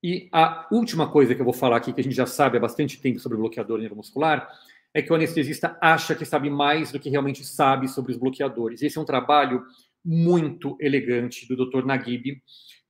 E 0.03 0.27
a 0.33 0.67
última 0.71 1.09
coisa 1.09 1.33
que 1.33 1.39
eu 1.39 1.45
vou 1.45 1.53
falar 1.53 1.77
aqui, 1.77 1.93
que 1.93 2.01
a 2.01 2.03
gente 2.03 2.15
já 2.15 2.25
sabe 2.25 2.57
há 2.57 2.59
bastante 2.59 2.99
tempo 2.99 3.19
sobre 3.19 3.37
o 3.37 3.41
bloqueador 3.41 3.79
neuromuscular, 3.79 4.49
é 4.93 5.01
que 5.01 5.11
o 5.11 5.15
anestesista 5.15 5.77
acha 5.79 6.13
que 6.13 6.25
sabe 6.25 6.49
mais 6.49 6.91
do 6.91 6.99
que 6.99 7.09
realmente 7.09 7.45
sabe 7.45 7.87
sobre 7.87 8.11
os 8.11 8.17
bloqueadores. 8.17 8.81
Esse 8.81 8.97
é 8.97 9.01
um 9.01 9.05
trabalho 9.05 9.63
muito 10.03 10.75
elegante 10.81 11.47
do 11.47 11.55
Dr. 11.55 11.85
Naguib, 11.85 12.41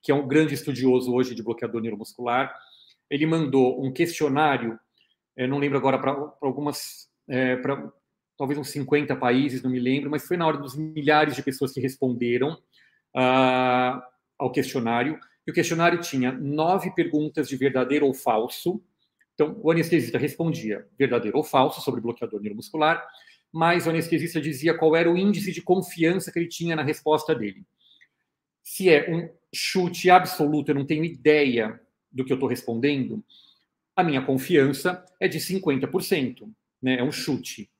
que 0.02 0.10
é 0.10 0.14
um 0.14 0.26
grande 0.26 0.54
estudioso 0.54 1.14
hoje 1.14 1.34
de 1.34 1.42
bloqueador 1.42 1.80
neuromuscular. 1.80 2.52
Ele 3.08 3.24
mandou 3.24 3.84
um 3.84 3.92
questionário, 3.92 4.78
não 5.48 5.58
lembro 5.58 5.78
agora 5.78 5.98
para 5.98 6.10
algumas, 6.40 7.08
é, 7.28 7.56
para 7.56 7.92
talvez 8.36 8.58
uns 8.58 8.70
50 8.70 9.14
países, 9.16 9.62
não 9.62 9.70
me 9.70 9.78
lembro, 9.78 10.10
mas 10.10 10.26
foi 10.26 10.36
na 10.36 10.46
hora 10.46 10.58
dos 10.58 10.74
milhares 10.74 11.36
de 11.36 11.42
pessoas 11.42 11.72
que 11.72 11.80
responderam 11.80 12.54
uh, 13.14 14.02
ao 14.38 14.50
questionário. 14.50 15.18
E 15.46 15.50
o 15.50 15.54
questionário 15.54 16.00
tinha 16.00 16.32
nove 16.32 16.92
perguntas 16.92 17.48
de 17.48 17.56
verdadeiro 17.56 18.06
ou 18.06 18.14
falso. 18.14 18.82
Então, 19.34 19.58
o 19.62 19.70
anestesista 19.70 20.18
respondia 20.18 20.86
verdadeiro 20.98 21.36
ou 21.36 21.44
falso 21.44 21.80
sobre 21.80 22.00
bloqueador 22.00 22.40
neuromuscular, 22.40 23.06
mas 23.52 23.86
o 23.86 23.90
anestesista 23.90 24.40
dizia 24.40 24.76
qual 24.76 24.96
era 24.96 25.10
o 25.10 25.16
índice 25.16 25.52
de 25.52 25.62
confiança 25.62 26.32
que 26.32 26.38
ele 26.38 26.48
tinha 26.48 26.74
na 26.74 26.82
resposta 26.82 27.34
dele. 27.34 27.64
Se 28.62 28.88
é 28.88 29.10
um 29.10 29.28
chute 29.52 30.10
absoluto, 30.10 30.70
eu 30.70 30.74
não 30.74 30.86
tenho 30.86 31.04
ideia 31.04 31.80
do 32.10 32.24
que 32.24 32.32
eu 32.32 32.36
estou 32.36 32.48
respondendo, 32.48 33.24
a 33.94 34.02
minha 34.02 34.22
confiança 34.22 35.04
é 35.20 35.28
de 35.28 35.38
50%, 35.38 36.50
né? 36.80 36.98
é 36.98 37.02
um 37.02 37.12
chute. 37.12 37.70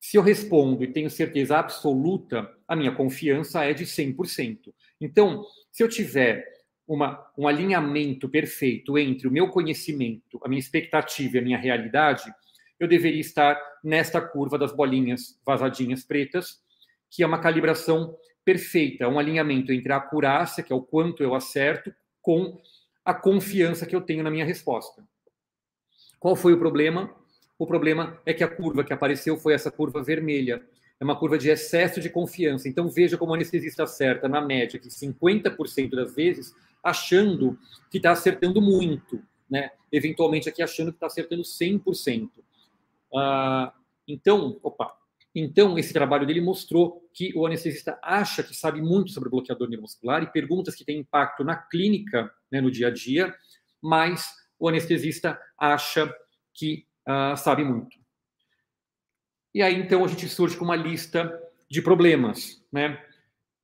Se 0.00 0.16
eu 0.16 0.22
respondo 0.22 0.82
e 0.82 0.92
tenho 0.92 1.10
certeza 1.10 1.58
absoluta, 1.58 2.50
a 2.66 2.74
minha 2.74 2.92
confiança 2.92 3.64
é 3.64 3.72
de 3.72 3.84
100%. 3.84 4.72
Então, 5.00 5.44
se 5.70 5.82
eu 5.82 5.88
tiver 5.88 6.44
uma, 6.86 7.24
um 7.36 7.46
alinhamento 7.46 8.28
perfeito 8.28 8.98
entre 8.98 9.28
o 9.28 9.30
meu 9.30 9.48
conhecimento, 9.48 10.40
a 10.42 10.48
minha 10.48 10.58
expectativa 10.58 11.36
e 11.36 11.38
a 11.38 11.42
minha 11.42 11.58
realidade, 11.58 12.32
eu 12.80 12.88
deveria 12.88 13.20
estar 13.20 13.60
nesta 13.84 14.20
curva 14.20 14.58
das 14.58 14.72
bolinhas 14.72 15.38
vazadinhas 15.44 16.02
pretas, 16.02 16.60
que 17.10 17.22
é 17.22 17.26
uma 17.26 17.40
calibração 17.40 18.16
perfeita, 18.50 19.06
um 19.06 19.16
alinhamento 19.16 19.72
entre 19.72 19.92
a 19.92 19.96
acurácia, 19.96 20.60
que 20.60 20.72
é 20.72 20.76
o 20.76 20.82
quanto 20.82 21.22
eu 21.22 21.36
acerto, 21.36 21.94
com 22.20 22.60
a 23.04 23.14
confiança 23.14 23.86
que 23.86 23.94
eu 23.94 24.00
tenho 24.00 24.24
na 24.24 24.30
minha 24.30 24.44
resposta. 24.44 25.04
Qual 26.18 26.34
foi 26.34 26.52
o 26.52 26.58
problema? 26.58 27.14
O 27.56 27.64
problema 27.64 28.20
é 28.26 28.34
que 28.34 28.42
a 28.42 28.48
curva 28.48 28.82
que 28.82 28.92
apareceu 28.92 29.36
foi 29.36 29.54
essa 29.54 29.70
curva 29.70 30.02
vermelha. 30.02 30.60
É 30.98 31.04
uma 31.04 31.16
curva 31.16 31.38
de 31.38 31.48
excesso 31.48 32.00
de 32.00 32.10
confiança. 32.10 32.68
Então 32.68 32.88
veja 32.88 33.16
como 33.16 33.30
o 33.30 33.34
anestesista 33.36 33.84
acerta, 33.84 34.28
na 34.28 34.40
média, 34.40 34.80
que 34.80 34.88
50% 34.88 35.90
das 35.90 36.12
vezes, 36.12 36.52
achando 36.82 37.56
que 37.88 37.98
está 37.98 38.10
acertando 38.10 38.60
muito. 38.60 39.22
Né? 39.48 39.70
Eventualmente 39.92 40.48
aqui 40.48 40.60
achando 40.60 40.90
que 40.90 40.96
está 40.96 41.06
acertando 41.06 41.42
100%. 41.42 42.28
Ah, 43.14 43.72
então, 44.08 44.58
opa, 44.60 44.92
então, 45.34 45.78
esse 45.78 45.92
trabalho 45.92 46.26
dele 46.26 46.40
mostrou 46.40 47.08
que 47.14 47.32
o 47.36 47.46
anestesista 47.46 47.98
acha 48.02 48.42
que 48.42 48.54
sabe 48.54 48.82
muito 48.82 49.12
sobre 49.12 49.28
bloqueador 49.28 49.68
neuromuscular 49.68 50.22
e 50.22 50.32
perguntas 50.32 50.74
que 50.74 50.84
têm 50.84 50.98
impacto 50.98 51.44
na 51.44 51.56
clínica, 51.56 52.30
né, 52.50 52.60
no 52.60 52.70
dia 52.70 52.88
a 52.88 52.90
dia, 52.90 53.34
mas 53.80 54.28
o 54.58 54.68
anestesista 54.68 55.40
acha 55.56 56.12
que 56.52 56.84
uh, 57.08 57.36
sabe 57.36 57.62
muito. 57.62 57.96
E 59.54 59.62
aí, 59.62 59.76
então, 59.76 60.04
a 60.04 60.08
gente 60.08 60.28
surge 60.28 60.56
com 60.56 60.64
uma 60.64 60.76
lista 60.76 61.32
de 61.68 61.80
problemas. 61.80 62.62
Né? 62.72 63.00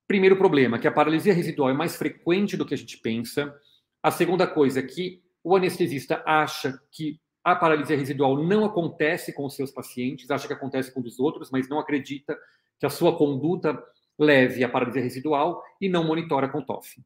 Primeiro 0.07 0.37
problema, 0.37 0.79
que 0.79 0.87
a 0.87 0.93
paralisia 0.93 1.35
residual 1.35 1.71
é 1.71 1.75
mais 1.75 1.97
frequente 1.97 2.57
do 2.57 2.65
que 2.65 2.75
a 2.75 2.79
gente 2.79 2.99
pensa. 2.99 3.53
A 4.01 4.13
segunda 4.13 4.47
coisa 4.47 4.79
é 4.79 4.83
que 4.85 5.21
o 5.43 5.57
anestesista 5.57 6.23
acha 6.25 6.81
que 6.93 7.21
a 7.47 7.55
paralisia 7.55 7.97
residual 7.97 8.43
não 8.43 8.65
acontece 8.65 9.33
com 9.33 9.47
os 9.47 9.55
seus 9.55 9.71
pacientes, 9.71 10.29
acha 10.33 10.49
que 10.49 10.53
acontece 10.53 10.93
com 10.93 11.01
os 11.01 11.21
outros, 11.21 11.49
mas 11.49 11.69
não 11.69 11.79
acredita 11.79 12.37
que 12.77 12.85
a 12.85 12.91
sua 12.91 13.17
conduta 13.17 13.81
leve 14.19 14.65
à 14.65 14.69
paralisia 14.69 15.01
residual 15.01 15.63
e 15.81 15.89
não 15.89 16.03
monitora 16.03 16.49
com 16.49 16.61
TOF. 16.61 17.01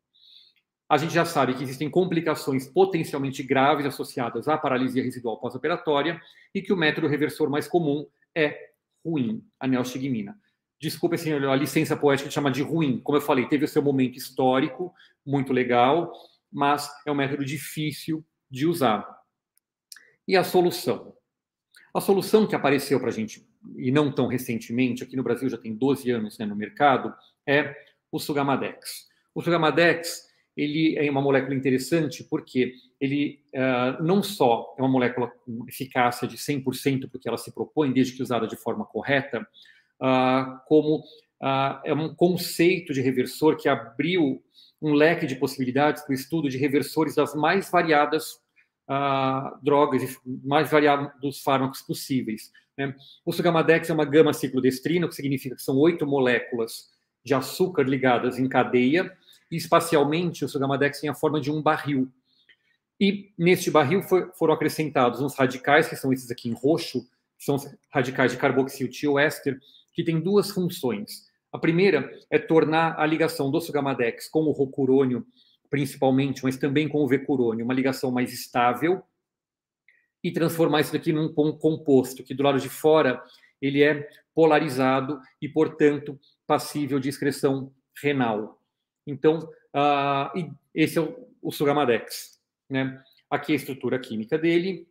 A 0.88 0.96
gente 0.96 1.12
já 1.12 1.26
sabe 1.26 1.52
que 1.52 1.62
existem 1.62 1.90
complicações 1.90 2.66
potencialmente 2.66 3.42
graves 3.42 3.84
associadas 3.84 4.48
à 4.48 4.56
paralisia 4.56 5.04
residual 5.04 5.38
pós-operatória 5.38 6.18
e 6.54 6.62
que 6.62 6.72
o 6.72 6.76
método 6.76 7.06
reversor 7.06 7.50
mais 7.50 7.68
comum 7.68 8.06
é 8.34 8.56
ruim, 9.04 9.44
a 9.60 9.66
neostigmina. 9.66 10.34
Desculpe 10.80 11.16
assim, 11.16 11.34
a 11.34 11.54
licença 11.54 11.94
poética 11.94 12.30
de 12.30 12.34
chama 12.34 12.50
de 12.50 12.62
ruim. 12.62 12.98
Como 13.00 13.18
eu 13.18 13.22
falei, 13.22 13.46
teve 13.46 13.66
o 13.66 13.68
seu 13.68 13.82
momento 13.82 14.16
histórico, 14.16 14.90
muito 15.24 15.52
legal, 15.52 16.10
mas 16.50 16.90
é 17.06 17.12
um 17.12 17.14
método 17.14 17.44
difícil 17.44 18.24
de 18.50 18.66
usar. 18.66 19.19
E 20.30 20.36
a 20.36 20.44
solução? 20.44 21.12
A 21.92 22.00
solução 22.00 22.46
que 22.46 22.54
apareceu 22.54 23.00
para 23.00 23.08
a 23.08 23.12
gente, 23.12 23.44
e 23.76 23.90
não 23.90 24.12
tão 24.12 24.28
recentemente, 24.28 25.02
aqui 25.02 25.16
no 25.16 25.24
Brasil 25.24 25.48
já 25.48 25.58
tem 25.58 25.74
12 25.74 26.08
anos 26.08 26.38
né, 26.38 26.46
no 26.46 26.54
mercado, 26.54 27.12
é 27.44 27.74
o 28.12 28.18
Sugamadex. 28.20 29.08
O 29.34 29.42
Sugamadex 29.42 30.28
ele 30.56 30.96
é 30.96 31.10
uma 31.10 31.20
molécula 31.20 31.52
interessante 31.52 32.22
porque 32.22 32.74
ele 33.00 33.42
uh, 33.52 34.00
não 34.04 34.22
só 34.22 34.72
é 34.78 34.82
uma 34.82 34.88
molécula 34.88 35.32
com 35.44 35.64
eficácia 35.68 36.28
de 36.28 36.36
100%, 36.36 37.10
porque 37.10 37.28
ela 37.28 37.36
se 37.36 37.52
propõe, 37.52 37.92
desde 37.92 38.12
que 38.12 38.22
usada 38.22 38.46
de 38.46 38.54
forma 38.54 38.84
correta, 38.84 39.40
uh, 40.00 40.60
como 40.68 40.98
uh, 41.42 41.80
é 41.84 41.92
um 41.92 42.14
conceito 42.14 42.92
de 42.92 43.00
reversor 43.00 43.56
que 43.56 43.68
abriu 43.68 44.40
um 44.80 44.92
leque 44.92 45.26
de 45.26 45.34
possibilidades 45.34 46.04
para 46.04 46.12
o 46.12 46.14
estudo 46.14 46.48
de 46.48 46.56
reversores 46.56 47.16
das 47.16 47.34
mais 47.34 47.68
variadas 47.68 48.39
drogas 49.62 50.02
e 50.02 50.18
mais 50.44 50.70
variados 50.70 51.40
fármacos 51.42 51.80
possíveis. 51.80 52.50
Né? 52.76 52.94
O 53.24 53.32
Sugamadex 53.32 53.88
é 53.88 53.92
uma 53.92 54.04
gama 54.04 54.32
ciclodestrina, 54.32 55.06
o 55.06 55.08
que 55.08 55.14
significa 55.14 55.54
que 55.54 55.62
são 55.62 55.76
oito 55.76 56.06
moléculas 56.06 56.90
de 57.24 57.34
açúcar 57.34 57.82
ligadas 57.82 58.38
em 58.38 58.48
cadeia, 58.48 59.12
e 59.50 59.56
espacialmente 59.56 60.44
o 60.44 60.48
Sugamadex 60.48 61.00
tem 61.00 61.10
a 61.10 61.14
forma 61.14 61.40
de 61.40 61.50
um 61.50 61.62
barril. 61.62 62.10
E 62.98 63.32
neste 63.38 63.70
barril 63.70 64.02
foram 64.34 64.54
acrescentados 64.54 65.20
uns 65.20 65.34
radicais, 65.34 65.88
que 65.88 65.96
são 65.96 66.12
esses 66.12 66.30
aqui 66.30 66.48
em 66.48 66.52
roxo, 66.52 67.02
que 67.38 67.44
são 67.44 67.56
radicais 67.92 68.32
de 68.32 68.38
carboxiltioéster, 68.38 69.58
que 69.92 70.04
têm 70.04 70.20
duas 70.20 70.50
funções. 70.50 71.28
A 71.52 71.58
primeira 71.58 72.10
é 72.30 72.38
tornar 72.38 72.98
a 72.98 73.06
ligação 73.06 73.50
do 73.50 73.60
sugamadex 73.60 74.28
com 74.28 74.40
o 74.40 74.52
rocurônio, 74.52 75.26
principalmente, 75.70 76.42
mas 76.42 76.56
também 76.56 76.88
com 76.88 77.02
o 77.02 77.08
vecurônio, 77.08 77.64
uma 77.64 77.72
ligação 77.72 78.10
mais 78.10 78.32
estável 78.32 79.02
e 80.22 80.30
transformar 80.30 80.80
isso 80.80 80.92
daqui 80.92 81.12
num 81.12 81.32
composto, 81.32 82.24
que 82.24 82.34
do 82.34 82.42
lado 82.42 82.58
de 82.58 82.68
fora 82.68 83.22
ele 83.62 83.82
é 83.82 84.08
polarizado 84.34 85.20
e, 85.40 85.48
portanto, 85.48 86.18
passível 86.46 86.98
de 86.98 87.08
excreção 87.08 87.72
renal. 88.02 88.60
Então, 89.06 89.38
uh, 89.74 90.56
esse 90.74 90.98
é 90.98 91.00
o, 91.00 91.28
o 91.40 91.52
Sugamadex. 91.52 92.40
Né? 92.68 93.02
Aqui 93.30 93.52
a 93.52 93.56
estrutura 93.56 93.98
química 93.98 94.38
dele 94.38 94.88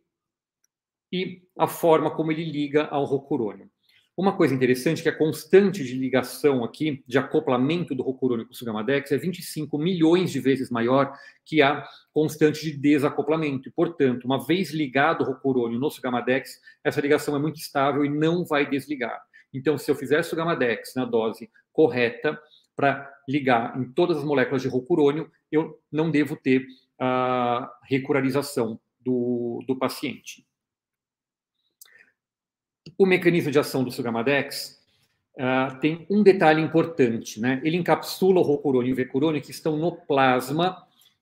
e 1.12 1.42
a 1.58 1.66
forma 1.66 2.10
como 2.14 2.32
ele 2.32 2.44
liga 2.44 2.86
ao 2.86 3.04
rocurônio. 3.04 3.70
Uma 4.20 4.36
coisa 4.36 4.54
interessante 4.54 5.00
é 5.00 5.02
que 5.04 5.08
a 5.08 5.16
constante 5.16 5.82
de 5.82 5.96
ligação 5.96 6.62
aqui, 6.62 7.02
de 7.06 7.16
acoplamento 7.16 7.94
do 7.94 8.02
rocurônio 8.02 8.44
com 8.44 8.52
o 8.52 8.54
Sugamadex, 8.54 9.10
é 9.10 9.16
25 9.16 9.78
milhões 9.78 10.30
de 10.30 10.38
vezes 10.38 10.68
maior 10.68 11.10
que 11.42 11.62
a 11.62 11.88
constante 12.12 12.60
de 12.60 12.76
desacoplamento. 12.76 13.70
E, 13.70 13.72
portanto, 13.72 14.26
uma 14.26 14.44
vez 14.44 14.74
ligado 14.74 15.22
o 15.22 15.24
rocurônio 15.24 15.78
no 15.78 15.90
Sugamadex, 15.90 16.60
essa 16.84 17.00
ligação 17.00 17.34
é 17.34 17.38
muito 17.38 17.56
estável 17.56 18.04
e 18.04 18.10
não 18.10 18.44
vai 18.44 18.68
desligar. 18.68 19.18
Então, 19.54 19.78
se 19.78 19.90
eu 19.90 19.94
fizer 19.94 20.22
Sugamadex 20.22 20.92
na 20.94 21.06
dose 21.06 21.48
correta, 21.72 22.38
para 22.76 23.10
ligar 23.26 23.74
em 23.80 23.90
todas 23.90 24.18
as 24.18 24.24
moléculas 24.24 24.60
de 24.60 24.68
rocurônio, 24.68 25.30
eu 25.50 25.80
não 25.90 26.10
devo 26.10 26.36
ter 26.36 26.66
a 26.98 27.72
recurarização 27.88 28.78
do, 29.00 29.64
do 29.66 29.78
paciente. 29.78 30.44
O 32.96 33.06
mecanismo 33.06 33.50
de 33.50 33.58
ação 33.58 33.84
do 33.84 33.90
Sugamadex 33.90 34.80
uh, 35.36 35.78
tem 35.80 36.06
um 36.10 36.22
detalhe 36.22 36.60
importante, 36.62 37.40
né? 37.40 37.60
Ele 37.64 37.76
encapsula 37.76 38.40
o 38.40 38.44
rocurônio 38.44 38.90
e 38.90 38.92
o 38.92 38.96
vecurônio 38.96 39.42
que 39.42 39.50
estão 39.50 39.76
no 39.76 39.92
plasma 39.92 40.76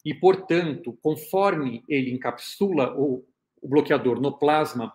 e, 0.04 0.14
portanto, 0.14 0.96
conforme 1.02 1.82
ele 1.88 2.12
encapsula 2.12 2.94
o, 2.96 3.24
o 3.60 3.68
bloqueador 3.68 4.20
no 4.20 4.38
plasma, 4.38 4.92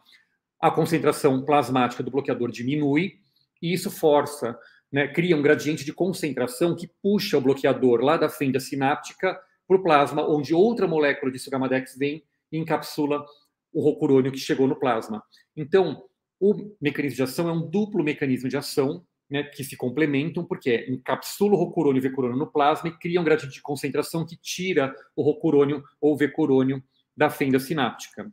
a 0.60 0.72
concentração 0.72 1.44
plasmática 1.44 2.02
do 2.02 2.12
bloqueador 2.12 2.50
diminui 2.50 3.20
e 3.62 3.74
isso 3.74 3.92
força 3.92 4.58
né, 4.92 5.08
cria 5.08 5.36
um 5.36 5.42
gradiente 5.42 5.84
de 5.84 5.92
concentração 5.92 6.76
que 6.76 6.88
puxa 7.02 7.38
o 7.38 7.42
bloqueador 7.42 8.02
lá 8.02 8.16
da 8.16 8.30
fenda 8.30 8.60
sináptica 8.60 9.38
para 9.68 9.78
o 9.78 9.82
plasma, 9.82 10.28
onde 10.30 10.54
outra 10.54 10.88
molécula 10.88 11.32
de 11.32 11.40
sugamadex 11.40 11.98
vem 11.98 12.24
e 12.52 12.58
encapsula 12.58 13.26
o 13.74 13.82
rocurônio 13.82 14.32
que 14.32 14.38
chegou 14.38 14.68
no 14.68 14.76
plasma. 14.80 15.24
Então, 15.58 16.04
o 16.44 16.76
mecanismo 16.82 17.16
de 17.16 17.24
ação 17.24 17.48
é 17.48 17.54
um 17.54 17.66
duplo 17.70 18.04
mecanismo 18.04 18.50
de 18.50 18.58
ação, 18.58 19.06
né, 19.30 19.44
que 19.44 19.64
se 19.64 19.78
complementam, 19.78 20.44
porque 20.44 20.86
encapsula 20.90 21.54
o 21.54 21.58
rocurônio 21.58 21.98
e 21.98 22.00
o 22.00 22.04
vecurônio 22.10 22.38
no 22.38 22.52
plasma 22.52 22.90
e 22.90 22.98
cria 22.98 23.22
um 23.22 23.24
gradiente 23.24 23.54
de 23.54 23.62
concentração 23.62 24.26
que 24.26 24.36
tira 24.36 24.94
o 25.16 25.22
rocurônio 25.22 25.84
ou 26.02 26.18
vecurônio 26.18 26.84
da 27.16 27.30
fenda 27.30 27.60
sináptica. 27.60 28.30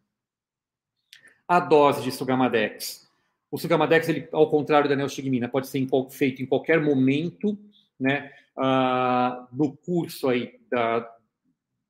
A 1.46 1.60
dose 1.60 2.02
de 2.02 2.10
sugamadex 2.10 3.10
o 3.50 3.58
Sugamadex, 3.58 4.08
ele, 4.08 4.28
ao 4.30 4.48
contrário 4.48 4.88
da 4.88 4.94
neostigmina, 4.94 5.48
pode 5.48 5.66
ser 5.66 5.80
em, 5.80 5.88
feito 6.08 6.40
em 6.40 6.46
qualquer 6.46 6.80
momento, 6.80 7.58
né, 7.98 8.30
ah, 8.56 9.48
no 9.52 9.76
curso 9.76 10.28
aí 10.28 10.60
da, 10.70 11.08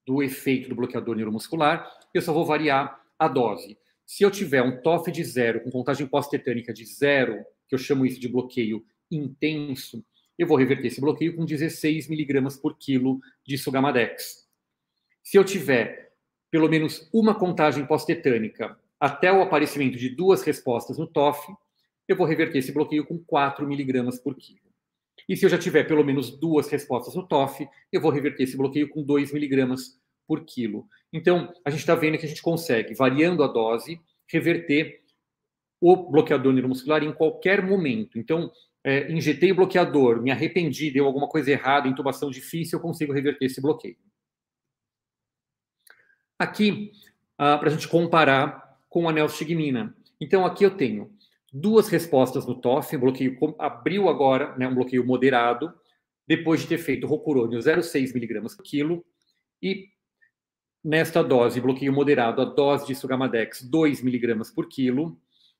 do 0.06 0.22
efeito 0.22 0.70
do 0.70 0.74
bloqueador 0.74 1.14
neuromuscular. 1.14 1.86
Eu 2.14 2.22
só 2.22 2.32
vou 2.32 2.46
variar 2.46 2.98
a 3.18 3.28
dose. 3.28 3.76
Se 4.12 4.24
eu 4.24 4.30
tiver 4.32 4.60
um 4.60 4.82
TOF 4.82 5.12
de 5.12 5.22
zero, 5.22 5.60
com 5.60 5.70
contagem 5.70 6.04
pós-tetânica 6.04 6.72
de 6.72 6.84
zero, 6.84 7.44
que 7.68 7.76
eu 7.76 7.78
chamo 7.78 8.04
isso 8.04 8.18
de 8.18 8.28
bloqueio 8.28 8.84
intenso, 9.08 10.04
eu 10.36 10.48
vou 10.48 10.56
reverter 10.56 10.88
esse 10.88 11.00
bloqueio 11.00 11.36
com 11.36 11.44
16 11.44 12.08
miligramas 12.08 12.56
por 12.56 12.76
quilo 12.76 13.20
de 13.46 13.56
Sugamadex. 13.56 14.48
Se 15.22 15.38
eu 15.38 15.44
tiver 15.44 16.12
pelo 16.50 16.68
menos 16.68 17.08
uma 17.14 17.38
contagem 17.38 17.86
pós-tetânica 17.86 18.76
até 18.98 19.32
o 19.32 19.42
aparecimento 19.42 19.96
de 19.96 20.08
duas 20.08 20.42
respostas 20.42 20.98
no 20.98 21.06
TOF, 21.06 21.46
eu 22.08 22.16
vou 22.16 22.26
reverter 22.26 22.58
esse 22.58 22.72
bloqueio 22.72 23.06
com 23.06 23.16
4 23.16 23.64
miligramas 23.64 24.18
por 24.18 24.34
quilo. 24.34 24.74
E 25.28 25.36
se 25.36 25.46
eu 25.46 25.48
já 25.48 25.56
tiver 25.56 25.84
pelo 25.84 26.02
menos 26.02 26.36
duas 26.36 26.68
respostas 26.68 27.14
no 27.14 27.28
TOF, 27.28 27.64
eu 27.92 28.00
vou 28.00 28.10
reverter 28.10 28.42
esse 28.42 28.56
bloqueio 28.56 28.90
com 28.90 29.04
2 29.04 29.32
miligramas 29.32 30.00
por 30.26 30.44
quilo. 30.44 30.88
Então, 31.12 31.52
a 31.64 31.70
gente 31.70 31.80
está 31.80 31.94
vendo 31.94 32.18
que 32.18 32.26
a 32.26 32.28
gente 32.28 32.42
consegue, 32.42 32.94
variando 32.94 33.42
a 33.42 33.48
dose, 33.48 34.00
reverter 34.28 35.00
o 35.80 36.10
bloqueador 36.10 36.52
neuromuscular 36.52 37.02
em 37.02 37.12
qualquer 37.12 37.62
momento. 37.62 38.18
Então, 38.18 38.52
é, 38.84 39.10
injetei 39.10 39.52
o 39.52 39.56
bloqueador, 39.56 40.22
me 40.22 40.30
arrependi, 40.30 40.90
deu 40.90 41.06
alguma 41.06 41.28
coisa 41.28 41.50
errada, 41.50 41.88
intubação 41.88 42.30
difícil, 42.30 42.78
eu 42.78 42.82
consigo 42.82 43.12
reverter 43.12 43.46
esse 43.46 43.60
bloqueio. 43.60 43.96
Aqui, 46.38 46.92
ah, 47.36 47.58
para 47.58 47.68
a 47.68 47.72
gente 47.72 47.88
comparar 47.88 48.78
com 48.88 49.08
a 49.08 49.12
neostigmina. 49.12 49.94
Então, 50.20 50.44
aqui 50.44 50.64
eu 50.64 50.76
tenho 50.76 51.10
duas 51.52 51.88
respostas 51.88 52.46
no 52.46 52.60
TOF, 52.60 52.96
bloqueio 52.96 53.36
abriu 53.58 54.08
agora, 54.08 54.56
né, 54.56 54.68
um 54.68 54.74
bloqueio 54.74 55.04
moderado, 55.04 55.72
depois 56.26 56.60
de 56.60 56.68
ter 56.68 56.78
feito 56.78 57.06
rocurônio 57.06 57.58
0,6 57.58 58.14
miligramas 58.14 58.54
por 58.54 58.62
quilo, 58.62 59.04
e 59.60 59.88
nesta 60.82 61.22
dose, 61.22 61.60
bloqueio 61.60 61.92
moderado, 61.92 62.40
a 62.40 62.44
dose 62.44 62.86
de 62.86 62.94
Sugamadex 62.94 63.62
2 63.62 64.02
miligramas 64.02 64.50
por 64.50 64.68
quilo, 64.68 65.18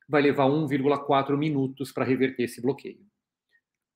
vai 0.08 0.22
levar 0.22 0.46
1,4 0.46 1.36
minutos 1.36 1.92
para 1.92 2.04
reverter 2.04 2.44
esse 2.44 2.60
bloqueio. 2.60 3.00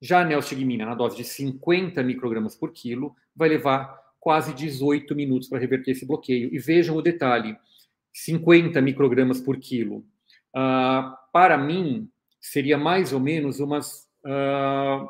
Já 0.01 0.21
a 0.21 0.25
neostigmina, 0.25 0.85
na 0.85 0.95
dose 0.95 1.17
de 1.17 1.25
50 1.25 2.03
microgramas 2.03 2.55
por 2.55 2.73
quilo, 2.73 3.17
vai 3.35 3.49
levar 3.49 3.99
quase 4.21 4.55
18 4.55 5.15
minutos 5.15 5.49
para 5.49 5.59
reverter 5.59 5.93
esse 5.93 6.07
bloqueio. 6.07 6.55
E 6.55 6.59
vejam 6.59 6.97
o 6.97 7.03
detalhe, 7.03 7.57
50 8.13 8.81
microgramas 8.81 9.41
por 9.41 9.59
quilo. 9.59 10.05
Uh, 10.55 11.15
para 11.33 11.59
mim, 11.59 12.09
seria 12.41 12.79
mais 12.79 13.13
ou 13.13 13.19
menos 13.19 13.59
umas 13.61 14.07
uh, 14.25 15.09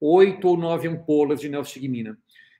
8 0.00 0.48
ou 0.48 0.56
9 0.56 0.88
ampolas 0.88 1.40
de 1.40 1.48
neostigmina. 1.48 2.18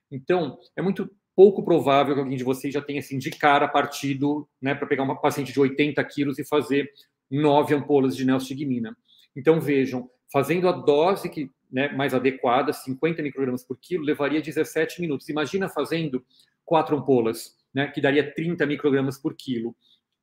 Então, 0.09 0.57
é 0.75 0.81
muito 0.81 1.09
pouco 1.35 1.63
provável 1.63 2.13
que 2.13 2.21
alguém 2.21 2.37
de 2.37 2.43
vocês 2.43 2.73
já 2.73 2.81
tenha 2.81 2.99
assim 2.99 3.17
de 3.17 3.29
cara 3.29 3.67
partido, 3.67 4.47
né, 4.61 4.73
para 4.73 4.87
pegar 4.87 5.03
uma 5.03 5.19
paciente 5.19 5.51
de 5.51 5.59
80 5.59 6.03
quilos 6.05 6.39
e 6.39 6.47
fazer 6.47 6.89
9 7.29 7.75
ampolas 7.75 8.15
de 8.15 8.25
neostigmina. 8.25 8.95
Então, 9.35 9.59
vejam, 9.59 10.09
fazendo 10.31 10.69
a 10.69 10.71
dose 10.71 11.29
que, 11.29 11.51
né, 11.71 11.89
mais 11.89 12.13
adequada, 12.13 12.71
50 12.71 13.21
microgramas 13.21 13.63
por 13.63 13.77
quilo, 13.77 14.03
levaria 14.03 14.41
17 14.41 15.01
minutos. 15.01 15.27
Imagina 15.27 15.67
fazendo 15.67 16.23
quatro 16.63 16.97
ampolas 16.97 17.55
né, 17.73 17.87
que 17.87 17.99
daria 17.99 18.33
30 18.33 18.65
microgramas 18.65 19.17
por 19.17 19.35
quilo. 19.35 19.75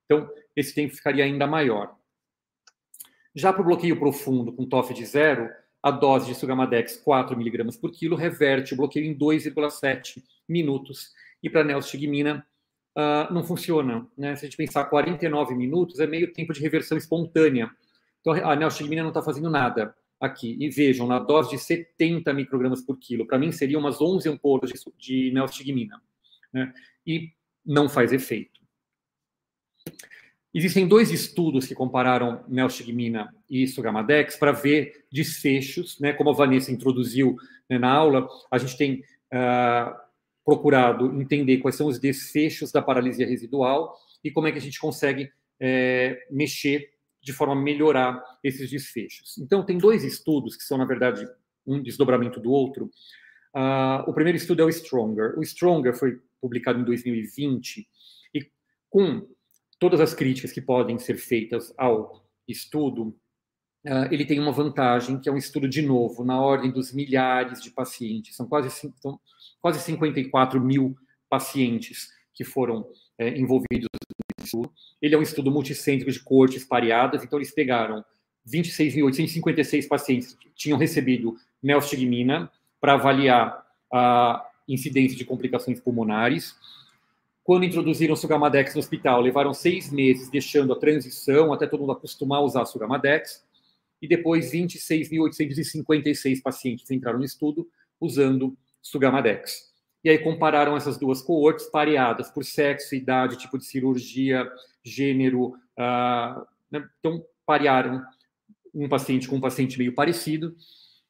Então, 0.07 0.29
esse 0.57 0.75
tempo 0.75 0.95
ficaria 0.95 1.25
ainda 1.25 1.47
maior. 1.47 1.95
Já 3.35 3.53
para 3.53 3.63
o 3.63 3.65
bloqueio 3.65 3.99
profundo 3.99 4.53
com 4.53 4.69
TOF 4.69 4.93
de 4.95 5.05
zero, 5.05 5.51
a 5.83 5.91
dose 5.91 6.27
de 6.27 6.35
Sugamadex 6.35 6.97
4 6.99 7.37
miligramas 7.37 7.77
por 7.77 7.91
quilo 7.91 8.15
reverte 8.15 8.73
o 8.73 8.77
bloqueio 8.77 9.05
em 9.05 9.19
2,7 9.19 10.23
minutos. 10.49 11.11
E 11.43 11.51
para 11.51 11.63
a 11.63 11.65
neostigmina, 11.65 12.47
uh, 12.97 13.33
não 13.33 13.43
funciona. 13.43 14.07
Né? 14.17 14.37
Se 14.37 14.45
a 14.45 14.49
gente 14.49 14.57
pensar 14.57 14.85
49 14.85 15.55
minutos, 15.55 15.99
é 15.99 16.07
meio 16.07 16.33
tempo 16.33 16.53
de 16.53 16.61
reversão 16.61 16.97
espontânea. 16.97 17.71
Então, 18.21 18.33
a 18.33 18.55
neostigmina 18.55 19.03
não 19.03 19.11
está 19.11 19.23
fazendo 19.23 19.51
nada 19.51 19.95
aqui. 20.21 20.57
E 20.61 20.71
vejam, 20.71 21.07
na 21.07 21.19
dose 21.19 21.51
de 21.51 21.59
70 21.59 22.33
microgramas 22.33 22.81
por 22.81 22.97
quilo, 22.97 23.27
para 23.27 23.39
mim 23.39 23.51
seriam 23.51 23.81
umas 23.81 24.01
11 24.01 24.29
ampolas 24.29 24.71
de, 24.71 24.79
de 24.97 25.35
neostigmina. 25.35 26.01
Né? 26.53 26.73
E 27.05 27.33
não 27.67 27.89
faz 27.89 28.13
efeito. 28.13 28.61
Existem 30.55 30.87
dois 30.87 31.11
estudos 31.11 31.67
que 31.67 31.75
compararam 31.75 32.45
neostigmina 32.47 33.35
e 33.49 33.67
sugamadex 33.67 34.37
para 34.37 34.53
ver 34.53 35.07
desfechos, 35.11 35.99
né? 35.99 36.13
Como 36.13 36.31
a 36.31 36.35
Vanessa 36.35 36.71
introduziu 36.71 37.37
né, 37.69 37.79
na 37.79 37.91
aula, 37.91 38.29
a 38.51 38.59
gente 38.59 38.77
tem 38.77 39.03
uh, 39.33 39.97
procurado 40.45 41.19
entender 41.21 41.59
quais 41.59 41.77
são 41.77 41.87
os 41.87 41.99
desfechos 41.99 42.71
da 42.71 42.83
paralisia 42.83 43.27
residual 43.27 43.97
e 44.23 44.31
como 44.31 44.47
é 44.47 44.53
que 44.53 44.59
a 44.59 44.61
gente 44.63 44.79
consegue 44.79 45.31
é, 45.59 46.27
mexer 46.31 46.91
de 47.23 47.33
forma 47.33 47.55
a 47.55 47.57
melhorar 47.57 48.23
esses 48.43 48.69
desfechos. 48.69 49.39
Então, 49.39 49.65
tem 49.65 49.79
dois 49.79 50.03
estudos 50.03 50.57
que 50.57 50.65
são, 50.65 50.77
na 50.77 50.85
verdade, 50.85 51.27
um 51.67 51.81
desdobramento 51.81 52.41
do 52.41 52.51
outro. 52.51 52.91
Uh, 53.55 54.09
o 54.09 54.13
primeiro 54.13 54.37
estudo 54.37 54.63
é 54.63 54.65
o 54.65 54.69
Stronger. 54.69 55.39
O 55.39 55.43
Stronger 55.43 55.95
foi 55.95 56.19
publicado 56.41 56.81
em 56.81 56.85
2020, 56.85 57.87
e 58.35 58.51
com 58.91 59.25
todas 59.83 60.01
as 60.01 60.15
críticas 60.15 60.53
que 60.53 60.61
podem 60.61 60.97
ser 60.97 61.17
feitas 61.17 61.75
ao 61.77 62.25
estudo, 62.47 63.09
uh, 63.85 64.07
ele 64.13 64.25
tem 64.25 64.39
uma 64.39 64.53
vantagem, 64.53 65.19
que 65.19 65.29
é 65.29 65.33
um 65.33 65.37
estudo, 65.37 65.69
de 65.69 65.83
novo, 65.83 66.25
na 66.25 66.41
ordem 66.41 66.71
dos 66.71 66.93
milhares 66.93 67.61
de 67.61 67.69
pacientes, 67.69 68.37
são 68.37 68.47
quase, 68.47 68.71
são 68.71 69.19
quase 69.61 69.81
54 69.81 70.61
mil 70.61 70.97
pacientes 71.29 72.13
que 72.33 72.45
foram 72.45 72.87
é, 73.19 73.37
envolvidos 73.37 73.89
no 74.39 74.45
estudo. 74.45 74.73
Ele 75.03 75.17
é 75.17 75.19
um 75.19 75.23
estudo 75.23 75.51
multicêntrico 75.51 76.13
de 76.13 76.21
cortes 76.21 76.65
pareadas, 76.65 77.25
então 77.25 77.37
eles 77.37 77.51
pegaram 77.51 78.05
26.856 78.49 79.89
pacientes 79.89 80.39
tinham 80.55 80.79
recebido 80.79 81.37
neostigmina 81.61 82.49
para 82.81 82.93
avaliar 82.93 83.67
a 83.93 84.49
incidência 84.69 85.19
de 85.19 85.25
complicações 85.25 85.81
pulmonares. 85.81 86.55
Quando 87.45 87.65
introduziram 87.65 88.15
o 88.15 88.17
Sugamadex 88.17 88.75
no 88.75 88.79
hospital, 88.79 89.21
levaram 89.21 89.53
seis 89.53 89.91
meses 89.91 90.31
deixando 90.31 90.73
a 90.73 90.79
transição 90.79 91.53
até 91.53 91.67
todo 91.67 91.81
mundo 91.81 91.93
acostumar 91.93 92.39
a 92.39 92.43
usar 92.43 92.65
Sugamadex. 92.67 93.45
E 94.01 94.07
depois, 94.07 94.53
26.856 94.53 96.41
pacientes 96.41 96.91
entraram 96.91 97.19
no 97.19 97.25
estudo 97.25 97.69
usando 98.01 98.57
Sugamadex. 98.81 99.73
E 100.05 100.11
aí 100.11 100.19
compararam 100.19 100.77
essas 100.77 100.99
duas 100.99 101.23
coortes 101.23 101.67
pareadas 101.67 102.31
por 102.31 102.45
sexo, 102.45 102.95
idade, 102.95 103.39
tipo 103.39 103.59
de 103.59 103.65
cirurgia, 103.65 104.49
gênero. 104.85 105.55
Uh, 105.79 106.47
né? 106.71 106.89
Então, 106.99 107.25
parearam 107.47 108.05
um 108.75 108.89
paciente 108.89 109.29
com 109.29 109.37
um 109.37 109.41
paciente 109.41 109.79
meio 109.79 109.95
parecido. 109.95 110.57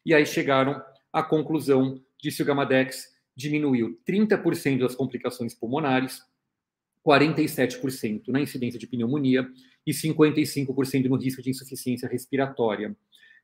E 0.05 0.13
aí 0.13 0.27
chegaram 0.27 0.83
à 1.13 1.23
conclusão 1.23 2.01
de 2.21 2.31
que 2.31 2.43
o 2.43 3.12
diminuiu 3.37 3.99
30% 4.07 4.81
das 4.81 4.95
complicações 4.95 5.55
pulmonares, 5.55 6.23
47% 7.07 8.29
na 8.29 8.41
incidência 8.41 8.79
de 8.79 8.87
pneumonia 8.87 9.49
e 9.87 9.93
55% 9.93 11.09
no 11.09 11.17
risco 11.17 11.43
de 11.43 11.51
insuficiência 11.51 12.09
respiratória. 12.09 12.97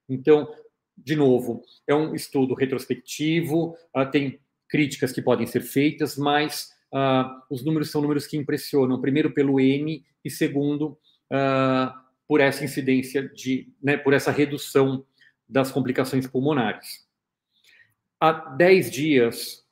Então, 0.09 0.49
de 0.97 1.17
novo, 1.17 1.63
é 1.87 1.95
um 1.95 2.15
estudo 2.15 2.55
retrospectivo, 2.55 3.77
uh, 3.97 4.11
tem 4.11 4.41
críticas 4.69 5.13
que 5.13 5.23
podem 5.23 5.47
ser 5.47 5.63
feitas, 5.63 6.17
mas 6.17 6.73
uh, 6.93 7.43
os 7.51 7.65
números 7.65 7.91
são 7.91 8.01
números 8.03 8.27
que 8.27 8.37
impressionam, 8.37 9.01
primeiro 9.01 9.33
pelo 9.33 9.61
N 9.61 10.05
e 10.25 10.31
segundo 10.31 10.99
uh, 11.33 11.93
por 12.27 12.41
essa 12.41 12.65
incidência 12.65 13.27
de, 13.29 13.73
né, 13.83 13.97
por 13.97 14.13
essa 14.13 14.31
redução 14.31 15.05
das 15.49 15.73
complicações 15.73 16.27
pulmonares. 16.27 17.07
Há 18.21 18.33
10 18.33 18.91
dias 18.91 19.65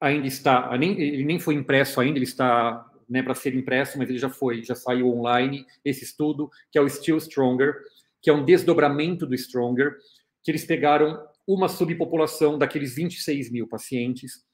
ainda 0.00 0.26
está, 0.26 0.76
nem, 0.76 1.00
ele 1.00 1.24
nem 1.24 1.38
foi 1.38 1.54
impresso 1.54 2.00
ainda, 2.00 2.18
ele 2.18 2.24
está 2.24 2.86
né, 3.08 3.22
para 3.22 3.34
ser 3.34 3.54
impresso, 3.54 3.98
mas 3.98 4.08
ele 4.08 4.18
já 4.18 4.28
foi, 4.28 4.62
já 4.62 4.74
saiu 4.74 5.08
online 5.08 5.64
esse 5.84 6.04
estudo, 6.04 6.50
que 6.70 6.78
é 6.78 6.82
o 6.82 6.88
Still 6.88 7.18
Stronger, 7.18 7.74
que 8.20 8.30
é 8.30 8.32
um 8.32 8.44
desdobramento 8.44 9.26
do 9.26 9.34
Stronger, 9.34 9.96
que 10.42 10.50
eles 10.50 10.64
pegaram 10.64 11.26
uma 11.46 11.68
subpopulação 11.68 12.58
daqueles 12.58 12.94
26 12.94 13.50
mil 13.50 13.66
pacientes, 13.66 14.44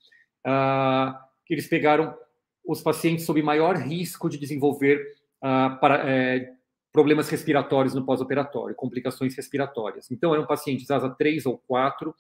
uh, 0.47 1.15
eles 1.51 1.67
pegaram 1.67 2.17
os 2.65 2.81
pacientes 2.81 3.27
sob 3.27 3.43
maior 3.43 3.77
risco 3.77 4.29
de 4.29 4.39
desenvolver 4.39 5.05
uh, 5.43 5.79
para, 5.81 6.09
é, 6.09 6.53
problemas 6.91 7.29
respiratórios 7.29 7.95
no 7.95 8.07
pós-operatório, 8.07 8.75
complicações 8.75 9.35
respiratórias. 9.35 10.11
Então, 10.11 10.33
eram 10.33 10.47
pacientes 10.47 10.91
asa 10.91 11.11
3 11.11 11.45
ou 11.45 11.59
4, 11.59 12.15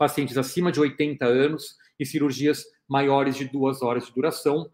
pacientes 0.00 0.38
acima 0.38 0.72
de 0.72 0.80
80 0.80 1.26
anos 1.26 1.76
e 1.98 2.06
cirurgias 2.06 2.64
maiores 2.88 3.36
de 3.36 3.44
duas 3.44 3.82
horas 3.82 4.06
de 4.06 4.14
duração. 4.14 4.72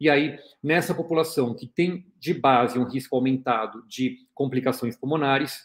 E 0.00 0.08
aí, 0.08 0.38
nessa 0.62 0.94
população 0.94 1.54
que 1.54 1.66
tem 1.66 2.10
de 2.18 2.32
base 2.32 2.78
um 2.78 2.88
risco 2.88 3.14
aumentado 3.14 3.84
de 3.86 4.20
complicações 4.32 4.96
pulmonares, 4.96 5.60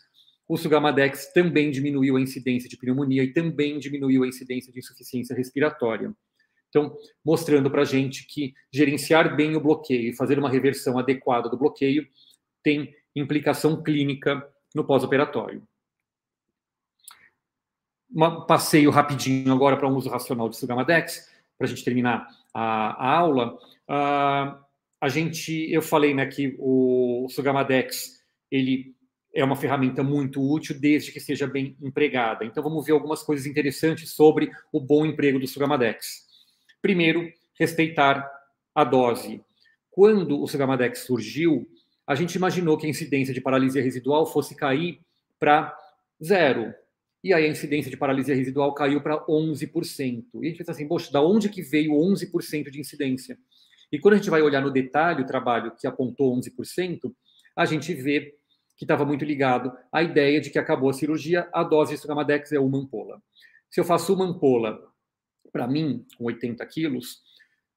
o 0.50 0.58
Sugamadex 0.58 1.32
também 1.32 1.72
diminuiu 1.72 2.18
a 2.18 2.22
incidência 2.22 2.68
de 2.68 2.76
pneumonia 2.76 3.24
e 3.24 3.32
também 3.32 3.80
diminuiu 3.80 4.26
a 4.26 4.28
incidência 4.28 4.70
de 4.74 4.80
insuficiência 4.80 5.34
respiratória. 5.34 6.14
Então, 6.68 6.94
mostrando 7.24 7.72
para 7.72 7.84
a 7.84 7.86
gente 7.86 8.28
que 8.28 8.54
gerenciar 8.70 9.34
bem 9.34 9.56
o 9.56 9.62
bloqueio 9.62 10.10
e 10.10 10.16
fazer 10.16 10.38
uma 10.38 10.50
reversão 10.50 11.00
adequada 11.00 11.48
do 11.48 11.58
bloqueio 11.58 12.06
tem 12.62 12.94
implicação 13.16 13.82
clínica 13.82 14.46
no 14.76 14.84
pós-operatório. 14.84 15.64
Um 18.14 18.42
passeio 18.42 18.90
rapidinho 18.90 19.54
agora 19.54 19.78
para 19.78 19.88
um 19.88 19.96
uso 19.96 20.10
racional 20.10 20.50
de 20.50 20.58
Sugamadex, 20.58 21.30
para 21.58 21.66
a 21.66 21.70
gente 21.70 21.84
terminar 21.84 22.28
a, 22.54 23.08
a 23.08 23.18
aula. 23.18 23.54
Uh, 23.88 24.58
a 25.02 25.08
gente, 25.08 25.72
eu 25.72 25.82
falei 25.82 26.14
né, 26.14 26.26
que 26.26 26.56
o 26.60 27.28
Sugamadex 27.30 28.20
ele 28.52 28.96
é 29.34 29.44
uma 29.44 29.56
ferramenta 29.56 30.04
muito 30.04 30.42
útil 30.42 30.80
desde 30.80 31.12
que 31.12 31.20
seja 31.20 31.48
bem 31.48 31.78
empregada. 31.82 32.44
Então 32.44 32.64
vamos 32.64 32.86
ver 32.86 32.94
algumas 32.94 33.22
coisas 33.22 33.46
interessantes 33.46 34.12
sobre 34.12 34.52
o 34.72 34.80
bom 34.80 35.06
emprego 35.06 35.40
do 35.40 35.48
Sugamadex. 35.48 36.28
Primeiro, 36.82 37.32
respeitar 37.60 38.30
a 38.74 38.84
dose. 38.84 39.42
Quando 39.92 40.42
o 40.42 40.48
Sugamadex 40.48 41.00
surgiu, 41.00 41.68
a 42.08 42.16
gente 42.16 42.36
imaginou 42.36 42.78
que 42.78 42.88
a 42.88 42.90
incidência 42.90 43.34
de 43.34 43.42
paralisia 43.42 43.84
residual 43.84 44.26
fosse 44.26 44.56
cair 44.56 45.00
para 45.40 45.78
zero. 46.24 46.74
E 47.24 47.34
aí 47.34 47.46
a 47.46 47.50
incidência 47.50 47.92
de 47.92 47.98
paralisia 47.98 48.36
residual 48.36 48.74
caiu 48.74 49.02
para 49.02 49.26
11%. 49.26 50.24
E 50.36 50.46
a 50.46 50.50
gente 50.50 50.58
pensa 50.58 50.72
assim, 50.72 50.88
poxa, 50.88 51.12
da 51.12 51.22
onde 51.22 51.50
que 51.50 51.62
veio 51.62 51.92
11% 51.92 52.70
de 52.70 52.80
incidência? 52.80 53.38
E 53.92 54.00
quando 54.00 54.14
a 54.14 54.18
gente 54.18 54.30
vai 54.30 54.42
olhar 54.42 54.62
no 54.62 54.72
detalhe 54.72 55.22
o 55.22 55.26
trabalho 55.26 55.76
que 55.78 55.88
apontou 55.88 56.34
11%, 56.40 57.12
a 57.56 57.66
gente 57.66 57.94
vê 57.94 58.36
que 58.78 58.86
estava 58.86 59.04
muito 59.04 59.26
ligado 59.26 59.74
à 59.92 60.02
ideia 60.02 60.40
de 60.40 60.50
que 60.50 60.58
acabou 60.58 60.90
a 60.90 60.94
cirurgia, 60.94 61.50
a 61.54 61.64
dose 61.64 61.94
de 61.94 62.00
Sugamadex 62.00 62.54
é 62.54 62.60
uma 62.60 62.78
ampola. 62.78 63.22
Se 63.70 63.82
eu 63.82 63.84
faço 63.84 64.14
uma 64.14 64.26
ampola, 64.26 64.80
para 65.52 65.68
mim, 65.68 66.06
com 66.18 66.26
80 66.26 66.66
quilos, 66.68 67.16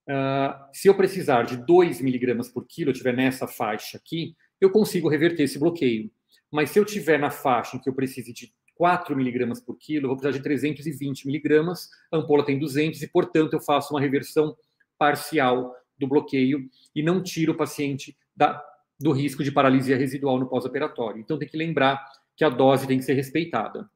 uh, 0.08 0.54
se 0.72 0.86
eu 0.86 0.94
precisar 0.94 1.42
de 1.42 1.56
2 1.56 2.00
miligramas 2.00 2.48
por 2.48 2.64
quilo, 2.68 2.90
eu 2.90 2.92
estiver 2.92 3.16
nessa 3.16 3.48
faixa 3.48 3.96
aqui, 3.98 4.36
eu 4.60 4.70
consigo 4.70 5.08
reverter 5.08 5.42
esse 5.42 5.58
bloqueio. 5.58 6.08
Mas 6.52 6.70
se 6.70 6.78
eu 6.78 6.84
estiver 6.84 7.18
na 7.18 7.30
faixa 7.30 7.76
em 7.76 7.80
que 7.80 7.88
eu 7.88 7.94
precise 7.94 8.32
de 8.32 8.52
4 8.74 9.16
miligramas 9.16 9.60
por 9.60 9.76
quilo, 9.76 10.06
eu 10.06 10.08
vou 10.08 10.16
precisar 10.16 10.36
de 10.36 10.42
320 10.42 11.26
miligramas, 11.26 11.88
a 12.10 12.16
ampola 12.16 12.44
tem 12.44 12.58
200 12.58 13.02
e, 13.02 13.08
portanto, 13.08 13.52
eu 13.52 13.60
faço 13.60 13.94
uma 13.94 14.00
reversão 14.00 14.56
parcial 14.98 15.74
do 15.98 16.06
bloqueio 16.06 16.68
e 16.94 17.02
não 17.02 17.22
tiro 17.22 17.52
o 17.52 17.56
paciente 17.56 18.16
da 18.34 18.64
do 19.02 19.10
risco 19.10 19.42
de 19.42 19.50
paralisia 19.50 19.96
residual 19.96 20.38
no 20.38 20.48
pós-operatório. 20.48 21.20
Então, 21.20 21.36
tem 21.38 21.48
que 21.48 21.56
lembrar 21.56 22.00
que 22.36 22.44
a 22.44 22.48
dose 22.48 22.86
tem 22.86 22.98
que 22.98 23.04
ser 23.04 23.14
respeitada. 23.14 23.90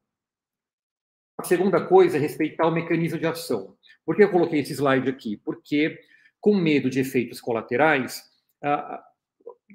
A 1.37 1.43
segunda 1.43 1.85
coisa 1.85 2.17
é 2.17 2.19
respeitar 2.19 2.67
o 2.67 2.71
mecanismo 2.71 3.17
de 3.17 3.25
ação. 3.25 3.75
Por 4.05 4.15
que 4.15 4.23
eu 4.23 4.29
coloquei 4.29 4.59
esse 4.59 4.73
slide 4.73 5.09
aqui? 5.09 5.37
Porque, 5.37 5.97
com 6.41 6.55
medo 6.55 6.89
de 6.89 6.99
efeitos 6.99 7.39
colaterais, 7.39 8.23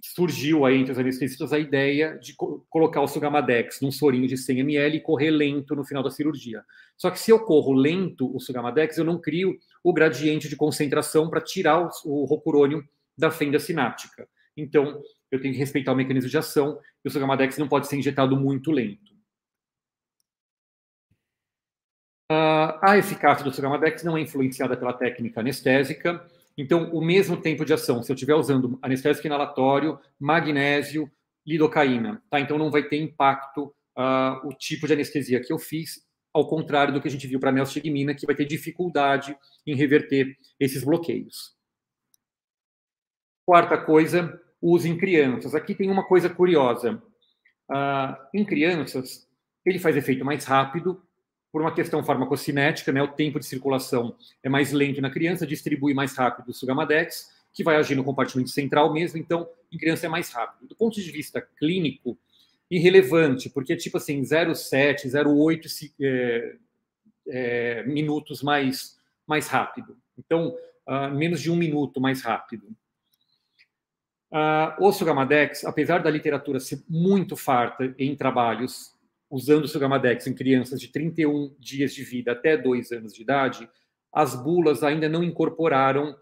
surgiu 0.01 0.64
aí 0.64 0.78
entre 0.78 0.93
os 0.93 0.99
anestesistas 0.99 1.53
a 1.53 1.59
ideia 1.59 2.18
de 2.18 2.34
colocar 2.70 3.01
o 3.03 3.09
Sugamadex 3.09 3.80
num 3.80 3.93
sorinho 3.93 4.26
de 4.26 4.36
100 4.36 4.61
ml 4.61 4.97
e 4.97 5.01
correr 5.01 5.30
lento 5.30 5.76
no 5.76 5.84
final 5.84 6.03
da 6.03 6.11
cirurgia. 6.11 6.64
Só 6.97 7.11
que 7.11 7.18
se 7.18 7.30
eu 7.30 7.40
corro 7.45 7.72
lento 7.72 8.34
o 8.34 8.40
Sugamadex, 8.40 8.97
eu 8.97 9.05
não 9.05 9.20
crio 9.20 9.59
o 9.84 9.93
gradiente 9.93 10.49
de 10.49 10.57
concentração 10.57 11.28
para 11.28 11.40
tirar 11.40 11.90
o 12.05 12.24
rocurônio 12.24 12.86
da 13.16 13.30
fenda 13.30 13.59
sináptica. 13.59 14.26
Então, 14.57 15.03
eu 15.30 15.40
tenho 15.40 15.53
que 15.53 15.61
respeitar 15.61 15.93
o 15.93 15.97
mecanismo 15.97 16.30
de 16.30 16.38
ação 16.38 16.78
e 17.05 17.09
o 17.09 17.11
Sugamadex 17.11 17.59
não 17.59 17.68
pode 17.68 17.86
ser 17.86 17.97
injetado 17.97 18.36
muito 18.36 18.70
lento. 18.70 19.12
Uh, 22.30 22.78
a 22.80 22.97
eficácia 22.97 23.45
do 23.45 23.53
Sugamadex 23.53 24.03
não 24.03 24.16
é 24.16 24.20
influenciada 24.22 24.74
pela 24.74 24.95
técnica 24.95 25.40
anestésica, 25.40 26.26
então 26.57 26.91
o 26.93 27.05
mesmo 27.05 27.37
tempo 27.37 27.65
de 27.65 27.73
ação, 27.73 28.03
se 28.03 28.11
eu 28.11 28.15
estiver 28.15 28.35
usando 28.35 28.79
anestésico 28.83 29.27
inalatório, 29.27 29.99
magnésio, 30.19 31.11
lidocaína, 31.47 32.23
tá? 32.31 32.41
Então 32.41 32.59
não 32.59 32.71
vai 32.71 32.83
ter 32.85 33.01
impacto 33.01 33.75
uh, 33.97 34.47
o 34.47 34.53
tipo 34.53 34.87
de 34.87 34.93
anestesia 34.93 35.41
que 35.41 35.53
eu 35.53 35.59
fiz, 35.59 36.07
ao 36.33 36.49
contrário 36.49 36.95
do 36.95 37.01
que 37.01 37.09
a 37.09 37.11
gente 37.11 37.27
viu 37.27 37.39
para 37.39 37.51
a 37.51 37.53
neostigmina, 37.53 38.15
que 38.15 38.27
vai 38.27 38.35
ter 38.35 38.45
dificuldade 38.45 39.37
em 39.67 39.75
reverter 39.75 40.37
esses 40.59 40.83
bloqueios. 40.83 41.55
Quarta 43.45 43.77
coisa, 43.77 44.41
uso 44.61 44.89
em 44.89 44.97
crianças. 44.97 45.55
Aqui 45.55 45.75
tem 45.75 45.91
uma 45.91 46.07
coisa 46.07 46.31
curiosa. 46.31 47.03
Uh, 47.71 48.17
em 48.35 48.45
crianças, 48.45 49.29
ele 49.65 49.79
faz 49.79 49.97
efeito 49.97 50.25
mais 50.25 50.45
rápido, 50.45 51.03
por 51.53 51.61
uma 51.61 51.75
questão 51.75 52.03
farmacocinética, 52.03 52.91
né? 52.91 53.03
O 53.03 53.09
tempo 53.09 53.39
de 53.39 53.45
circulação 53.45 54.17
é 54.43 54.49
mais 54.49 54.73
lento 54.73 55.03
na 55.03 55.11
criança, 55.11 55.47
distribui 55.47 55.93
mais 55.93 56.17
rápido 56.17 56.49
o 56.49 56.55
Sugamadex, 56.55 57.31
que 57.53 57.63
vai 57.63 57.77
agir 57.77 57.95
no 57.95 58.03
compartimento 58.03 58.49
central 58.49 58.93
mesmo, 58.93 59.19
então 59.19 59.47
em 59.71 59.77
criança 59.77 60.07
é 60.07 60.09
mais 60.09 60.31
rápido. 60.31 60.67
Do 60.67 60.75
ponto 60.75 60.99
de 60.99 61.11
vista 61.11 61.47
clínico, 61.59 62.17
irrelevante, 62.71 63.51
porque 63.51 63.77
tipo 63.77 63.99
assim, 63.99 64.23
0,7, 64.23 65.07
0,8 65.07 65.93
é, 66.01 66.57
é, 67.29 67.83
minutos 67.85 68.43
mais, 68.43 68.99
mais 69.27 69.47
rápido. 69.47 69.99
Então, 70.19 70.57
uh, 70.89 71.15
menos 71.15 71.43
de 71.43 71.51
um 71.51 71.57
minuto 71.57 72.01
mais 72.01 72.23
rápido. 72.23 72.67
Uh, 74.31 74.87
o 74.87 74.91
Sugamadex, 74.91 75.65
apesar 75.67 76.03
da 76.03 76.09
literatura 76.09 76.59
ser 76.59 76.83
muito 76.89 77.37
farta 77.37 77.95
em 77.99 78.17
trabalhos 78.17 78.91
usando 79.33 79.64
o 79.64 79.68
Sugamadex 79.68 80.26
em 80.26 80.35
crianças 80.35 80.78
de 80.78 80.89
31 80.89 81.57
dias 81.59 81.95
de 81.95 82.05
vida 82.05 82.33
até 82.33 82.55
2 82.55 82.93
anos 82.93 83.14
de 83.14 83.22
idade, 83.22 83.66
as 84.12 84.35
bulas 84.35 84.83
ainda 84.83 85.09
não 85.09 85.24
incorporaram 85.24 86.14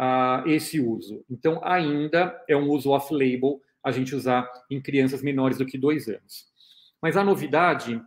uh, 0.00 0.48
esse 0.48 0.80
uso. 0.80 1.22
Então, 1.30 1.60
ainda 1.62 2.42
é 2.48 2.56
um 2.56 2.70
uso 2.70 2.88
off-label 2.88 3.60
a 3.84 3.92
gente 3.92 4.14
usar 4.14 4.50
em 4.70 4.80
crianças 4.80 5.20
menores 5.22 5.58
do 5.58 5.66
que 5.66 5.76
2 5.76 6.08
anos. 6.08 6.46
Mas 7.02 7.18
a 7.18 7.22
novidade 7.22 8.00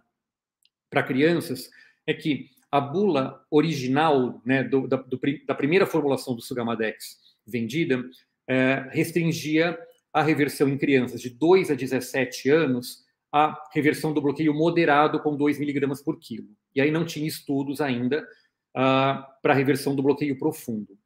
para 0.89 1.03
crianças 1.03 1.69
é 2.07 2.13
que 2.15 2.49
a 2.71 2.81
bula 2.81 3.45
original 3.51 4.41
né, 4.43 4.63
do, 4.63 4.87
da, 4.87 4.97
do, 4.97 5.19
da, 5.45 5.53
primeira 5.53 5.85
formulação 5.85 6.35
do 6.35 6.41
Sugamadex 6.41 7.19
vendida 7.45 8.03
é, 8.47 8.87
restringia 8.89 9.77
a 10.11 10.23
reversão 10.23 10.67
em 10.67 10.79
crianças 10.79 11.21
de 11.21 11.29
2 11.29 11.69
a 11.69 11.75
17 11.75 12.49
anos 12.49 13.05
a 13.31 13.57
reversão 13.73 14.13
do 14.13 14.21
bloqueio 14.21 14.53
moderado 14.53 15.19
com 15.19 15.35
2 15.35 15.59
miligramas 15.59 16.01
por 16.01 16.19
quilo. 16.19 16.47
E 16.75 16.81
aí 16.81 16.91
não 16.91 17.05
tinha 17.05 17.27
estudos 17.27 17.81
ainda 17.81 18.21
uh, 18.75 19.23
para 19.41 19.53
a 19.53 19.55
reversão 19.55 19.95
do 19.95 20.03
bloqueio 20.03 20.37
profundo. 20.37 20.97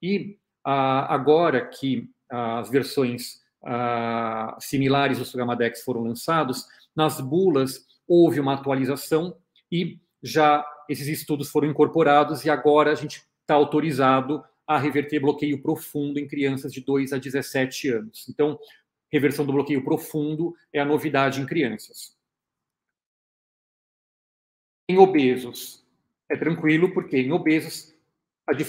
E 0.00 0.36
uh, 0.66 1.06
agora 1.08 1.66
que 1.66 2.08
as 2.30 2.70
versões 2.70 3.40
uh, 3.62 4.54
similares 4.58 5.18
do 5.18 5.24
Sugamadex 5.24 5.82
foram 5.82 6.02
lançados, 6.02 6.66
nas 6.94 7.20
bulas 7.20 7.86
houve 8.06 8.40
uma 8.40 8.54
atualização 8.54 9.36
e 9.70 9.98
já 10.22 10.64
esses 10.88 11.08
estudos 11.08 11.48
foram 11.48 11.68
incorporados 11.68 12.44
e 12.44 12.50
agora 12.50 12.92
a 12.92 12.94
gente 12.94 13.22
está 13.40 13.54
autorizado 13.54 14.42
a 14.66 14.78
reverter 14.78 15.20
bloqueio 15.20 15.60
profundo 15.60 16.18
em 16.18 16.26
crianças 16.26 16.72
de 16.72 16.80
2 16.80 17.12
a 17.12 17.18
17 17.18 17.88
anos. 17.88 18.26
Então, 18.28 18.58
reversão 19.12 19.44
do 19.44 19.52
bloqueio 19.52 19.84
profundo 19.84 20.56
é 20.72 20.80
a 20.80 20.84
novidade 20.84 21.40
em 21.40 21.46
crianças. 21.46 22.16
Em 24.88 24.98
obesos, 24.98 25.86
é 26.28 26.36
tranquilo, 26.36 26.92
porque 26.92 27.18
em 27.18 27.32
obesos, 27.32 27.94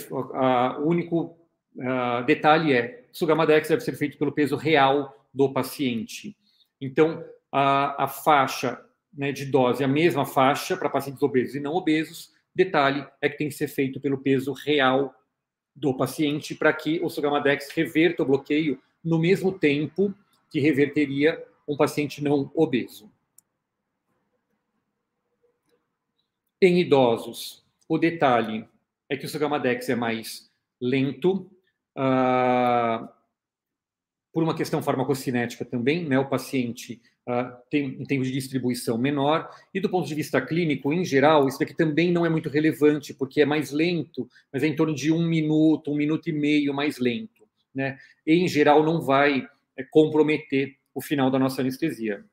o 0.10 0.88
único 0.88 1.38
uh, 1.76 2.24
detalhe 2.26 2.74
é 2.74 3.06
Sugamadex 3.12 3.70
deve 3.70 3.82
ser 3.82 3.96
feito 3.96 4.18
pelo 4.18 4.32
peso 4.32 4.56
real 4.56 5.28
do 5.34 5.52
paciente. 5.52 6.36
Então, 6.80 7.24
a, 7.52 8.04
a 8.04 8.08
faixa 8.08 8.84
né, 9.14 9.32
de 9.32 9.46
dose, 9.46 9.84
a 9.84 9.88
mesma 9.88 10.26
faixa 10.26 10.76
para 10.76 10.90
pacientes 10.90 11.22
obesos 11.22 11.56
e 11.56 11.60
não 11.60 11.74
obesos. 11.74 12.34
Detalhe 12.54 13.06
é 13.22 13.30
que 13.30 13.38
tem 13.38 13.50
que 13.50 13.56
ser 13.56 13.68
feito 13.68 14.00
pelo 14.00 14.18
peso 14.18 14.52
real 14.54 15.14
do 15.76 15.96
paciente 15.96 16.54
para 16.54 16.72
que 16.74 17.00
o 17.04 17.10
Sugamadex 17.10 17.70
reverta 17.72 18.22
o 18.22 18.26
bloqueio 18.26 18.80
no 19.04 19.20
mesmo 19.20 19.52
tempo 19.52 20.14
que 20.54 20.60
reverteria 20.60 21.44
um 21.68 21.76
paciente 21.76 22.24
não 22.24 22.52
obeso. 22.54 23.12
Em 26.62 26.80
idosos, 26.80 27.66
o 27.90 27.98
detalhe 27.98 28.70
é 29.10 29.18
que 29.18 29.26
o 29.26 29.30
Sugamadex 29.30 29.90
é 29.90 29.96
mais 29.96 30.52
lento, 30.80 31.50
uh, 31.98 33.10
por 34.32 34.44
uma 34.44 34.56
questão 34.56 34.84
farmacocinética 34.84 35.66
também, 35.66 36.08
né? 36.08 36.20
O 36.20 36.30
paciente 36.30 37.02
uh, 37.28 37.58
tem 37.72 38.00
um 38.00 38.06
tempo 38.06 38.24
de 38.24 38.32
distribuição 38.32 38.96
menor, 38.96 39.50
e 39.74 39.80
do 39.80 39.90
ponto 39.90 40.08
de 40.08 40.14
vista 40.14 40.40
clínico, 40.40 40.94
em 40.94 41.04
geral, 41.04 41.48
isso 41.48 41.58
daqui 41.58 41.74
também 41.74 42.12
não 42.12 42.28
é 42.28 42.30
muito 42.30 42.48
relevante, 42.48 43.12
porque 43.12 43.42
é 43.42 43.46
mais 43.46 43.72
lento, 43.72 44.30
mas 44.52 44.62
é 44.62 44.68
em 44.68 44.76
torno 44.76 44.94
de 44.94 45.12
um 45.12 45.26
minuto, 45.26 45.92
um 45.92 45.96
minuto 45.96 46.30
e 46.30 46.32
meio 46.32 46.76
mais 46.76 47.00
lento, 47.00 47.44
né? 47.74 47.98
E, 48.26 48.36
em 48.36 48.48
geral, 48.48 48.84
não 48.84 49.02
vai 49.02 49.48
comprometer 49.82 50.76
o 50.94 51.02
final 51.02 51.32
da 51.32 51.40
nossa 51.40 51.62
anestesia. 51.62 52.24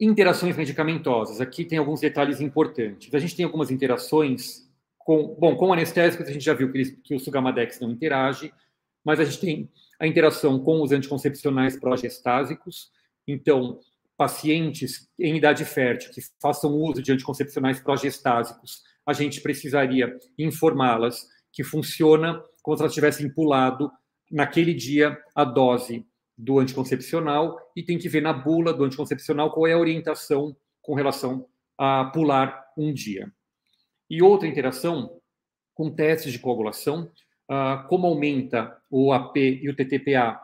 Interações 0.00 0.56
medicamentosas. 0.56 1.40
Aqui 1.40 1.64
tem 1.64 1.78
alguns 1.78 2.00
detalhes 2.00 2.40
importantes. 2.40 3.14
A 3.14 3.18
gente 3.18 3.36
tem 3.36 3.44
algumas 3.44 3.70
interações 3.70 4.68
com, 4.98 5.34
bom, 5.38 5.56
com 5.56 5.72
anestésicos, 5.72 6.26
a 6.26 6.32
gente 6.32 6.44
já 6.44 6.54
viu 6.54 6.72
que, 6.72 6.92
que 6.96 7.14
o 7.14 7.20
Sugamadex 7.20 7.80
não 7.80 7.90
interage, 7.90 8.52
mas 9.04 9.20
a 9.20 9.24
gente 9.24 9.40
tem 9.40 9.70
a 9.98 10.06
interação 10.06 10.58
com 10.58 10.82
os 10.82 10.92
anticoncepcionais 10.92 11.78
progestásicos. 11.78 12.90
Então, 13.26 13.80
pacientes 14.16 15.08
em 15.18 15.36
idade 15.36 15.64
fértil 15.64 16.12
que 16.12 16.20
façam 16.40 16.74
uso 16.74 17.02
de 17.02 17.12
anticoncepcionais 17.12 17.80
progestásicos, 17.80 18.82
a 19.04 19.12
gente 19.12 19.40
precisaria 19.40 20.16
informá-las 20.38 21.26
que 21.52 21.64
funciona 21.64 22.42
como 22.62 22.76
se 22.76 22.82
elas 22.82 22.94
tivessem 22.94 23.28
pulado 23.28 23.90
naquele 24.32 24.72
dia 24.72 25.16
a 25.34 25.44
dose 25.44 26.06
do 26.36 26.58
anticoncepcional 26.58 27.58
e 27.76 27.82
tem 27.82 27.98
que 27.98 28.08
ver 28.08 28.22
na 28.22 28.32
bula 28.32 28.72
do 28.72 28.84
anticoncepcional 28.84 29.52
qual 29.52 29.66
é 29.66 29.74
a 29.74 29.78
orientação 29.78 30.56
com 30.80 30.94
relação 30.94 31.46
a 31.78 32.06
pular 32.06 32.64
um 32.76 32.92
dia. 32.92 33.30
E 34.08 34.22
outra 34.22 34.48
interação 34.48 35.20
com 35.74 35.90
testes 35.90 36.32
de 36.32 36.38
coagulação, 36.38 37.10
ah, 37.48 37.86
como 37.88 38.06
aumenta 38.06 38.76
o 38.90 39.12
AP 39.12 39.36
e 39.36 39.68
o 39.68 39.76
TTPA, 39.76 40.40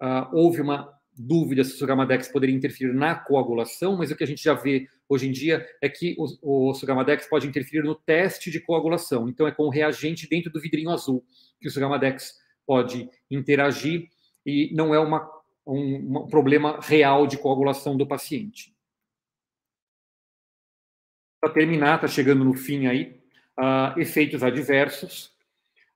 ah, 0.00 0.30
houve 0.32 0.60
uma 0.60 0.92
dúvida 1.16 1.62
se 1.62 1.74
o 1.74 1.76
Sugamadex 1.76 2.28
poderia 2.28 2.54
interferir 2.54 2.94
na 2.94 3.14
coagulação, 3.14 3.96
mas 3.96 4.10
o 4.10 4.16
que 4.16 4.24
a 4.24 4.26
gente 4.26 4.42
já 4.42 4.54
vê 4.54 4.88
hoje 5.08 5.28
em 5.28 5.32
dia 5.32 5.66
é 5.80 5.88
que 5.88 6.16
o, 6.18 6.70
o 6.70 6.74
Sugamadex 6.74 7.26
pode 7.26 7.46
interferir 7.46 7.84
no 7.84 7.94
teste 7.94 8.50
de 8.50 8.60
coagulação. 8.60 9.28
Então, 9.28 9.46
é 9.46 9.52
com 9.52 9.64
o 9.64 9.70
reagente 9.70 10.28
dentro 10.28 10.50
do 10.50 10.60
vidrinho 10.60 10.90
azul 10.90 11.24
que 11.60 11.68
o 11.68 11.70
Sugamadex 11.70 12.41
pode 12.66 13.08
interagir 13.30 14.08
e 14.44 14.70
não 14.74 14.94
é 14.94 14.98
uma, 14.98 15.28
um, 15.66 16.18
um 16.18 16.26
problema 16.26 16.78
real 16.80 17.26
de 17.26 17.38
coagulação 17.38 17.96
do 17.96 18.06
paciente. 18.06 18.74
Para 21.40 21.52
terminar, 21.52 21.96
está 21.96 22.06
chegando 22.06 22.44
no 22.44 22.54
fim 22.54 22.86
aí, 22.86 23.20
uh, 23.58 23.98
efeitos 23.98 24.42
adversos. 24.42 25.32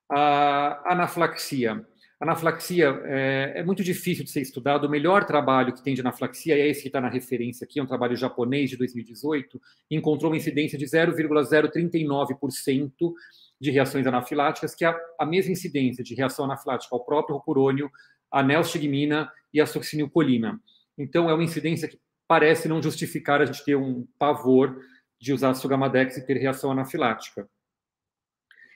A 0.09 0.93
anaflaxia. 0.93 1.85
Anaflaxia 2.19 2.99
é, 3.05 3.53
é, 3.57 3.63
muito 3.63 3.85
difícil 3.85 4.25
de 4.25 4.31
ser 4.31 4.41
estudado. 4.41 4.87
O 4.87 4.91
melhor 4.91 5.27
trabalho 5.27 5.75
que 5.75 5.83
tem 5.83 5.95
de 5.95 6.01
anaflaxia 6.01 6.57
é 6.57 6.69
esse 6.69 6.81
que 6.83 6.89
está 6.89 7.01
na 7.01 7.11
referência 7.11 7.65
aqui, 7.65 7.79
é 7.79 7.83
um 7.83 7.87
trabalho 7.87 8.17
japonês 8.17 8.71
de 8.71 8.77
2018, 8.77 9.61
encontrou 9.91 10.31
uma 10.31 10.37
incidência 10.37 10.79
de 10.79 10.87
0,039% 10.87 13.13
de 13.61 13.71
reações 13.71 14.07
anafiláticas, 14.07 14.75
que 14.75 14.85
é 14.85 14.95
a, 15.19 15.27
mesma 15.27 15.53
incidência 15.53 16.05
de 16.05 16.15
reação 16.15 16.45
anafilática 16.45 16.95
ao 16.95 17.05
próprio 17.05 17.37
rocurônio, 17.37 17.91
a 18.31 18.43
neostigmina 18.43 19.31
e 19.53 19.61
a 19.61 19.67
succinilcolina. 19.67 20.61
Então, 20.99 21.29
é 21.31 21.35
uma 21.35 21.45
incidência 21.45 21.89
que 21.89 21.99
parece 22.29 22.69
não 22.69 22.83
justificar 22.83 23.41
a 23.41 23.47
gente 23.47 23.65
ter 23.65 23.77
um 23.77 24.07
pavor 24.19 24.81
de 25.19 25.33
usar 25.33 25.55
sugamadex 25.55 26.17
e 26.17 26.27
ter 26.27 26.37
reação 26.37 26.71
anafilática. 26.71 27.49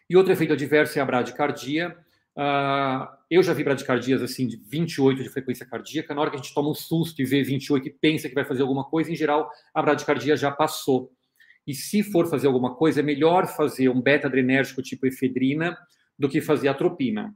E 0.08 0.16
outro 0.16 0.32
efeito 0.32 0.52
adverso 0.52 0.98
é 0.98 1.02
a 1.02 1.04
bradicardia. 1.04 1.96
Uh, 2.36 3.06
eu 3.30 3.42
já 3.42 3.52
vi 3.52 3.62
bradicardias 3.62 4.22
assim 4.22 4.46
de 4.46 4.56
28 4.56 5.22
de 5.22 5.28
frequência 5.28 5.66
cardíaca. 5.66 6.14
Na 6.14 6.20
hora 6.20 6.30
que 6.30 6.36
a 6.36 6.40
gente 6.40 6.54
toma 6.54 6.70
um 6.70 6.74
susto 6.74 7.20
e 7.20 7.24
vê 7.24 7.42
28 7.42 7.86
e 7.86 7.90
pensa 7.90 8.28
que 8.28 8.34
vai 8.34 8.44
fazer 8.44 8.62
alguma 8.62 8.84
coisa, 8.84 9.12
em 9.12 9.14
geral, 9.14 9.50
a 9.74 9.82
bradicardia 9.82 10.36
já 10.36 10.50
passou. 10.50 11.12
E 11.70 11.74
se 11.74 12.02
for 12.02 12.28
fazer 12.28 12.48
alguma 12.48 12.74
coisa, 12.74 12.98
é 12.98 13.02
melhor 13.02 13.46
fazer 13.46 13.88
um 13.88 14.00
beta-adrenérgico 14.00 14.82
tipo 14.82 15.06
efedrina 15.06 15.78
do 16.18 16.28
que 16.28 16.40
fazer 16.40 16.66
atropina. 16.66 17.32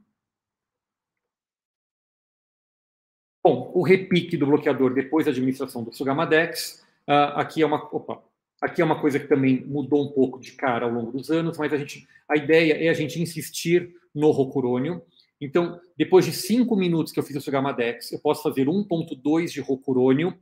Bom, 3.41 3.71
o 3.73 3.81
repique 3.81 4.35
do 4.35 4.45
bloqueador 4.45 4.93
depois 4.93 5.25
da 5.25 5.31
administração 5.31 5.85
do 5.85 5.93
Sugamadex. 5.93 6.85
Uh, 7.07 7.39
aqui 7.39 7.61
é 7.61 7.65
uma. 7.65 7.81
Opa, 7.95 8.21
Aqui 8.61 8.81
é 8.81 8.85
uma 8.85 8.99
coisa 8.99 9.17
que 9.21 9.27
também 9.27 9.65
mudou 9.65 10.03
um 10.03 10.11
pouco 10.11 10.37
de 10.37 10.51
cara 10.51 10.85
ao 10.85 10.91
longo 10.91 11.13
dos 11.13 11.31
anos, 11.31 11.57
mas 11.57 11.71
a, 11.71 11.77
gente, 11.77 12.05
a 12.27 12.35
ideia 12.35 12.73
é 12.73 12.89
a 12.89 12.93
gente 12.93 13.21
insistir 13.21 13.95
no 14.13 14.31
rocurônio. 14.31 15.01
Então, 15.39 15.79
depois 15.97 16.25
de 16.25 16.33
cinco 16.33 16.75
minutos 16.75 17.13
que 17.13 17.19
eu 17.19 17.23
fiz 17.23 17.37
o 17.37 17.41
Sugamadex, 17.41 18.11
eu 18.11 18.19
posso 18.19 18.43
fazer 18.43 18.65
1.2 18.65 19.47
de 19.51 19.61
rocurônio 19.61 20.37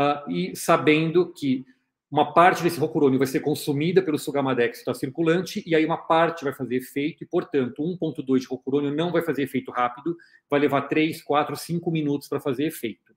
uh, 0.00 0.30
e 0.30 0.56
sabendo 0.56 1.30
que 1.30 1.66
uma 2.10 2.32
parte 2.32 2.62
desse 2.62 2.80
rocurônio 2.80 3.18
vai 3.18 3.26
ser 3.26 3.40
consumida 3.40 4.00
pelo 4.00 4.18
Sugamadex 4.18 4.78
que 4.78 4.78
está 4.78 4.94
circulante 4.94 5.62
e 5.66 5.74
aí 5.74 5.84
uma 5.84 5.98
parte 5.98 6.42
vai 6.42 6.54
fazer 6.54 6.76
efeito 6.76 7.22
e, 7.22 7.26
portanto, 7.26 7.82
1.2 7.82 8.40
de 8.40 8.46
rocurônio 8.46 8.94
não 8.94 9.12
vai 9.12 9.20
fazer 9.20 9.42
efeito 9.42 9.70
rápido, 9.70 10.16
vai 10.48 10.58
levar 10.58 10.82
3, 10.82 11.22
4, 11.22 11.54
5 11.54 11.90
minutos 11.90 12.26
para 12.26 12.40
fazer 12.40 12.66
efeito. 12.66 13.12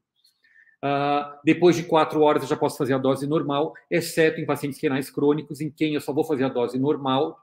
Uh, 0.83 1.39
depois 1.45 1.75
de 1.75 1.83
quatro 1.83 2.21
horas 2.21 2.41
eu 2.41 2.49
já 2.49 2.57
posso 2.57 2.77
fazer 2.77 2.93
a 2.93 2.97
dose 2.97 3.27
normal, 3.27 3.73
exceto 3.89 4.41
em 4.41 4.45
pacientes 4.45 4.81
renais 4.81 5.09
crônicos, 5.09 5.61
em 5.61 5.69
quem 5.69 5.93
eu 5.93 6.01
só 6.01 6.11
vou 6.11 6.23
fazer 6.23 6.43
a 6.43 6.49
dose 6.49 6.77
normal 6.77 7.39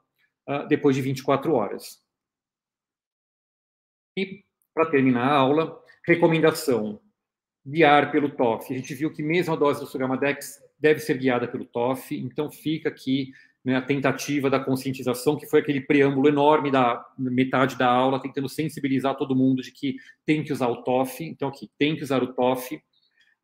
uh, 0.48 0.66
depois 0.68 0.96
de 0.96 1.02
24 1.02 1.54
horas. 1.54 2.02
E, 4.18 4.44
para 4.74 4.90
terminar 4.90 5.28
a 5.28 5.36
aula, 5.36 5.80
recomendação: 6.04 7.00
guiar 7.64 8.10
pelo 8.10 8.28
TOF. 8.28 8.74
A 8.74 8.76
gente 8.76 8.92
viu 8.92 9.12
que 9.12 9.22
mesmo 9.22 9.54
a 9.54 9.56
dose 9.56 9.80
do 9.80 9.86
Sugamadex 9.86 10.60
deve 10.78 11.00
ser 11.00 11.18
guiada 11.18 11.48
pelo 11.48 11.64
TOF, 11.64 12.16
então 12.16 12.50
fica 12.50 12.88
aqui 12.88 13.32
né, 13.64 13.76
a 13.76 13.82
tentativa 13.82 14.48
da 14.48 14.60
conscientização, 14.60 15.36
que 15.36 15.46
foi 15.46 15.60
aquele 15.60 15.80
preâmbulo 15.80 16.28
enorme 16.28 16.70
da 16.70 17.04
metade 17.18 17.76
da 17.76 17.88
aula, 17.88 18.20
tentando 18.20 18.48
sensibilizar 18.48 19.16
todo 19.16 19.36
mundo 19.36 19.62
de 19.62 19.72
que 19.72 19.96
tem 20.24 20.44
que 20.44 20.52
usar 20.52 20.68
o 20.68 20.82
TOF. 20.82 21.24
Então, 21.24 21.48
aqui, 21.48 21.68
tem 21.76 21.96
que 21.96 22.02
usar 22.02 22.22
o 22.22 22.32
TOF 22.32 22.80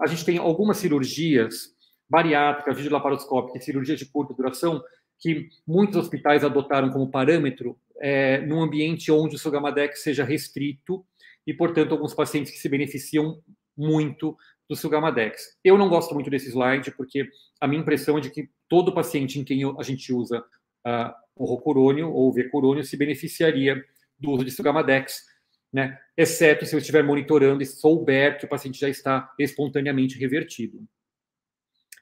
a 0.00 0.06
gente 0.06 0.24
tem 0.24 0.38
algumas 0.38 0.78
cirurgias 0.78 1.74
bariátricas, 2.08 2.76
videolaparoscópicas, 2.76 3.64
cirurgias 3.64 3.98
de 3.98 4.06
curta 4.06 4.34
duração, 4.34 4.82
que 5.18 5.48
muitos 5.66 5.96
hospitais 5.96 6.44
adotaram 6.44 6.90
como 6.90 7.10
parâmetro 7.10 7.78
é, 8.00 8.40
num 8.40 8.60
ambiente 8.60 9.10
onde 9.10 9.36
o 9.36 9.38
Sogamadex 9.38 10.02
seja 10.02 10.24
restrito 10.24 11.04
e, 11.46 11.54
portanto, 11.54 11.92
alguns 11.92 12.12
pacientes 12.12 12.52
que 12.52 12.58
se 12.58 12.68
beneficiam 12.68 13.40
muito 13.76 14.36
do 14.68 14.76
Sugamadex. 14.76 15.58
Eu 15.62 15.76
não 15.76 15.88
gosto 15.88 16.14
muito 16.14 16.30
desse 16.30 16.48
slide, 16.48 16.90
porque 16.92 17.28
a 17.60 17.68
minha 17.68 17.80
impressão 17.80 18.18
é 18.18 18.20
de 18.20 18.30
que 18.30 18.48
todo 18.68 18.94
paciente 18.94 19.38
em 19.38 19.44
quem 19.44 19.62
a 19.78 19.82
gente 19.82 20.12
usa 20.12 20.40
uh, 20.86 21.12
o 21.36 21.44
rocurônio 21.44 22.10
ou 22.10 22.28
o 22.28 22.32
vecurônio 22.32 22.84
se 22.84 22.96
beneficiaria 22.96 23.84
do 24.18 24.30
uso 24.30 24.44
de 24.44 24.50
Sugamadex, 24.50 25.24
né? 25.72 25.98
exceto 26.16 26.64
se 26.64 26.74
eu 26.74 26.78
estiver 26.78 27.02
monitorando 27.02 27.62
e 27.62 27.66
souber 27.66 28.38
que 28.38 28.46
o 28.46 28.48
paciente 28.48 28.78
já 28.78 28.88
está 28.88 29.32
espontaneamente 29.38 30.18
revertido. 30.18 30.86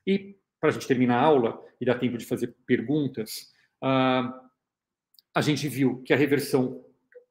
E, 0.06 0.36
para 0.60 0.70
a 0.70 0.72
gente 0.72 0.86
terminar 0.86 1.18
a 1.18 1.22
aula 1.22 1.60
e 1.80 1.84
dar 1.84 1.98
tempo 1.98 2.16
de 2.16 2.26
fazer 2.26 2.54
perguntas, 2.66 3.52
uh, 3.82 4.32
a 5.34 5.40
gente 5.40 5.66
viu 5.68 6.02
que 6.02 6.12
a 6.12 6.16
reversão 6.16 6.84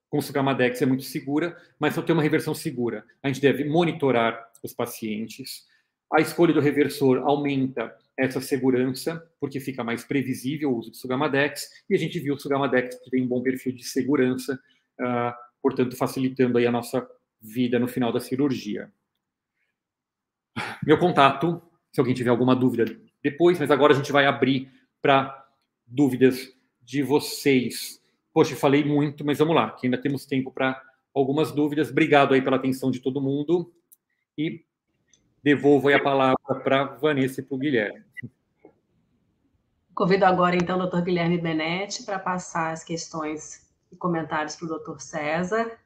com 0.10 0.18
o 0.18 0.22
Sugamadex 0.22 0.82
é 0.82 0.86
muito 0.86 1.04
segura, 1.04 1.56
mas 1.80 1.94
para 1.94 2.04
ter 2.04 2.12
uma 2.12 2.22
reversão 2.22 2.54
segura, 2.54 3.06
a 3.24 3.28
gente 3.28 3.40
deve 3.40 3.64
monitorar 3.64 4.51
os 4.64 4.74
pacientes. 4.74 5.66
A 6.12 6.20
escolha 6.20 6.54
do 6.54 6.60
reversor 6.60 7.20
aumenta 7.20 7.96
essa 8.18 8.42
segurança, 8.42 9.26
porque 9.40 9.60
fica 9.60 9.84
mais 9.84 10.04
previsível 10.04 10.72
o 10.72 10.78
uso 10.78 10.92
de 10.92 10.98
Sugamadex, 10.98 11.70
e 11.90 11.96
a 11.96 11.98
gente 11.98 12.20
viu 12.20 12.36
o 12.36 12.40
Sugamadex 12.40 13.00
que 13.02 13.10
tem 13.10 13.24
um 13.24 13.28
bom 13.28 13.42
perfil 13.42 13.72
de 13.74 13.84
segurança, 13.84 14.60
uh, 15.00 15.34
portanto, 15.62 15.96
facilitando 15.96 16.58
aí 16.58 16.68
a 16.68 16.72
nossa 16.72 17.08
vida 17.42 17.80
no 17.80 17.88
final 17.88 18.12
da 18.12 18.20
cirurgia. 18.20 18.92
Meu 20.86 21.00
contato, 21.00 21.62
se 21.92 22.00
alguém 22.00 22.14
tiver 22.14 22.30
alguma 22.30 22.56
dúvida 22.56 22.86
depois, 23.24 23.58
mas 23.58 23.72
agora 23.72 23.94
a 23.94 23.96
gente 23.96 24.12
vai 24.12 24.26
abrir 24.26 24.70
para 25.02 25.48
dúvidas 25.88 26.54
de 26.82 27.02
vocês. 27.02 28.02
Poxa, 28.34 28.56
falei 28.56 28.84
muito, 28.84 29.26
mas 29.26 29.40
vamos 29.40 29.56
lá, 29.56 29.72
que 29.72 29.88
ainda 29.88 29.98
temos 29.98 30.26
tempo 30.26 30.52
para 30.52 30.82
algumas 31.14 31.52
dúvidas. 31.52 31.90
Obrigado 31.90 32.34
aí 32.34 32.42
pela 32.42 32.58
atenção 32.58 32.92
de 32.92 33.00
todo 33.00 33.22
mundo 33.22 33.74
e 34.38 34.64
devolvo 35.44 35.88
aí 35.88 35.96
a 35.96 36.04
palavra 36.04 36.36
para 36.64 36.84
Vanessa 36.84 37.42
e 37.42 37.44
para 37.44 37.56
o 37.56 37.58
Guilherme. 37.58 38.04
Convido 39.94 40.26
agora, 40.26 40.56
então, 40.56 40.78
o 40.78 40.82
doutor 40.82 41.04
Guilherme 41.04 41.38
Benetti 41.38 42.04
para 42.04 42.18
passar 42.18 42.72
as 42.72 42.84
questões 42.84 43.70
e 43.92 43.98
comentários 43.98 44.56
para 44.56 44.66
o 44.66 44.70
doutor 44.70 45.02
César. 45.02 45.78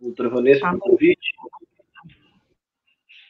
Doutora 0.00 0.30
Vanessa, 0.30 0.60
tá. 0.60 0.70
pelo 0.70 0.80
convite. 0.80 1.34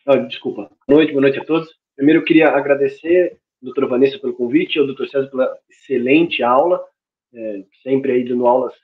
Ah, 0.06 0.16
desculpa. 0.18 0.70
Boa 0.86 0.98
noite, 0.98 1.12
boa 1.12 1.22
noite 1.22 1.40
a 1.40 1.44
todos. 1.44 1.68
Primeiro, 1.96 2.20
eu 2.20 2.24
queria 2.24 2.48
agradecer 2.50 3.40
a 3.60 3.64
doutora 3.64 3.88
Vanessa 3.88 4.18
pelo 4.18 4.34
convite 4.34 4.76
e 4.76 4.78
ao 4.78 4.86
doutor 4.86 5.08
César 5.08 5.28
pela 5.28 5.58
excelente 5.68 6.42
aula, 6.42 6.84
é, 7.34 7.64
sempre 7.82 8.12
aí 8.12 8.24
dando 8.24 8.46
aulas 8.46 8.74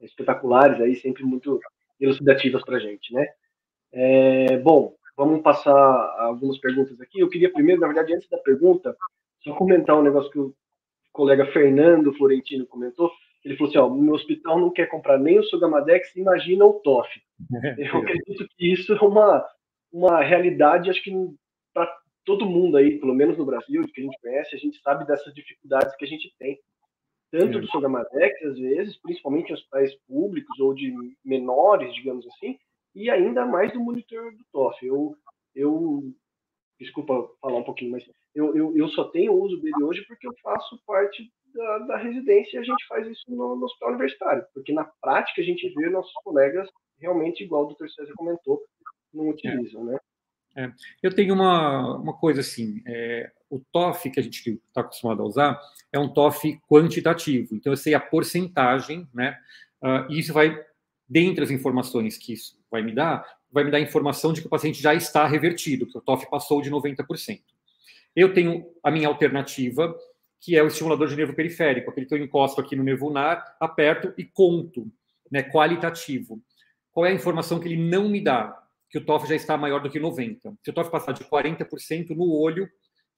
espetaculares, 0.00 0.80
aí 0.80 0.94
sempre 0.96 1.24
muito 1.24 1.60
elucidativas 2.00 2.62
para 2.64 2.76
a 2.76 2.80
gente, 2.80 3.12
né? 3.12 3.26
É, 3.92 4.58
bom, 4.58 4.94
vamos 5.16 5.42
passar 5.42 5.72
algumas 6.18 6.58
perguntas 6.58 7.00
aqui. 7.00 7.20
Eu 7.20 7.28
queria 7.28 7.52
primeiro, 7.52 7.80
na 7.80 7.86
verdade, 7.86 8.14
antes 8.14 8.28
da 8.28 8.38
pergunta, 8.38 8.96
só 9.42 9.54
comentar 9.54 9.96
um 9.96 10.02
negócio 10.02 10.30
que 10.30 10.38
o 10.38 10.54
colega 11.12 11.46
Fernando 11.46 12.12
Florentino 12.14 12.66
comentou. 12.66 13.10
Ele 13.44 13.56
falou 13.56 13.70
assim: 13.70 13.78
ó, 13.78 13.88
meu 13.88 14.14
hospital 14.14 14.58
não 14.58 14.70
quer 14.70 14.86
comprar 14.86 15.18
nem 15.18 15.38
o 15.38 15.44
Sugamadex, 15.44 16.14
imagina 16.16 16.64
o 16.64 16.74
TOF. 16.80 17.08
Eu 17.78 17.96
acredito 17.98 18.46
que 18.56 18.72
isso 18.72 18.92
é 18.92 19.00
uma, 19.00 19.46
uma 19.92 20.22
realidade, 20.22 20.90
acho 20.90 21.02
que 21.02 21.12
para 21.72 21.90
todo 22.24 22.44
mundo 22.44 22.76
aí, 22.76 22.98
pelo 22.98 23.14
menos 23.14 23.38
no 23.38 23.46
Brasil, 23.46 23.84
que 23.94 24.00
a 24.00 24.04
gente 24.04 24.20
conhece, 24.20 24.56
a 24.56 24.58
gente 24.58 24.80
sabe 24.82 25.06
dessas 25.06 25.32
dificuldades 25.32 25.94
que 25.96 26.04
a 26.04 26.08
gente 26.08 26.34
tem 26.38 26.58
tanto 27.30 27.60
do 27.60 27.66
Sogamadex, 27.68 28.42
às 28.44 28.58
vezes, 28.58 28.96
principalmente 29.02 29.50
em 29.50 29.54
hospitais 29.54 29.94
públicos 30.06 30.58
ou 30.60 30.74
de 30.74 30.92
menores, 31.24 31.94
digamos 31.94 32.26
assim, 32.26 32.58
e 32.94 33.10
ainda 33.10 33.44
mais 33.44 33.72
do 33.72 33.80
monitor 33.80 34.32
do 34.32 34.44
TOF. 34.52 34.86
Eu, 34.86 35.16
eu 35.54 36.02
desculpa 36.80 37.28
falar 37.40 37.58
um 37.58 37.64
pouquinho, 37.64 37.92
mas 37.92 38.04
eu, 38.34 38.56
eu, 38.56 38.76
eu 38.76 38.88
só 38.88 39.04
tenho 39.10 39.34
uso 39.34 39.60
dele 39.60 39.82
hoje 39.82 40.04
porque 40.06 40.26
eu 40.26 40.34
faço 40.42 40.80
parte 40.86 41.30
da, 41.54 41.78
da 41.78 41.96
residência 41.96 42.56
e 42.56 42.60
a 42.60 42.62
gente 42.62 42.86
faz 42.86 43.06
isso 43.06 43.24
no, 43.28 43.56
no, 43.56 43.64
hospital 43.64 43.90
universitário, 43.90 44.46
porque 44.52 44.72
na 44.72 44.84
prática 45.00 45.40
a 45.40 45.44
gente 45.44 45.68
vê 45.74 45.88
nossos 45.88 46.12
colegas 46.22 46.68
realmente, 47.00 47.44
igual 47.44 47.64
o 47.64 47.66
doutor 47.68 47.90
César 47.90 48.12
comentou, 48.16 48.62
não 49.12 49.28
utilizam, 49.30 49.84
né? 49.84 49.98
É. 50.56 50.72
Eu 51.02 51.14
tenho 51.14 51.34
uma, 51.34 51.96
uma 51.96 52.14
coisa 52.14 52.40
assim, 52.40 52.82
é, 52.86 53.30
o 53.50 53.60
TOF 53.70 54.10
que 54.10 54.18
a 54.18 54.22
gente 54.22 54.58
está 54.66 54.80
acostumado 54.80 55.22
a 55.22 55.26
usar 55.26 55.60
é 55.92 55.98
um 55.98 56.08
TOF 56.08 56.58
quantitativo, 56.66 57.54
então 57.54 57.72
eu 57.72 57.76
sei 57.76 57.94
a 57.94 58.00
porcentagem, 58.00 59.06
né? 59.12 59.38
Uh, 59.82 60.10
e 60.10 60.18
isso 60.18 60.32
vai, 60.32 60.58
dentre 61.06 61.44
as 61.44 61.50
informações 61.50 62.16
que 62.16 62.32
isso 62.32 62.58
vai 62.70 62.82
me 62.82 62.94
dar, 62.94 63.24
vai 63.52 63.64
me 63.64 63.70
dar 63.70 63.80
informação 63.80 64.32
de 64.32 64.40
que 64.40 64.46
o 64.46 64.50
paciente 64.50 64.82
já 64.82 64.94
está 64.94 65.26
revertido, 65.26 65.86
que 65.86 65.96
o 65.96 66.00
TOF 66.00 66.28
passou 66.30 66.62
de 66.62 66.70
90%. 66.70 67.40
Eu 68.14 68.32
tenho 68.32 68.66
a 68.82 68.90
minha 68.90 69.08
alternativa, 69.08 69.94
que 70.40 70.56
é 70.56 70.62
o 70.62 70.68
estimulador 70.68 71.06
de 71.08 71.16
nervo 71.16 71.34
periférico, 71.34 71.90
aquele 71.90 72.06
que 72.06 72.14
eu 72.14 72.18
encosto 72.18 72.60
aqui 72.60 72.74
no 72.74 72.82
nervo 72.82 73.06
ulnar, 73.06 73.56
aperto 73.60 74.12
e 74.16 74.24
conto, 74.24 74.90
né, 75.30 75.42
qualitativo. 75.42 76.40
Qual 76.92 77.04
é 77.04 77.10
a 77.10 77.14
informação 77.14 77.60
que 77.60 77.68
ele 77.68 77.76
não 77.76 78.08
me 78.08 78.22
dá? 78.22 78.65
Que 78.90 78.98
o 78.98 79.04
TOF 79.04 79.28
já 79.28 79.34
está 79.34 79.56
maior 79.56 79.80
do 79.80 79.90
que 79.90 79.98
90. 79.98 80.54
Se 80.62 80.70
o 80.70 80.72
TOF 80.72 80.90
passar 80.90 81.12
de 81.12 81.24
40% 81.24 82.10
no 82.10 82.32
olho, 82.32 82.68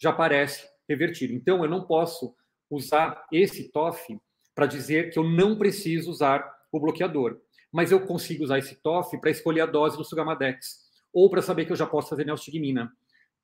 já 0.00 0.10
aparece 0.10 0.66
revertido. 0.88 1.34
Então, 1.34 1.62
eu 1.62 1.70
não 1.70 1.86
posso 1.86 2.34
usar 2.70 3.26
esse 3.32 3.70
TOF 3.70 4.18
para 4.54 4.66
dizer 4.66 5.10
que 5.10 5.18
eu 5.18 5.24
não 5.24 5.56
preciso 5.56 6.10
usar 6.10 6.48
o 6.72 6.80
bloqueador. 6.80 7.38
Mas 7.72 7.92
eu 7.92 8.04
consigo 8.06 8.44
usar 8.44 8.58
esse 8.58 8.76
TOF 8.82 9.18
para 9.20 9.30
escolher 9.30 9.60
a 9.62 9.66
dose 9.66 9.96
do 9.96 10.04
Sugamadex 10.04 10.88
ou 11.12 11.30
para 11.30 11.42
saber 11.42 11.64
que 11.64 11.72
eu 11.72 11.76
já 11.76 11.86
posso 11.86 12.08
fazer 12.08 12.24
neostigmina, 12.24 12.90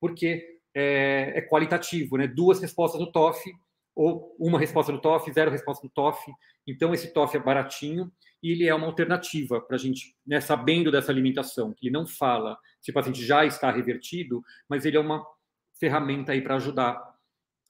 porque 0.01 0.61
é, 0.75 1.33
é 1.37 1.43
qualitativo, 1.43 2.17
né? 2.17 2.27
Duas 2.27 2.61
respostas 2.61 3.01
do 3.01 3.11
TOF 3.11 3.41
ou 3.95 4.35
uma 4.39 4.59
resposta 4.59 4.93
do 4.93 5.01
TOF, 5.01 5.33
zero 5.33 5.51
resposta 5.51 5.87
do 5.87 5.93
TOF. 5.93 6.33
Então, 6.67 6.93
esse 6.93 7.13
TOF 7.13 7.37
é 7.37 7.41
baratinho 7.41 8.11
e 8.43 8.53
ele 8.53 8.67
é 8.67 8.75
uma 8.75 8.87
alternativa 8.87 9.61
para 9.61 9.77
a 9.77 9.79
gente, 9.79 10.17
né, 10.27 10.41
sabendo 10.41 10.91
dessa 10.91 11.13
limitação, 11.13 11.73
que 11.73 11.87
ele 11.87 11.93
não 11.93 12.07
fala 12.07 12.59
se 12.81 12.91
o 12.91 12.95
paciente 12.95 13.25
já 13.25 13.45
está 13.45 13.71
revertido, 13.71 14.43
mas 14.69 14.85
ele 14.85 14.97
é 14.97 15.01
uma 15.01 15.25
ferramenta 15.79 16.33
aí 16.33 16.43
para 16.43 16.57
ajudar 16.57 17.15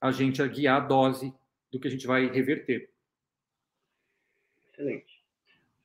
a 0.01 0.11
gente 0.11 0.41
a 0.41 0.47
guiar 0.47 0.81
a 0.81 0.85
dose 0.85 1.33
do 1.71 1.79
que 1.79 1.87
a 1.87 1.91
gente 1.91 2.07
vai 2.07 2.27
reverter. 2.27 2.89
Excelente. 4.71 5.23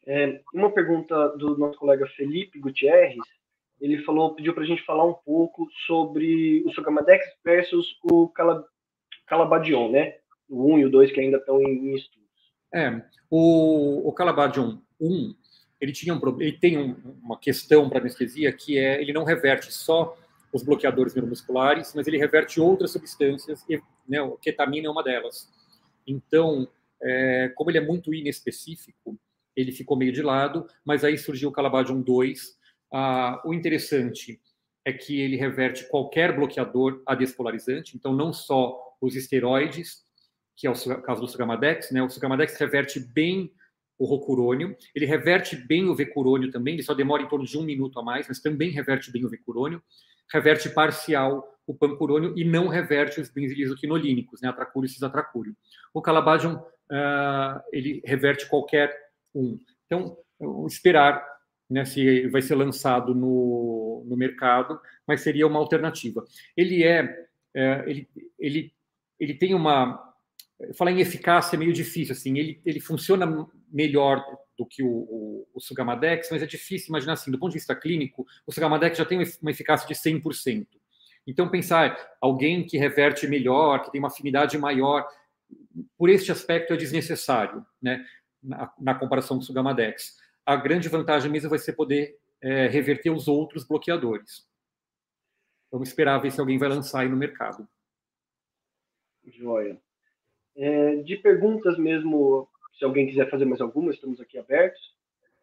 É, 0.06 0.40
uma 0.54 0.72
pergunta 0.72 1.28
do 1.36 1.56
nosso 1.56 1.78
colega 1.78 2.06
Felipe 2.16 2.58
Gutierrez, 2.58 3.16
ele 3.80 4.02
falou, 4.02 4.34
pediu 4.34 4.52
para 4.52 4.64
a 4.64 4.66
gente 4.66 4.84
falar 4.84 5.04
um 5.04 5.14
pouco 5.14 5.68
sobre 5.86 6.62
o 6.66 6.72
Sogamadex 6.72 7.24
versus 7.44 7.98
o 8.02 8.28
Calabadion, 9.26 9.90
né? 9.90 10.19
O 10.50 10.74
1 10.74 10.78
e 10.80 10.84
o 10.84 10.90
2 10.90 11.12
que 11.12 11.20
ainda 11.20 11.38
estão 11.38 11.62
em, 11.62 11.94
estudos. 11.94 12.28
É, 12.74 13.02
o, 13.30 14.08
o 14.08 14.12
Calabadion 14.12 14.78
1, 15.00 15.34
ele, 15.80 15.92
tinha 15.92 16.14
um, 16.14 16.40
ele 16.40 16.52
tem 16.52 16.76
um, 16.76 16.94
uma 17.22 17.38
questão 17.38 17.88
para 17.88 18.00
anestesia 18.00 18.52
que 18.52 18.78
é, 18.78 19.00
ele 19.00 19.12
não 19.12 19.24
reverte 19.24 19.72
só 19.72 20.16
os 20.52 20.62
bloqueadores 20.62 21.14
neuromusculares, 21.14 21.92
mas 21.94 22.06
ele 22.06 22.18
reverte 22.18 22.60
outras 22.60 22.90
substâncias, 22.90 23.64
e 23.68 23.80
né, 24.08 24.20
a 24.20 24.36
ketamina 24.42 24.88
é 24.88 24.90
uma 24.90 25.02
delas. 25.02 25.48
Então, 26.06 26.68
é, 27.02 27.52
como 27.54 27.70
ele 27.70 27.78
é 27.78 27.86
muito 27.86 28.12
inespecífico, 28.12 29.18
ele 29.56 29.72
ficou 29.72 29.96
meio 29.96 30.12
de 30.12 30.22
lado, 30.22 30.66
mas 30.84 31.04
aí 31.04 31.16
surgiu 31.16 31.48
o 31.48 31.52
Calabadium 31.52 32.00
2. 32.00 32.58
Ah, 32.92 33.40
o 33.44 33.54
interessante 33.54 34.40
é 34.84 34.92
que 34.92 35.20
ele 35.20 35.36
reverte 35.36 35.88
qualquer 35.88 36.34
bloqueador 36.34 37.02
adespolarizante, 37.06 37.96
então 37.96 38.12
não 38.12 38.32
só 38.32 38.96
os 39.00 39.14
esteroides, 39.14 40.04
que 40.60 40.66
é 40.66 40.70
o 40.70 41.02
caso 41.02 41.20
do 41.20 41.28
Sugamadex, 41.28 41.90
né? 41.90 42.02
O 42.02 42.10
Sugamadex 42.10 42.56
reverte 42.58 43.00
bem 43.00 43.50
o 43.98 44.04
rocurônio, 44.04 44.76
ele 44.94 45.06
reverte 45.06 45.56
bem 45.56 45.88
o 45.88 45.94
vecurônio 45.94 46.50
também, 46.50 46.74
ele 46.74 46.82
só 46.82 46.94
demora 46.94 47.22
em 47.22 47.28
torno 47.28 47.44
de 47.44 47.56
um 47.58 47.62
minuto 47.62 47.98
a 47.98 48.02
mais, 48.02 48.28
mas 48.28 48.40
também 48.40 48.70
reverte 48.70 49.10
bem 49.10 49.24
o 49.24 49.28
vecurônio 49.28 49.82
reverte 50.32 50.70
parcial 50.70 51.46
o 51.66 51.74
pancurônio 51.74 52.34
e 52.36 52.44
não 52.44 52.66
reverte 52.68 53.20
os 53.20 53.30
benzilisoquinolínicos, 53.30 54.40
né, 54.40 54.48
atracúrio 54.48 54.86
e 54.86 54.90
cisatracúrio. 54.90 55.56
O 55.94 56.02
calabadium, 56.02 56.54
uh, 56.54 57.60
ele 57.72 58.02
reverte 58.04 58.48
qualquer 58.48 58.92
um. 59.34 59.58
Então, 59.86 60.16
esperar 60.66 61.24
né, 61.68 61.84
se 61.84 62.26
vai 62.28 62.42
ser 62.42 62.56
lançado 62.56 63.14
no, 63.14 64.04
no 64.06 64.16
mercado, 64.16 64.80
mas 65.06 65.20
seria 65.20 65.46
uma 65.46 65.60
alternativa. 65.60 66.24
Ele 66.56 66.82
é, 66.82 67.28
é 67.54 67.84
ele, 67.86 68.08
ele, 68.38 68.72
ele 69.18 69.34
tem 69.34 69.54
uma 69.54 70.09
falar 70.74 70.92
em 70.92 71.00
eficácia 71.00 71.56
é 71.56 71.58
meio 71.58 71.72
difícil, 71.72 72.12
assim, 72.12 72.38
ele, 72.38 72.60
ele 72.64 72.80
funciona 72.80 73.48
melhor 73.70 74.24
do 74.58 74.66
que 74.66 74.82
o, 74.82 74.88
o, 74.88 75.48
o 75.54 75.60
Sugamadex, 75.60 76.28
mas 76.30 76.42
é 76.42 76.46
difícil 76.46 76.88
imaginar 76.88 77.14
assim, 77.14 77.30
do 77.30 77.38
ponto 77.38 77.52
de 77.52 77.58
vista 77.58 77.74
clínico, 77.74 78.26
o 78.46 78.52
Sugamadex 78.52 78.98
já 78.98 79.04
tem 79.04 79.22
uma 79.40 79.50
eficácia 79.50 79.88
de 79.88 79.94
100%. 79.94 80.66
Então, 81.26 81.48
pensar 81.48 81.96
alguém 82.20 82.66
que 82.66 82.76
reverte 82.76 83.26
melhor, 83.26 83.82
que 83.82 83.90
tem 83.90 83.98
uma 83.98 84.08
afinidade 84.08 84.58
maior, 84.58 85.06
por 85.96 86.08
este 86.08 86.30
aspecto 86.32 86.72
é 86.74 86.76
desnecessário, 86.76 87.64
né, 87.80 88.04
na, 88.42 88.72
na 88.78 88.94
comparação 88.94 89.36
com 89.36 89.42
o 89.42 89.46
Sugamadex. 89.46 90.16
a 90.44 90.56
grande 90.56 90.88
vantagem 90.88 91.30
mesmo 91.30 91.50
vai 91.50 91.58
ser 91.58 91.74
poder 91.74 92.18
é, 92.40 92.66
reverter 92.66 93.10
os 93.10 93.28
outros 93.28 93.64
bloqueadores. 93.64 94.48
Vamos 95.70 95.88
esperar 95.88 96.18
ver 96.18 96.32
se 96.32 96.40
alguém 96.40 96.58
vai 96.58 96.68
lançar 96.68 97.00
aí 97.00 97.08
no 97.08 97.16
mercado. 97.16 97.68
Joia. 99.24 99.80
É, 100.62 100.96
de 100.96 101.16
perguntas 101.16 101.78
mesmo, 101.78 102.46
se 102.78 102.84
alguém 102.84 103.06
quiser 103.06 103.30
fazer 103.30 103.46
mais 103.46 103.62
alguma, 103.62 103.92
estamos 103.92 104.20
aqui 104.20 104.36
abertos. 104.36 104.78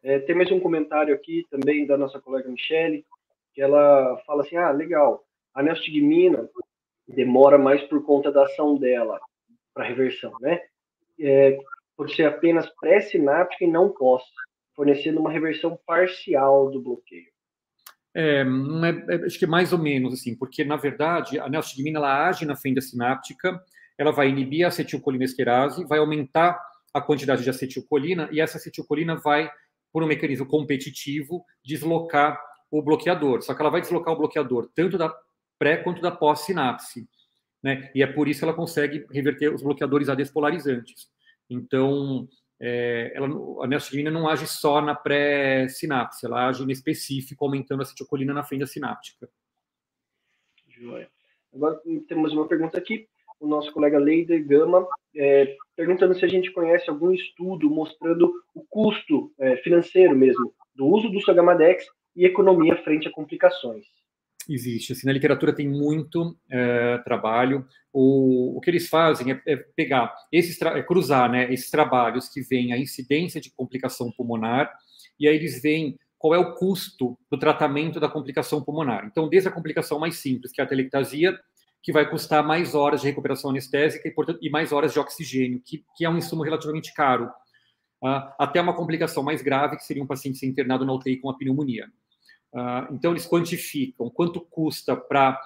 É, 0.03 0.20
tem 0.20 0.36
mais 0.36 0.51
um 0.51 0.59
comentário 0.59 1.11
aqui 1.11 1.43
também 1.49 1.88
da 1.88 1.97
nossa 1.97 2.20
colega 2.20 2.47
Michele, 2.47 3.03
que 3.51 3.59
ela 3.59 4.22
fala 4.28 4.43
assim, 4.43 4.57
ah, 4.57 4.70
legal, 4.70 5.26
a 5.55 5.63
neostigmina 5.63 6.47
demora 7.07 7.57
mais 7.57 7.82
por 7.86 8.05
conta 8.05 8.32
da 8.32 8.43
ação 8.43 8.78
dela 8.78 9.20
para 9.74 9.88
reversão, 9.88 10.32
né? 10.39 10.61
É, 11.20 11.57
por 11.95 12.11
ser 12.11 12.26
apenas 12.26 12.70
pré-sináptica 12.80 13.65
e 13.65 13.68
não 13.68 13.89
pós, 13.89 14.22
fornecendo 14.76 15.20
uma 15.20 15.32
reversão 15.32 15.80
parcial 15.84 16.70
do 16.70 16.80
bloqueio. 16.80 17.32
É, 18.13 18.41
é, 18.41 19.15
é, 19.15 19.26
acho 19.26 19.39
que 19.39 19.45
é 19.45 19.47
mais 19.47 19.74
ou 19.74 19.80
menos 19.80 20.13
assim, 20.13 20.38
porque 20.38 20.63
na 20.63 20.76
verdade 20.76 21.39
a 21.39 21.49
neostigmina 21.49 21.97
ela 21.97 22.28
age 22.28 22.45
na 22.45 22.55
fenda 22.55 22.82
sináptica, 22.82 23.59
ela 23.98 24.12
vai 24.12 24.30
inibir 24.30 24.66
a 24.66 24.68
acetilcolinesterase, 24.68 25.86
vai 25.86 26.00
aumentar 26.00 26.60
a 26.93 27.02
quantidade 27.02 27.43
de 27.43 27.50
acetilcolina 27.50 28.30
e 28.32 28.39
essa 28.39 28.58
acetilcolina 28.58 29.16
vai, 29.16 29.50
por 29.91 30.04
um 30.04 30.08
mecanismo 30.08 30.45
competitivo, 30.45 31.45
deslocar 31.64 32.39
o 32.70 32.82
bloqueador. 32.82 33.41
Só 33.41 33.54
que 33.54 33.62
ela 33.62 33.72
vai 33.72 33.82
deslocar 33.82 34.14
o 34.14 34.18
bloqueador 34.18 34.70
tanto 34.76 34.98
da 34.98 35.14
pré 35.58 35.78
quanto 35.78 36.02
da 36.02 36.12
pós-sinapse. 36.12 37.08
Né? 37.64 37.91
E 37.95 38.04
é 38.04 38.08
por 38.08 38.28
isso 38.28 38.39
que 38.39 38.45
ela 38.45 38.54
consegue 38.54 39.06
reverter 39.12 39.54
os 39.54 39.64
bloqueadores 39.64 40.10
adespolarizantes. 40.10 41.10
Então, 41.50 42.28
é, 42.60 43.12
ela, 43.16 43.28
a 43.64 43.68
neostigmina 43.68 44.12
não 44.12 44.28
age 44.28 44.48
só 44.48 44.82
na 44.82 44.95
pré-sinapse, 44.95 46.26
ela 46.26 46.48
age 46.48 46.64
em 46.64 46.72
específico, 46.72 47.45
aumentando 47.45 47.82
a 47.82 47.84
acetilcolina 47.84 48.34
na 48.34 48.43
fenda 48.43 48.66
sináptica. 48.66 49.30
Joia. 50.68 51.10
Agora 51.54 51.80
temos 52.08 52.34
uma 52.34 52.48
pergunta 52.48 52.78
aqui, 52.78 53.08
o 53.40 53.48
nosso 53.48 53.72
colega 53.72 54.00
Leider 54.00 54.46
Gama, 54.46 54.88
é, 55.16 55.56
perguntando 55.76 56.16
se 56.16 56.26
a 56.26 56.28
gente 56.28 56.52
conhece 56.52 56.90
algum 56.90 57.12
estudo 57.12 57.70
mostrando 57.70 58.32
o 58.54 58.66
custo 58.70 59.32
é, 59.40 59.58
financeiro 59.58 60.16
mesmo 60.16 60.54
do 60.76 60.86
uso 60.88 61.10
do 61.10 61.22
Sogamadex 61.22 61.86
e 62.16 62.26
economia 62.26 62.76
frente 62.84 63.08
a 63.08 63.12
complicações 63.12 63.86
existe. 64.50 64.94
Assim, 64.94 65.06
na 65.06 65.14
literatura 65.14 65.54
tem 65.54 65.68
muito 65.68 66.38
é, 66.50 66.98
trabalho. 67.00 67.66
O, 67.92 68.58
o 68.58 68.62
que 68.62 68.70
eles 68.70 68.88
fazem 68.88 69.34
é, 69.34 69.42
é 69.46 69.56
pegar 69.56 70.16
esses, 70.32 70.62
é 70.62 70.82
cruzar, 70.84 71.30
né, 71.30 71.52
esses 71.52 71.70
trabalhos 71.70 72.30
que 72.30 72.42
vêm 72.42 72.74
a 72.74 72.78
incidência 72.78 73.42
de 73.42 73.52
complicação 73.52 74.12
pulmonar 74.12 74.72
e 75.20 75.28
aí 75.28 75.36
eles 75.36 75.62
veem 75.62 75.98
qual 76.18 76.34
é 76.34 76.38
o 76.38 76.56
custo 76.56 77.18
do 77.30 77.38
tratamento 77.38 78.00
da 78.00 78.10
complicação 78.10 78.64
pulmonar. 78.64 79.06
Então, 79.06 79.30
desde 79.30 79.50
a 79.50 79.52
complicação 79.52 80.00
mais 80.00 80.18
simples, 80.18 80.52
que 80.52 80.62
é 80.62 80.64
a 80.64 80.68
telectasia, 80.68 81.38
que 81.82 81.91
vai 81.91 82.09
custar 82.09 82.45
mais 82.45 82.75
horas 82.75 83.01
de 83.01 83.07
recuperação 83.07 83.49
anestésica 83.49 84.07
e, 84.07 84.11
portanto, 84.11 84.39
e 84.41 84.49
mais 84.49 84.71
horas 84.71 84.93
de 84.93 84.99
oxigênio, 84.99 85.61
que, 85.63 85.86
que 85.95 86.05
é 86.05 86.09
um 86.09 86.17
insumo 86.17 86.43
relativamente 86.43 86.93
caro, 86.93 87.25
uh, 88.03 88.34
até 88.38 88.59
uma 88.59 88.75
complicação 88.75 89.23
mais 89.23 89.41
grave, 89.41 89.78
que 89.78 89.84
seria 89.84 90.03
um 90.03 90.07
paciente 90.07 90.38
ser 90.38 90.47
internado 90.47 90.86
na 90.86 90.93
UTI 90.93 91.17
com 91.17 91.30
a 91.30 91.38
pneumonia. 91.38 91.88
Uh, 92.53 92.93
então, 92.93 93.11
eles 93.11 93.28
quantificam 93.28 94.09
quanto 94.09 94.41
custa 94.41 94.95
para 94.95 95.39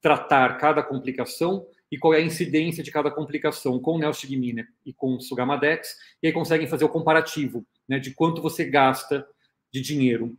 tratar 0.00 0.58
cada 0.58 0.82
complicação 0.82 1.66
e 1.90 1.98
qual 1.98 2.14
é 2.14 2.18
a 2.18 2.24
incidência 2.24 2.82
de 2.82 2.90
cada 2.90 3.10
complicação 3.10 3.78
com 3.78 3.98
neostigmina 3.98 4.66
e 4.84 4.92
com 4.92 5.18
sugamadex, 5.20 5.96
e 6.22 6.26
aí 6.26 6.32
conseguem 6.32 6.66
fazer 6.66 6.84
o 6.84 6.88
comparativo 6.88 7.64
né, 7.88 7.98
de 7.98 8.12
quanto 8.12 8.42
você 8.42 8.64
gasta 8.64 9.26
de 9.72 9.80
dinheiro 9.80 10.36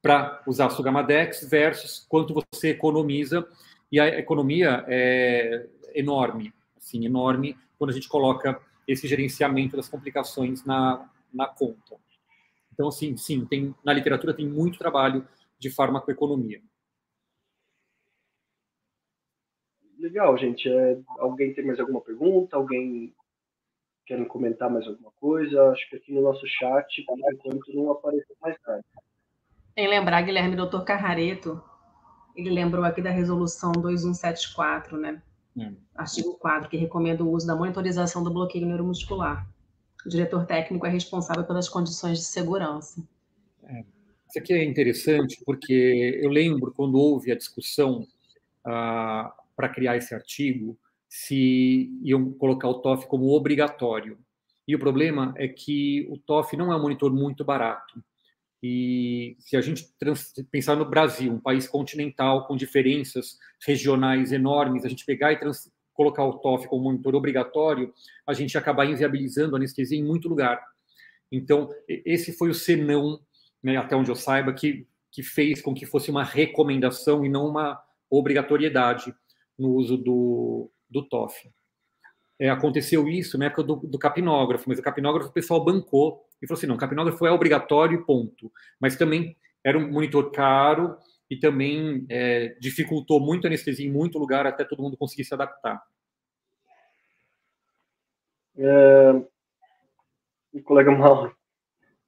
para 0.00 0.42
usar 0.46 0.70
sugamadex 0.70 1.48
versus 1.48 2.06
quanto 2.08 2.34
você 2.34 2.70
economiza, 2.70 3.46
e 3.90 3.98
a 3.98 4.06
economia 4.18 4.84
é 4.86 5.66
enorme, 5.94 6.52
assim, 6.76 7.04
enorme, 7.04 7.56
quando 7.78 7.90
a 7.90 7.94
gente 7.94 8.08
coloca 8.08 8.60
esse 8.86 9.06
gerenciamento 9.06 9.76
das 9.76 9.88
complicações 9.88 10.64
na, 10.64 11.10
na 11.32 11.46
conta. 11.46 11.96
Então, 12.72 12.88
assim, 12.88 13.16
sim, 13.16 13.44
tem, 13.44 13.74
na 13.84 13.92
literatura 13.92 14.34
tem 14.34 14.46
muito 14.46 14.78
trabalho 14.78 15.26
de 15.58 15.70
farmacoeconomia. 15.70 16.60
Legal, 19.98 20.38
gente. 20.38 20.68
É, 20.70 20.98
alguém 21.18 21.52
tem 21.52 21.66
mais 21.66 21.80
alguma 21.80 22.00
pergunta? 22.00 22.56
Alguém 22.56 23.12
quer 24.06 24.24
comentar 24.26 24.70
mais 24.70 24.86
alguma 24.86 25.10
coisa? 25.12 25.70
Acho 25.70 25.90
que 25.90 25.96
aqui 25.96 26.12
no 26.12 26.22
nosso 26.22 26.46
chat, 26.46 27.02
por 27.04 27.18
enquanto, 27.18 27.74
não 27.74 27.90
apareceu 27.90 28.36
mais 28.40 28.56
nada. 28.66 28.84
Em 29.76 29.88
lembrar, 29.88 30.22
Guilherme, 30.22 30.56
doutor 30.56 30.84
Carrareto, 30.84 31.62
ele 32.38 32.50
lembrou 32.50 32.84
aqui 32.84 33.02
da 33.02 33.10
resolução 33.10 33.72
2174, 33.72 34.96
né? 34.96 35.20
Hum. 35.56 35.74
Artigo 35.94 36.38
4, 36.38 36.70
que 36.70 36.76
recomenda 36.76 37.24
o 37.24 37.32
uso 37.32 37.44
da 37.44 37.56
monitorização 37.56 38.22
do 38.22 38.32
bloqueio 38.32 38.64
neuromuscular. 38.64 39.44
O 40.06 40.08
diretor 40.08 40.46
técnico 40.46 40.86
é 40.86 40.88
responsável 40.88 41.44
pelas 41.44 41.68
condições 41.68 42.18
de 42.18 42.24
segurança. 42.24 43.02
É. 43.64 43.84
Isso 44.28 44.38
aqui 44.38 44.52
é 44.52 44.62
interessante 44.62 45.42
porque 45.44 46.20
eu 46.22 46.30
lembro 46.30 46.72
quando 46.72 46.96
houve 46.96 47.32
a 47.32 47.36
discussão 47.36 48.06
ah, 48.64 49.34
para 49.56 49.68
criar 49.68 49.96
esse 49.96 50.14
artigo 50.14 50.78
se 51.08 51.90
iam 52.02 52.30
colocar 52.34 52.68
o 52.68 52.80
TOF 52.80 53.06
como 53.08 53.30
obrigatório. 53.30 54.16
E 54.66 54.76
o 54.76 54.78
problema 54.78 55.34
é 55.36 55.48
que 55.48 56.06
o 56.10 56.18
TOF 56.18 56.56
não 56.56 56.72
é 56.72 56.76
um 56.76 56.82
monitor 56.82 57.12
muito 57.12 57.44
barato. 57.44 58.00
E 58.62 59.36
se 59.38 59.56
a 59.56 59.60
gente 59.60 59.88
pensar 60.50 60.74
no 60.74 60.84
Brasil, 60.84 61.32
um 61.32 61.40
país 61.40 61.68
continental 61.68 62.46
com 62.46 62.56
diferenças 62.56 63.38
regionais 63.64 64.32
enormes, 64.32 64.84
a 64.84 64.88
gente 64.88 65.04
pegar 65.04 65.32
e 65.32 65.40
colocar 65.92 66.24
o 66.24 66.38
TOF 66.38 66.66
como 66.66 66.84
monitor 66.84 67.14
obrigatório, 67.14 67.92
a 68.26 68.32
gente 68.32 68.58
acabar 68.58 68.86
inviabilizando 68.86 69.54
a 69.54 69.58
anestesia 69.58 69.98
em 69.98 70.04
muito 70.04 70.28
lugar. 70.28 70.60
Então, 71.30 71.68
esse 71.88 72.32
foi 72.32 72.50
o 72.50 72.54
senão 72.54 73.20
né, 73.62 73.76
até 73.76 73.94
onde 73.94 74.10
eu 74.10 74.16
saiba, 74.16 74.52
que, 74.52 74.86
que 75.10 75.22
fez 75.22 75.60
com 75.60 75.74
que 75.74 75.86
fosse 75.86 76.10
uma 76.10 76.24
recomendação 76.24 77.24
e 77.24 77.28
não 77.28 77.48
uma 77.48 77.80
obrigatoriedade 78.10 79.14
no 79.58 79.70
uso 79.70 79.96
do, 79.96 80.70
do 80.88 81.06
TOF. 81.08 81.50
É, 82.40 82.48
aconteceu 82.50 83.08
isso 83.08 83.36
na 83.36 83.46
época 83.46 83.64
do, 83.64 83.76
do, 83.76 83.98
capinógrafo, 83.98 84.68
mas 84.68 84.78
o 84.78 84.82
capinógrafo 84.82 85.30
o 85.30 85.32
pessoal 85.32 85.64
bancou 85.64 86.24
e 86.40 86.46
falou 86.46 86.56
assim: 86.56 86.68
não, 86.68 86.76
capinógrafo 86.76 87.26
é 87.26 87.32
obrigatório, 87.32 88.04
ponto. 88.04 88.52
Mas 88.80 88.96
também 88.96 89.36
era 89.64 89.76
um 89.76 89.90
monitor 89.90 90.30
caro 90.30 90.96
e 91.28 91.36
também 91.36 92.06
é, 92.08 92.56
dificultou 92.60 93.20
muito 93.20 93.44
a 93.44 93.48
anestesia 93.48 93.86
em 93.86 93.92
muito 93.92 94.18
lugar 94.18 94.46
até 94.46 94.64
todo 94.64 94.82
mundo 94.82 94.96
conseguir 94.96 95.24
se 95.24 95.34
adaptar. 95.34 95.82
É, 98.56 99.12
o 100.52 100.62
colega 100.62 100.90
Mauro 100.90 101.36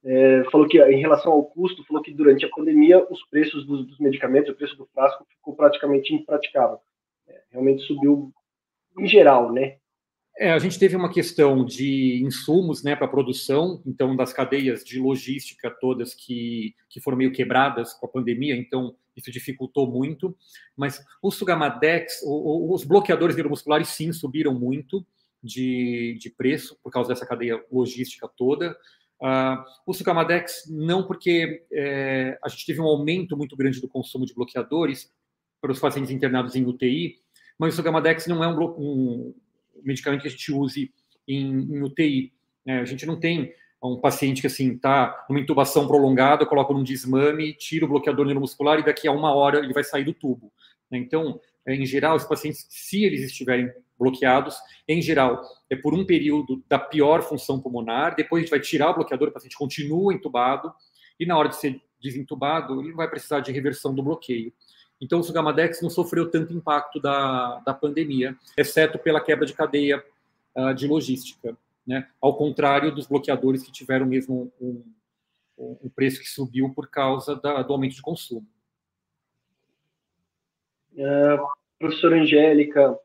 é, 0.03 0.43
falou 0.51 0.67
que, 0.67 0.81
em 0.81 0.99
relação 0.99 1.31
ao 1.31 1.45
custo, 1.45 1.83
falou 1.85 2.01
que 2.01 2.13
durante 2.13 2.45
a 2.45 2.49
pandemia 2.49 3.05
os 3.09 3.23
preços 3.29 3.65
dos, 3.65 3.85
dos 3.85 3.99
medicamentos, 3.99 4.49
o 4.49 4.55
preço 4.55 4.75
do 4.75 4.87
frasco 4.87 5.25
ficou 5.29 5.55
praticamente 5.55 6.13
impraticável. 6.13 6.79
É, 7.27 7.41
realmente 7.51 7.83
subiu 7.83 8.31
em 8.97 9.07
geral, 9.07 9.51
né? 9.51 9.77
É, 10.37 10.51
a 10.51 10.59
gente 10.59 10.79
teve 10.79 10.95
uma 10.95 11.11
questão 11.11 11.63
de 11.65 12.21
insumos 12.23 12.83
né, 12.83 12.95
para 12.95 13.07
produção, 13.07 13.81
então, 13.85 14.15
das 14.15 14.33
cadeias 14.33 14.83
de 14.83 14.99
logística 14.99 15.69
todas 15.69 16.13
que, 16.13 16.73
que 16.89 17.01
foram 17.01 17.17
meio 17.17 17.31
quebradas 17.31 17.93
com 17.93 18.05
a 18.05 18.09
pandemia, 18.09 18.55
então 18.55 18.95
isso 19.15 19.31
dificultou 19.31 19.85
muito. 19.91 20.35
Mas 20.75 21.03
o 21.21 21.31
Sugamadex, 21.31 22.21
o, 22.23 22.73
os 22.73 22.83
bloqueadores 22.83 23.35
neuromusculares, 23.35 23.89
sim, 23.89 24.11
subiram 24.13 24.53
muito 24.53 25.05
de, 25.43 26.17
de 26.19 26.29
preço 26.29 26.77
por 26.81 26.91
causa 26.91 27.09
dessa 27.09 27.25
cadeia 27.25 27.63
logística 27.71 28.27
toda. 28.27 28.75
Uh, 29.21 29.63
o 29.85 29.93
Sucamadex, 29.93 30.63
não 30.67 31.05
porque 31.05 31.65
é, 31.71 32.39
a 32.43 32.49
gente 32.49 32.65
teve 32.65 32.81
um 32.81 32.85
aumento 32.85 33.37
muito 33.37 33.55
grande 33.55 33.79
do 33.79 33.87
consumo 33.87 34.25
de 34.25 34.33
bloqueadores 34.33 35.11
para 35.61 35.71
os 35.71 35.79
pacientes 35.79 36.09
internados 36.09 36.55
em 36.55 36.65
UTI, 36.65 37.19
mas 37.57 37.73
o 37.73 37.77
Sucamadex 37.77 38.25
não 38.25 38.43
é 38.43 38.47
um, 38.47 38.59
um 38.79 39.35
medicamento 39.83 40.21
que 40.21 40.27
a 40.27 40.31
gente 40.31 40.51
use 40.51 40.93
em, 41.27 41.75
em 41.75 41.83
UTI. 41.83 42.33
Né? 42.65 42.79
A 42.79 42.85
gente 42.85 43.05
não 43.05 43.19
tem 43.19 43.53
um 43.83 43.97
paciente 43.97 44.41
que 44.41 44.47
assim 44.47 44.73
está 44.73 45.25
numa 45.27 45.39
intubação 45.39 45.87
prolongada, 45.87 46.45
coloca 46.45 46.73
num 46.73 46.83
desmame, 46.83 47.53
tira 47.53 47.85
o 47.85 47.87
bloqueador 47.87 48.25
neuromuscular 48.25 48.79
e 48.79 48.85
daqui 48.85 49.07
a 49.07 49.11
uma 49.11 49.33
hora 49.33 49.59
ele 49.59 49.73
vai 49.73 49.83
sair 49.83 50.03
do 50.03 50.13
tubo. 50.13 50.51
Né? 50.89 50.99
Então, 50.99 51.39
é, 51.65 51.73
em 51.75 51.85
geral, 51.85 52.15
os 52.15 52.23
pacientes, 52.23 52.65
se 52.69 53.03
eles 53.03 53.21
estiverem 53.21 53.71
bloqueados, 53.97 54.57
em 54.87 55.01
geral, 55.01 55.41
é 55.69 55.75
por 55.75 55.93
um 55.93 56.05
período 56.05 56.63
da 56.67 56.79
pior 56.79 57.21
função 57.21 57.59
pulmonar, 57.59 58.15
depois 58.15 58.41
a 58.41 58.43
gente 58.43 58.51
vai 58.51 58.59
tirar 58.59 58.91
o 58.91 58.95
bloqueador, 58.95 59.29
o 59.29 59.31
paciente 59.31 59.55
continua 59.55 60.13
entubado, 60.13 60.73
e 61.19 61.25
na 61.25 61.37
hora 61.37 61.49
de 61.49 61.55
ser 61.55 61.79
desentubado, 62.01 62.79
ele 62.79 62.89
não 62.89 62.97
vai 62.97 63.07
precisar 63.07 63.41
de 63.41 63.51
reversão 63.51 63.93
do 63.93 64.01
bloqueio. 64.01 64.51
Então, 65.01 65.19
o 65.19 65.23
Sugamadex 65.23 65.81
não 65.81 65.89
sofreu 65.89 66.29
tanto 66.29 66.53
impacto 66.53 66.99
da, 66.99 67.59
da 67.65 67.73
pandemia, 67.73 68.37
exceto 68.55 68.99
pela 68.99 69.19
quebra 69.19 69.47
de 69.47 69.53
cadeia 69.53 70.03
uh, 70.55 70.73
de 70.75 70.87
logística, 70.87 71.57
né? 71.85 72.07
ao 72.21 72.35
contrário 72.35 72.93
dos 72.93 73.07
bloqueadores 73.07 73.63
que 73.63 73.71
tiveram 73.71 74.05
mesmo 74.05 74.53
um, 74.61 74.83
o 75.57 75.89
preço 75.89 76.19
que 76.19 76.29
subiu 76.29 76.71
por 76.73 76.87
causa 76.87 77.35
da, 77.35 77.63
do 77.63 77.73
aumento 77.73 77.95
de 77.95 78.01
consumo. 78.01 78.45
Uh, 80.93 81.47
professora 81.79 82.17
Angélica 82.17 82.97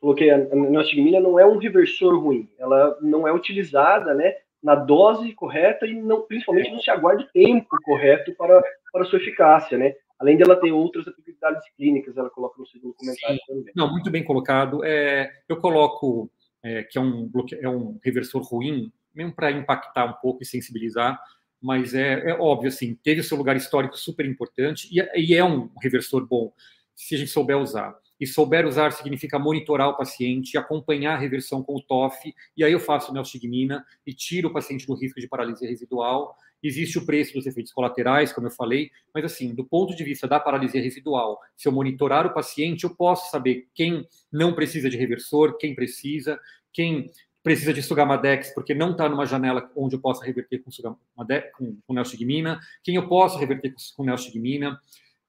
falou 0.00 0.14
que 0.14 0.30
a 0.30 0.38
neostigmina 0.38 1.20
não 1.20 1.38
é 1.38 1.44
um 1.44 1.58
reversor 1.58 2.18
ruim, 2.18 2.48
ela 2.58 2.96
não 3.00 3.26
é 3.26 3.32
utilizada 3.32 4.14
né, 4.14 4.36
na 4.62 4.74
dose 4.74 5.32
correta 5.32 5.86
e 5.86 5.94
não, 5.94 6.22
principalmente 6.22 6.70
não 6.70 6.80
se 6.80 6.90
aguarda 6.90 7.22
o 7.22 7.28
tempo 7.28 7.76
correto 7.82 8.34
para, 8.34 8.62
para 8.92 9.04
sua 9.04 9.18
eficácia, 9.18 9.76
né? 9.76 9.94
Além 10.20 10.36
dela 10.36 10.60
ter 10.60 10.70
outras 10.70 11.08
atividades 11.08 11.62
clínicas, 11.76 12.16
ela 12.16 12.28
coloca 12.28 12.60
no 12.60 12.66
segundo 12.66 12.92
comentário 12.94 13.38
Sim. 13.38 13.44
também. 13.46 13.72
Não, 13.74 13.90
muito 13.90 14.10
bem 14.10 14.22
colocado. 14.22 14.84
É, 14.84 15.30
eu 15.48 15.56
coloco 15.56 16.30
é, 16.62 16.82
que 16.82 16.98
é 16.98 17.00
um, 17.00 17.26
bloque... 17.26 17.54
é 17.54 17.68
um 17.68 17.98
reversor 18.04 18.42
ruim, 18.42 18.92
mesmo 19.14 19.34
para 19.34 19.50
impactar 19.50 20.04
um 20.04 20.12
pouco 20.20 20.42
e 20.42 20.46
sensibilizar, 20.46 21.20
mas 21.60 21.94
é, 21.94 22.30
é, 22.30 22.34
óbvio, 22.34 22.68
assim, 22.68 22.94
teve 23.02 23.22
seu 23.22 23.36
lugar 23.36 23.56
histórico 23.56 23.96
super 23.98 24.24
importante 24.26 24.88
e, 24.90 25.00
é, 25.00 25.18
e 25.18 25.34
é 25.34 25.44
um 25.44 25.70
reversor 25.82 26.26
bom, 26.26 26.52
se 26.94 27.14
a 27.14 27.18
gente 27.18 27.30
souber 27.30 27.56
usar. 27.58 27.94
E 28.18 28.26
souber 28.26 28.66
usar 28.66 28.92
significa 28.92 29.38
monitorar 29.38 29.88
o 29.88 29.96
paciente, 29.96 30.58
acompanhar 30.58 31.14
a 31.14 31.18
reversão 31.18 31.62
com 31.62 31.76
o 31.76 31.82
TOF, 31.82 32.34
e 32.54 32.62
aí 32.62 32.72
eu 32.72 32.80
faço 32.80 33.12
neostigmina 33.12 33.84
e 34.06 34.12
tiro 34.12 34.50
o 34.50 34.52
paciente 34.52 34.86
do 34.86 34.94
risco 34.94 35.18
de 35.18 35.26
paralisia 35.26 35.68
residual. 35.68 36.36
Existe 36.62 36.98
o 36.98 37.06
preço 37.06 37.34
dos 37.34 37.46
efeitos 37.46 37.72
colaterais, 37.72 38.32
como 38.32 38.46
eu 38.46 38.50
falei, 38.50 38.90
mas 39.14 39.24
assim, 39.24 39.54
do 39.54 39.64
ponto 39.64 39.94
de 39.94 40.04
vista 40.04 40.28
da 40.28 40.38
paralisia 40.38 40.82
residual, 40.82 41.38
se 41.56 41.66
eu 41.66 41.72
monitorar 41.72 42.26
o 42.26 42.34
paciente, 42.34 42.84
eu 42.84 42.94
posso 42.94 43.30
saber 43.30 43.68
quem 43.74 44.06
não 44.32 44.54
precisa 44.54 44.90
de 44.90 44.96
reversor, 44.96 45.56
quem 45.56 45.74
precisa, 45.74 46.38
quem 46.72 47.10
precisa 47.42 47.72
de 47.72 47.82
Sugamadex 47.82 48.52
porque 48.54 48.74
não 48.74 48.92
está 48.92 49.08
numa 49.08 49.26
janela 49.26 49.70
onde 49.74 49.96
eu 49.96 50.00
possa 50.00 50.24
reverter 50.24 50.58
com, 50.58 50.70
Sugamadex, 50.70 51.50
com, 51.56 51.78
com 51.86 51.94
neostigmina, 51.94 52.60
quem 52.82 52.96
eu 52.96 53.08
posso 53.08 53.38
reverter 53.38 53.70
com, 53.70 53.78
com 53.96 54.04
neostigmina. 54.04 54.78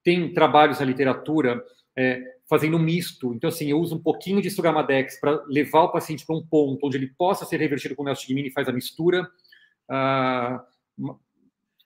Tem 0.04 0.34
trabalhos 0.34 0.80
na 0.80 0.86
literatura 0.86 1.64
é, 1.96 2.22
fazendo 2.50 2.78
misto. 2.80 3.34
Então, 3.34 3.48
assim, 3.50 3.70
eu 3.70 3.80
uso 3.80 3.96
um 3.96 4.02
pouquinho 4.02 4.42
de 4.42 4.50
Sugamadex 4.50 5.20
para 5.20 5.44
levar 5.48 5.84
o 5.84 5.92
paciente 5.92 6.26
para 6.26 6.36
um 6.36 6.46
ponto 6.46 6.86
onde 6.86 6.98
ele 6.98 7.14
possa 7.18 7.46
ser 7.46 7.58
revertido 7.58 7.96
com 7.96 8.04
neostigmina 8.04 8.48
e 8.48 8.52
faz 8.52 8.68
a 8.68 8.74
mistura. 8.74 9.28
Ah, 9.90 10.64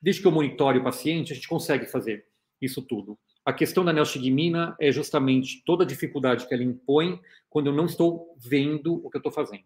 desde 0.01 0.21
que 0.21 0.27
eu 0.27 0.31
monitore 0.31 0.79
o 0.79 0.83
paciente, 0.83 1.31
a 1.31 1.35
gente 1.35 1.47
consegue 1.47 1.85
fazer 1.85 2.25
isso 2.61 2.81
tudo. 2.81 3.17
A 3.43 3.53
questão 3.53 3.85
da 3.85 3.93
neostigmina 3.93 4.75
é 4.79 4.91
justamente 4.91 5.63
toda 5.63 5.83
a 5.83 5.87
dificuldade 5.87 6.47
que 6.47 6.53
ela 6.53 6.63
impõe 6.63 7.21
quando 7.49 7.67
eu 7.67 7.73
não 7.73 7.85
estou 7.85 8.35
vendo 8.37 8.95
o 9.05 9.09
que 9.09 9.17
eu 9.17 9.19
estou 9.19 9.31
fazendo. 9.31 9.63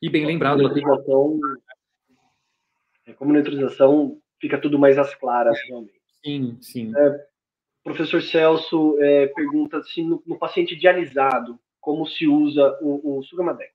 E 0.00 0.08
bem 0.08 0.24
lembrado. 0.24 0.58
Neutralização, 0.58 1.40
é, 3.04 3.12
como 3.14 3.32
neutralização 3.32 4.20
fica 4.40 4.60
tudo 4.60 4.78
mais 4.78 4.96
às 4.96 5.14
claras, 5.14 5.58
realmente. 5.66 6.00
Sim, 6.24 6.58
sim. 6.60 6.92
É, 6.96 7.26
professor 7.82 8.22
Celso 8.22 8.96
é, 9.00 9.26
pergunta 9.28 9.82
se 9.82 10.02
no, 10.02 10.22
no, 10.26 10.38
paciente 10.38 10.76
dialisado, 10.76 11.58
como 11.80 12.06
se 12.06 12.26
usa 12.26 12.78
o, 12.80 13.18
o 13.18 13.22
Sugamadex? 13.24 13.72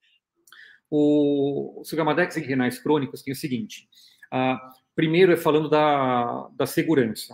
O, 0.96 1.82
o 1.82 1.84
Sugamadex 1.84 2.38
em 2.38 2.42
renais 2.42 2.78
crônicos 2.78 3.24
tem 3.24 3.34
o 3.34 3.36
seguinte. 3.36 3.90
Ah, 4.32 4.60
primeiro 4.96 5.32
é 5.32 5.36
falando 5.36 5.68
da, 5.68 6.48
da 6.56 6.68
segurança. 6.68 7.34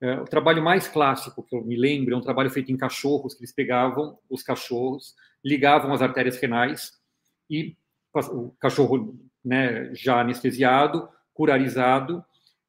É, 0.00 0.14
o 0.14 0.24
trabalho 0.24 0.62
mais 0.62 0.88
clássico 0.88 1.42
que 1.42 1.54
eu 1.54 1.62
me 1.62 1.76
lembro 1.76 2.14
é 2.14 2.16
um 2.16 2.22
trabalho 2.22 2.48
feito 2.48 2.72
em 2.72 2.78
cachorros, 2.78 3.34
que 3.34 3.40
eles 3.40 3.52
pegavam 3.52 4.18
os 4.30 4.42
cachorros, 4.42 5.14
ligavam 5.44 5.92
as 5.92 6.00
artérias 6.00 6.38
renais 6.38 6.92
e 7.50 7.76
o 8.14 8.52
cachorro 8.58 9.14
né, 9.44 9.94
já 9.94 10.22
anestesiado, 10.22 11.06
curarizado, 11.34 12.24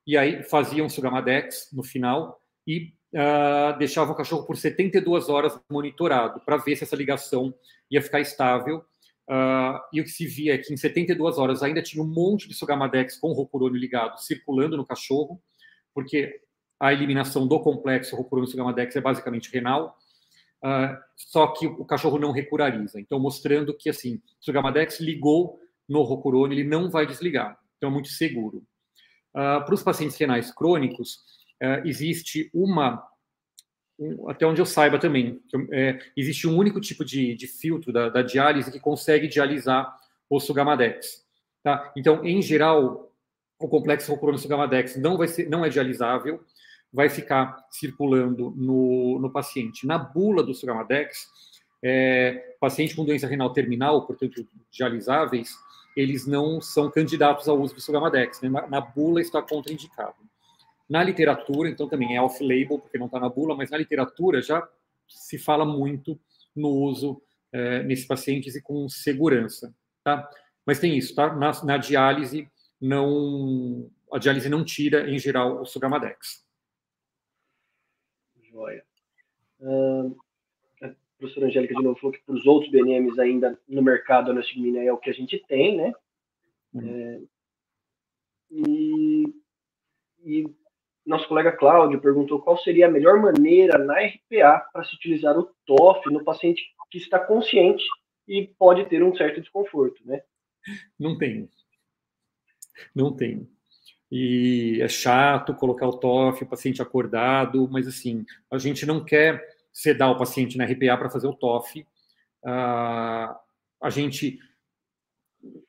e 0.05 0.17
aí 0.17 0.43
faziam 0.43 0.89
Sugamadex 0.89 1.69
no 1.71 1.81
final 1.81 2.41
e 2.67 2.93
uh, 3.13 3.77
deixavam 3.77 4.13
o 4.13 4.17
cachorro 4.17 4.45
por 4.45 4.57
72 4.57 5.29
horas 5.29 5.57
monitorado 5.71 6.41
para 6.41 6.57
ver 6.57 6.75
se 6.75 6.83
essa 6.83 6.95
ligação 6.95 7.55
ia 7.89 8.01
ficar 8.01 8.19
estável. 8.19 8.83
Uh, 9.27 9.81
e 9.91 10.01
o 10.01 10.03
que 10.03 10.09
se 10.09 10.27
via 10.27 10.53
é 10.53 10.57
que 10.57 10.71
em 10.71 10.77
72 10.77 11.39
horas 11.39 11.63
ainda 11.63 11.81
tinha 11.81 12.03
um 12.03 12.07
monte 12.07 12.47
de 12.47 12.53
Sugamadex 12.53 13.17
com 13.17 13.33
rocurônio 13.33 13.79
ligado 13.79 14.19
circulando 14.19 14.77
no 14.77 14.85
cachorro, 14.85 15.41
porque 15.93 16.41
a 16.79 16.93
eliminação 16.93 17.47
do 17.47 17.59
complexo 17.59 18.15
rocurônio-sugamadex 18.15 18.95
é 18.95 19.01
basicamente 19.01 19.51
renal, 19.51 19.97
uh, 20.63 20.95
só 21.15 21.47
que 21.47 21.65
o 21.65 21.85
cachorro 21.85 22.19
não 22.19 22.31
recurariza. 22.31 22.99
Então, 22.99 23.19
mostrando 23.19 23.75
que, 23.75 23.89
assim, 23.89 24.21
Sugamadex 24.39 24.99
ligou 24.99 25.59
no 25.87 26.03
rocurônio, 26.03 26.59
ele 26.59 26.67
não 26.67 26.89
vai 26.91 27.07
desligar. 27.07 27.57
Então, 27.77 27.89
é 27.89 27.93
muito 27.93 28.09
seguro. 28.09 28.57
Uh, 29.33 29.63
para 29.65 29.73
os 29.73 29.81
pacientes 29.81 30.17
renais 30.17 30.51
crônicos, 30.51 31.19
existe 31.85 32.51
uma, 32.53 33.01
até 34.27 34.45
onde 34.45 34.61
eu 34.61 34.65
saiba 34.65 34.99
também, 34.99 35.41
é, 35.71 35.99
existe 36.17 36.47
um 36.47 36.57
único 36.57 36.81
tipo 36.81 37.05
de, 37.05 37.33
de 37.35 37.47
filtro 37.47 37.93
da, 37.93 38.09
da, 38.09 38.21
diálise 38.21 38.71
que 38.71 38.79
consegue 38.79 39.27
dialisar 39.27 39.97
o 40.29 40.39
Sugamadex. 40.39 41.23
Tá? 41.63 41.91
Então, 41.95 42.23
em 42.25 42.41
geral, 42.41 43.11
o 43.57 43.67
complexo 43.67 44.11
rocurônio-sugamadex 44.11 44.97
não, 44.97 45.17
vai 45.17 45.27
ser, 45.27 45.49
não 45.49 45.63
é 45.63 45.69
dialisável, 45.69 46.43
vai 46.91 47.09
ficar 47.09 47.65
circulando 47.71 48.53
no, 48.55 49.19
no 49.19 49.29
paciente. 49.29 49.87
Na 49.87 49.97
bula 49.97 50.43
do 50.43 50.53
Sugamadex, 50.53 51.27
é, 51.83 52.55
paciente 52.59 52.95
com 52.95 53.05
doença 53.05 53.27
renal 53.27 53.53
terminal, 53.53 54.05
portanto, 54.05 54.45
dialisáveis, 54.71 55.55
eles 55.95 56.27
não 56.27 56.59
são 56.59 56.91
candidatos 56.91 57.47
ao 57.47 57.59
uso 57.59 57.75
do 57.75 57.81
Sugamadex. 57.81 58.41
Né? 58.41 58.49
Na, 58.49 58.67
na 58.67 58.81
bula 58.81 59.21
está 59.21 59.41
contraindicado. 59.41 60.15
Na 60.87 61.03
literatura, 61.03 61.69
então 61.69 61.87
também 61.87 62.15
é 62.15 62.21
off-label, 62.21 62.79
porque 62.79 62.97
não 62.97 63.07
está 63.07 63.19
na 63.19 63.29
bula, 63.29 63.55
mas 63.55 63.71
na 63.71 63.77
literatura 63.77 64.41
já 64.41 64.67
se 65.07 65.37
fala 65.37 65.65
muito 65.65 66.19
no 66.55 66.69
uso 66.69 67.21
é, 67.51 67.83
nesses 67.83 68.05
pacientes 68.05 68.55
e 68.55 68.61
com 68.61 68.87
segurança, 68.87 69.73
tá? 70.03 70.29
Mas 70.65 70.79
tem 70.79 70.97
isso, 70.97 71.15
tá? 71.15 71.33
Na, 71.35 71.51
na 71.63 71.77
diálise, 71.77 72.49
não, 72.79 73.89
a 74.11 74.19
diálise 74.19 74.49
não 74.49 74.63
tira, 74.63 75.09
em 75.09 75.17
geral, 75.17 75.61
o 75.61 75.65
Sugamadex. 75.65 76.45
Joia. 78.43 78.83
Uh, 79.59 80.15
a 80.81 80.89
professora 81.17 81.47
Angélica 81.47 81.75
de 81.75 81.83
novo 81.83 81.99
falou 81.99 82.13
que 82.13 82.23
para 82.23 82.35
os 82.35 82.45
outros 82.45 82.71
BNMs 82.71 83.19
ainda 83.19 83.59
no 83.67 83.81
mercado 83.81 84.29
a 84.29 84.31
anastigmina 84.31 84.83
é 84.83 84.91
o 84.91 84.97
que 84.97 85.09
a 85.09 85.13
gente 85.13 85.43
tem, 85.47 85.77
né? 85.77 85.93
Uhum. 86.73 86.89
É, 86.89 87.21
e, 88.51 89.33
e 90.23 90.55
nosso 91.05 91.27
colega 91.27 91.51
Cláudio 91.51 92.01
perguntou 92.01 92.41
qual 92.41 92.57
seria 92.57 92.87
a 92.87 92.91
melhor 92.91 93.21
maneira 93.21 93.77
na 93.77 93.95
RPA 93.99 94.65
para 94.73 94.83
se 94.83 94.95
utilizar 94.95 95.37
o 95.37 95.49
TOF 95.65 96.09
no 96.11 96.23
paciente 96.23 96.63
que 96.89 96.97
está 96.97 97.19
consciente 97.19 97.83
e 98.27 98.47
pode 98.57 98.85
ter 98.85 99.03
um 99.03 99.15
certo 99.15 99.39
desconforto, 99.39 100.01
né? 100.05 100.21
Não 100.99 101.17
tem. 101.17 101.49
Não 102.93 103.15
tem 103.15 103.47
e 104.11 104.79
é 104.81 104.87
chato 104.87 105.53
colocar 105.53 105.87
o 105.87 105.97
TOF, 105.97 106.43
o 106.43 106.47
paciente 106.47 106.81
acordado, 106.81 107.67
mas 107.69 107.87
assim, 107.87 108.25
a 108.51 108.57
gente 108.57 108.85
não 108.85 109.03
quer 109.03 109.43
sedar 109.73 110.11
o 110.11 110.17
paciente 110.17 110.57
na 110.57 110.65
RPA 110.65 110.95
para 110.97 111.09
fazer 111.09 111.27
o 111.27 111.35
TOF. 111.35 111.81
Uh, 112.43 113.35
a 113.81 113.89
gente 113.89 114.39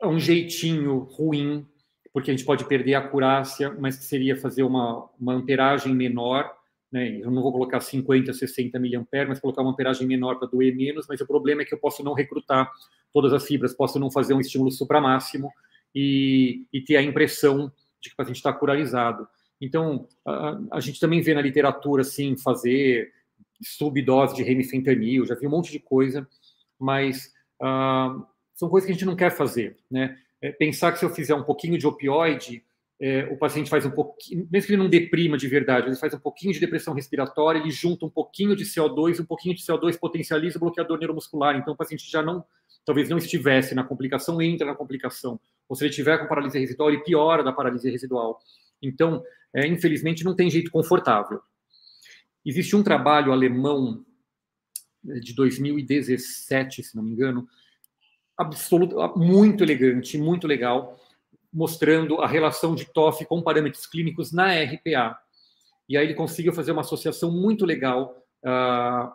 é 0.00 0.06
um 0.06 0.18
jeitinho 0.18 0.98
ruim, 0.98 1.66
porque 2.16 2.30
a 2.30 2.34
gente 2.34 2.46
pode 2.46 2.64
perder 2.64 2.94
a 2.94 3.00
acurácia, 3.00 3.76
mas 3.78 3.96
seria 3.96 4.34
fazer 4.34 4.62
uma, 4.62 5.06
uma 5.20 5.34
amperagem 5.34 5.94
menor, 5.94 6.50
né? 6.90 7.20
Eu 7.20 7.30
não 7.30 7.42
vou 7.42 7.52
colocar 7.52 7.78
50, 7.78 8.32
60 8.32 8.78
miliamperes, 8.78 9.28
mas 9.28 9.38
colocar 9.38 9.60
uma 9.60 9.72
amperagem 9.72 10.06
menor 10.06 10.38
para 10.38 10.48
doer 10.48 10.74
menos, 10.74 11.04
mas 11.06 11.20
o 11.20 11.26
problema 11.26 11.60
é 11.60 11.66
que 11.66 11.74
eu 11.74 11.78
posso 11.78 12.02
não 12.02 12.14
recrutar 12.14 12.72
todas 13.12 13.34
as 13.34 13.44
fibras, 13.46 13.74
posso 13.74 13.98
não 13.98 14.10
fazer 14.10 14.32
um 14.32 14.40
estímulo 14.40 14.70
supramáximo 14.70 15.52
e, 15.94 16.64
e 16.72 16.80
ter 16.80 16.96
a 16.96 17.02
impressão 17.02 17.70
de 18.00 18.08
que 18.08 18.14
o 18.14 18.16
paciente 18.16 18.36
está 18.36 18.50
curarizado. 18.50 19.28
Então, 19.60 20.08
a, 20.24 20.58
a, 20.70 20.80
gente 20.80 20.98
também 20.98 21.20
vê 21.20 21.34
na 21.34 21.42
literatura, 21.42 22.00
assim, 22.00 22.34
fazer 22.34 23.12
subdose 23.60 24.34
de 24.34 24.42
remifentanil, 24.42 25.26
já 25.26 25.34
vi 25.34 25.46
um 25.46 25.50
monte 25.50 25.70
de 25.70 25.80
coisa, 25.80 26.26
mas 26.78 27.30
uh, 27.60 28.24
são 28.54 28.70
coisas 28.70 28.86
que 28.86 28.92
a 28.92 28.94
gente 28.94 29.04
não 29.04 29.14
quer 29.14 29.32
fazer, 29.32 29.76
né? 29.90 30.16
É 30.40 30.52
pensar 30.52 30.92
que 30.92 30.98
se 30.98 31.04
eu 31.04 31.10
fizer 31.10 31.34
um 31.34 31.42
pouquinho 31.42 31.78
de 31.78 31.86
opioide, 31.86 32.64
é, 33.00 33.24
o 33.30 33.36
paciente 33.36 33.68
faz 33.68 33.84
um 33.84 33.90
pouquinho, 33.90 34.48
mesmo 34.50 34.66
que 34.66 34.72
ele 34.72 34.82
não 34.82 34.88
deprima 34.88 35.36
de 35.36 35.48
verdade, 35.48 35.88
ele 35.88 35.96
faz 35.96 36.14
um 36.14 36.18
pouquinho 36.18 36.52
de 36.52 36.60
depressão 36.60 36.94
respiratória, 36.94 37.58
ele 37.58 37.70
junta 37.70 38.06
um 38.06 38.10
pouquinho 38.10 38.56
de 38.56 38.64
CO2, 38.64 39.20
um 39.20 39.24
pouquinho 39.24 39.54
de 39.54 39.62
CO2 39.62 39.98
potencializa 39.98 40.56
o 40.56 40.60
bloqueador 40.60 40.98
neuromuscular, 40.98 41.56
então 41.56 41.74
o 41.74 41.76
paciente 41.76 42.10
já 42.10 42.22
não, 42.22 42.44
talvez 42.84 43.08
não 43.08 43.18
estivesse 43.18 43.74
na 43.74 43.84
complicação, 43.84 44.40
entra 44.40 44.66
na 44.66 44.74
complicação 44.74 45.38
ou 45.68 45.76
se 45.76 45.84
ele 45.84 45.92
tiver 45.92 46.18
com 46.18 46.28
paralisia 46.28 46.60
residual, 46.60 46.90
ele 46.90 47.02
piora 47.02 47.42
da 47.42 47.52
paralisia 47.52 47.90
residual. 47.90 48.40
Então, 48.80 49.22
é, 49.52 49.66
infelizmente, 49.66 50.24
não 50.24 50.34
tem 50.34 50.50
jeito 50.50 50.70
confortável. 50.70 51.40
Existe 52.44 52.76
um 52.76 52.82
trabalho 52.82 53.32
alemão 53.32 54.04
é, 55.08 55.18
de 55.18 55.34
2017, 55.34 56.82
se 56.82 56.96
não 56.96 57.02
me 57.02 57.10
engano, 57.10 57.48
absoluto, 58.36 58.96
muito 59.16 59.64
elegante, 59.64 60.18
muito 60.18 60.46
legal, 60.46 60.98
mostrando 61.52 62.20
a 62.20 62.26
relação 62.26 62.74
de 62.74 62.84
TOF 62.84 63.24
com 63.24 63.42
parâmetros 63.42 63.86
clínicos 63.86 64.32
na 64.32 64.52
RPA. 64.52 65.18
E 65.88 65.96
aí 65.96 66.06
ele 66.06 66.14
conseguiu 66.14 66.52
fazer 66.52 66.72
uma 66.72 66.82
associação 66.82 67.30
muito 67.30 67.64
legal 67.64 68.16
uh, 68.44 69.12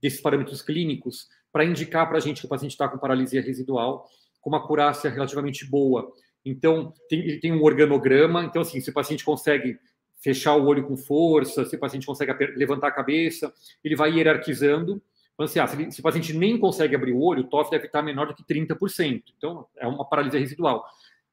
desses 0.00 0.20
parâmetros 0.20 0.62
clínicos 0.62 1.28
para 1.52 1.64
indicar 1.64 2.08
para 2.08 2.18
a 2.18 2.20
gente 2.20 2.40
que 2.40 2.46
o 2.46 2.50
paciente 2.50 2.72
está 2.72 2.88
com 2.88 2.98
paralisia 2.98 3.40
residual 3.40 4.08
com 4.46 4.50
uma 4.50 4.58
acurácia 4.58 5.10
relativamente 5.10 5.68
boa. 5.68 6.12
Então, 6.44 6.94
tem, 7.08 7.18
ele 7.18 7.40
tem 7.40 7.52
um 7.52 7.64
organograma, 7.64 8.44
então, 8.44 8.62
assim, 8.62 8.80
se 8.80 8.90
o 8.90 8.92
paciente 8.92 9.24
consegue 9.24 9.76
fechar 10.22 10.54
o 10.54 10.66
olho 10.66 10.86
com 10.86 10.96
força, 10.96 11.64
se 11.64 11.74
o 11.74 11.78
paciente 11.80 12.06
consegue 12.06 12.32
levantar 12.54 12.86
a 12.86 12.92
cabeça, 12.92 13.52
ele 13.82 13.96
vai 13.96 14.12
hierarquizando. 14.12 15.02
Assim, 15.38 15.58
ah, 15.58 15.66
se, 15.66 15.90
se, 15.90 16.00
o 16.00 16.02
paciente 16.02 16.32
nem 16.32 16.58
consegue 16.58 16.96
abrir 16.96 17.12
o 17.12 17.20
olho, 17.20 17.42
o 17.42 17.46
TOF 17.46 17.70
deve 17.70 17.86
estar 17.86 18.02
menor 18.02 18.26
do 18.26 18.34
que 18.34 18.42
30%. 18.42 19.22
Então, 19.36 19.66
é 19.76 19.86
uma 19.86 20.04
paralisia 20.04 20.40
residual. 20.40 20.86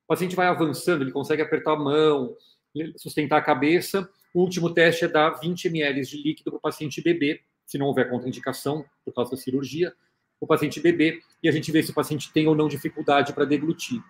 O 0.04 0.08
paciente 0.08 0.36
vai 0.36 0.48
avançando, 0.48 1.04
ele 1.04 1.12
consegue 1.12 1.42
apertar 1.42 1.74
a 1.74 1.78
mão, 1.78 2.36
sustentar 2.98 3.38
a 3.38 3.42
cabeça. 3.42 4.10
O 4.34 4.42
último 4.42 4.74
teste 4.74 5.06
é 5.06 5.08
dar 5.08 5.30
20 5.30 5.68
ml 5.68 6.02
de 6.02 6.18
líquido 6.18 6.52
para 6.52 6.58
o 6.58 6.62
paciente 6.62 7.02
beber, 7.02 7.42
se 7.66 7.78
não 7.78 7.86
houver 7.86 8.10
contraindicação 8.10 8.84
por 9.06 9.14
causa 9.14 9.32
da 9.32 9.38
cirurgia, 9.38 9.94
o 10.40 10.46
paciente 10.46 10.82
beber, 10.82 11.22
e 11.42 11.48
a 11.48 11.52
gente 11.52 11.72
vê 11.72 11.82
se 11.82 11.92
o 11.92 11.94
paciente 11.94 12.32
tem 12.34 12.48
ou 12.48 12.56
não 12.56 12.68
dificuldade 12.68 13.32
para 13.32 13.46
deglutir. 13.46 14.04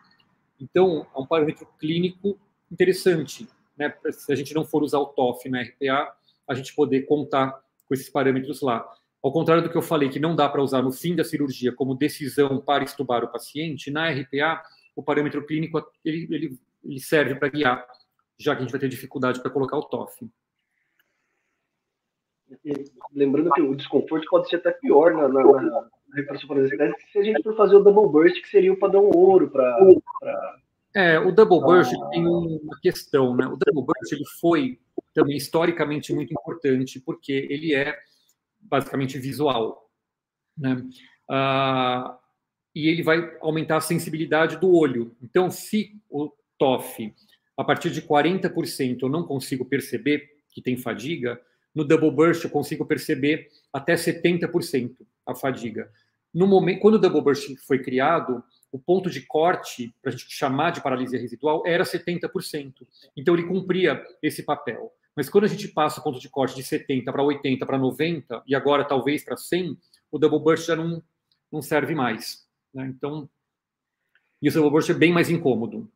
Então, 0.59 1.05
é 1.15 1.19
um 1.19 1.25
parâmetro 1.25 1.67
clínico 1.79 2.39
interessante, 2.71 3.47
né? 3.77 3.93
Se 4.11 4.31
a 4.31 4.35
gente 4.35 4.53
não 4.55 4.65
for 4.65 4.81
usar 4.81 4.97
o 4.97 5.05
TOF 5.05 5.47
na 5.49 5.61
RPA, 5.61 6.15
a 6.47 6.53
gente 6.55 6.73
poder 6.73 7.01
contar 7.03 7.61
com 7.85 7.93
esses 7.93 8.09
parâmetros 8.09 8.61
lá. 8.61 8.91
Ao 9.23 9.31
contrário 9.31 9.63
do 9.63 9.69
que 9.69 9.77
eu 9.77 9.81
falei, 9.81 10.09
que 10.09 10.19
não 10.19 10.35
dá 10.35 10.49
para 10.49 10.61
usar 10.61 10.81
no 10.81 10.91
fim 10.91 11.15
da 11.15 11.23
cirurgia 11.23 11.71
como 11.71 11.95
decisão 11.95 12.59
para 12.59 12.83
estubar 12.83 13.23
o 13.23 13.31
paciente, 13.31 13.89
na 13.89 14.09
RPA, 14.09 14.61
o 14.93 15.01
parâmetro 15.01 15.45
clínico 15.45 15.81
ele, 16.03 16.27
ele, 16.29 16.59
ele 16.83 16.99
serve 16.99 17.35
para 17.35 17.47
guiar, 17.47 17.87
já 18.37 18.53
que 18.53 18.59
a 18.59 18.63
gente 18.63 18.71
vai 18.71 18.81
ter 18.81 18.89
dificuldade 18.89 19.41
para 19.41 19.49
colocar 19.49 19.77
o 19.77 19.83
TOF. 19.83 20.29
Lembrando 23.13 23.51
que 23.51 23.61
o 23.61 23.73
desconforto 23.73 24.27
pode 24.29 24.49
ser 24.49 24.57
até 24.57 24.71
pior 24.71 25.13
na, 25.13 25.29
na, 25.29 25.41
na 25.41 25.89
recuperação 26.13 26.49
parasitariana 26.49 26.95
se 27.09 27.17
a 27.17 27.23
gente 27.23 27.41
for 27.43 27.55
fazer 27.55 27.77
o 27.77 27.83
double 27.83 28.11
burst, 28.11 28.41
que 28.41 28.49
seria 28.49 28.73
o 28.73 28.77
padrão 28.77 29.09
ouro 29.09 29.49
para. 29.49 29.73
Pra... 30.19 30.57
É, 30.93 31.17
o 31.17 31.31
double 31.31 31.61
burst 31.61 31.93
ah. 31.93 32.09
tem 32.09 32.27
uma 32.27 32.77
questão, 32.81 33.35
né? 33.37 33.47
O 33.47 33.55
double 33.57 33.85
burst 33.85 34.11
ele 34.11 34.25
foi 34.41 34.79
também 35.13 35.37
historicamente 35.37 36.13
muito 36.13 36.33
importante 36.33 36.99
porque 36.99 37.47
ele 37.49 37.73
é 37.73 37.97
basicamente 38.69 39.17
visual, 39.17 39.89
né? 40.57 40.83
Ah, 41.29 42.17
e 42.75 42.87
ele 42.87 43.03
vai 43.03 43.37
aumentar 43.39 43.77
a 43.77 43.81
sensibilidade 43.81 44.57
do 44.57 44.73
olho. 44.73 45.15
Então, 45.21 45.51
se 45.51 46.01
o 46.09 46.31
TOF, 46.57 47.13
a 47.57 47.63
partir 47.63 47.91
de 47.91 48.01
40%, 48.01 48.99
eu 49.01 49.09
não 49.09 49.23
consigo 49.23 49.63
perceber 49.65 50.27
que 50.49 50.61
tem 50.61 50.75
fadiga, 50.77 51.39
no 51.73 51.83
double 51.83 52.11
burst 52.11 52.43
eu 52.43 52.49
consigo 52.49 52.85
perceber 52.85 53.47
até 53.71 53.95
70% 53.95 54.95
a 55.25 55.35
fadiga. 55.35 55.89
No 56.33 56.47
momento, 56.47 56.81
quando 56.81 56.95
o 56.95 56.99
double 56.99 57.21
burst 57.21 57.55
foi 57.67 57.79
criado, 57.79 58.43
o 58.71 58.79
ponto 58.79 59.09
de 59.09 59.21
corte 59.21 59.95
para 60.01 60.11
a 60.11 60.15
gente 60.15 60.25
chamar 60.29 60.71
de 60.71 60.81
paralisia 60.81 61.19
residual 61.19 61.63
era 61.65 61.83
70%. 61.83 62.73
Então 63.15 63.35
ele 63.35 63.47
cumpria 63.47 64.03
esse 64.21 64.43
papel. 64.43 64.91
Mas 65.15 65.29
quando 65.29 65.43
a 65.43 65.47
gente 65.47 65.67
passa 65.67 65.99
o 65.99 66.03
ponto 66.03 66.19
de 66.19 66.29
corte 66.29 66.55
de 66.55 66.63
70 66.63 67.11
para 67.11 67.23
80 67.23 67.65
para 67.65 67.77
90 67.77 68.43
e 68.47 68.55
agora 68.55 68.83
talvez 68.83 69.23
para 69.23 69.37
100, 69.37 69.77
o 70.11 70.17
double 70.17 70.39
burst 70.39 70.65
já 70.65 70.75
não, 70.75 71.03
não 71.51 71.61
serve 71.61 71.93
mais. 71.93 72.47
Né? 72.73 72.87
Então, 72.87 73.29
e 74.41 74.49
o 74.49 74.51
double 74.51 74.71
burst 74.71 74.89
é 74.89 74.93
bem 74.93 75.11
mais 75.11 75.29
incômodo. 75.29 75.89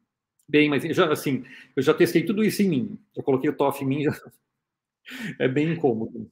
Bem 0.47 0.69
mais, 0.69 0.83
já, 0.83 1.11
assim, 1.11 1.43
eu 1.75 1.83
já 1.83 1.93
testei 1.93 2.23
tudo 2.23 2.43
isso 2.43 2.61
em 2.61 2.69
mim. 2.69 2.99
Eu 3.15 3.23
coloquei 3.23 3.49
o 3.49 3.55
TOF 3.55 3.83
em 3.83 3.87
mim, 3.87 4.03
já, 4.03 4.11
é 5.39 5.47
bem 5.47 5.73
incômodo. 5.73 6.31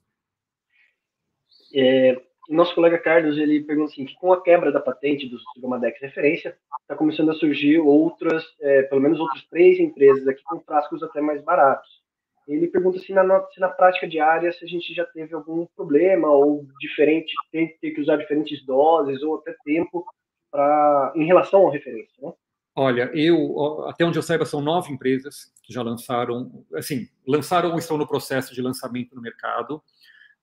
É, 1.73 2.21
nosso 2.47 2.73
colega 2.73 2.97
Carlos 2.97 3.37
ele 3.37 3.63
pergunta 3.63 3.91
assim, 3.91 4.05
que 4.05 4.15
com 4.15 4.31
a 4.31 4.41
quebra 4.41 4.71
da 4.71 4.79
patente 4.79 5.27
do 5.27 5.37
Sigmadex 5.39 5.99
referência, 5.99 6.57
está 6.81 6.95
começando 6.95 7.31
a 7.31 7.33
surgir 7.33 7.79
outras, 7.79 8.45
é, 8.61 8.83
pelo 8.83 9.01
menos 9.01 9.19
outras 9.19 9.43
três 9.47 9.79
empresas 9.79 10.27
aqui 10.27 10.43
com 10.43 10.61
frascos 10.61 11.03
até 11.03 11.19
mais 11.19 11.43
baratos. 11.43 12.04
Ele 12.47 12.67
pergunta 12.67 12.99
se 12.99 13.11
na, 13.11 13.23
se 13.47 13.59
na 13.59 13.69
prática 13.69 14.07
diária 14.07 14.51
se 14.51 14.63
a 14.63 14.67
gente 14.67 14.93
já 14.93 15.05
teve 15.05 15.33
algum 15.33 15.65
problema 15.75 16.29
ou 16.29 16.65
diferente, 16.79 17.33
ter, 17.51 17.77
ter 17.81 17.91
que 17.91 18.01
usar 18.01 18.17
diferentes 18.17 18.63
doses 18.65 19.23
ou 19.23 19.35
até 19.35 19.55
tempo 19.63 20.05
para 20.51 21.13
em 21.15 21.25
relação 21.25 21.67
à 21.67 21.71
referência, 21.71 22.13
né? 22.21 22.31
Olha, 22.77 23.09
eu 23.13 23.87
até 23.87 24.03
onde 24.03 24.19
eu 24.19 24.23
saiba 24.23 24.45
são 24.45 24.59
nove 24.59 24.91
empresas 24.91 25.53
que 25.63 25.73
já 25.73 25.81
lançaram, 25.81 26.65
assim, 26.73 27.07
lançaram 27.25 27.71
ou 27.71 27.77
estão 27.77 27.97
no 27.97 28.05
processo 28.05 28.53
de 28.53 28.61
lançamento 28.61 29.15
no 29.15 29.21
mercado. 29.21 29.81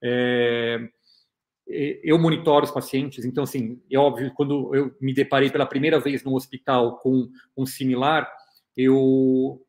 É, 0.01 0.79
eu 1.67 2.17
monitoro 2.17 2.65
os 2.65 2.71
pacientes, 2.71 3.23
então, 3.23 3.43
assim, 3.43 3.81
é 3.89 3.97
óbvio, 3.97 4.33
quando 4.33 4.75
eu 4.75 4.95
me 4.99 5.13
deparei 5.13 5.49
pela 5.49 5.65
primeira 5.65 5.99
vez 5.99 6.23
no 6.23 6.35
hospital 6.35 6.97
com 6.97 7.29
um 7.55 7.65
similar, 7.65 8.29
eu 8.75 9.61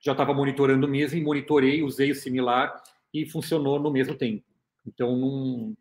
já 0.00 0.12
estava 0.12 0.32
monitorando 0.32 0.88
mesmo 0.88 1.18
e 1.18 1.22
monitorei, 1.22 1.82
usei 1.82 2.10
o 2.10 2.14
similar 2.14 2.82
e 3.12 3.26
funcionou 3.26 3.78
no 3.78 3.90
mesmo 3.90 4.14
tempo. 4.14 4.44
Então, 4.86 5.16
não, 5.16 5.76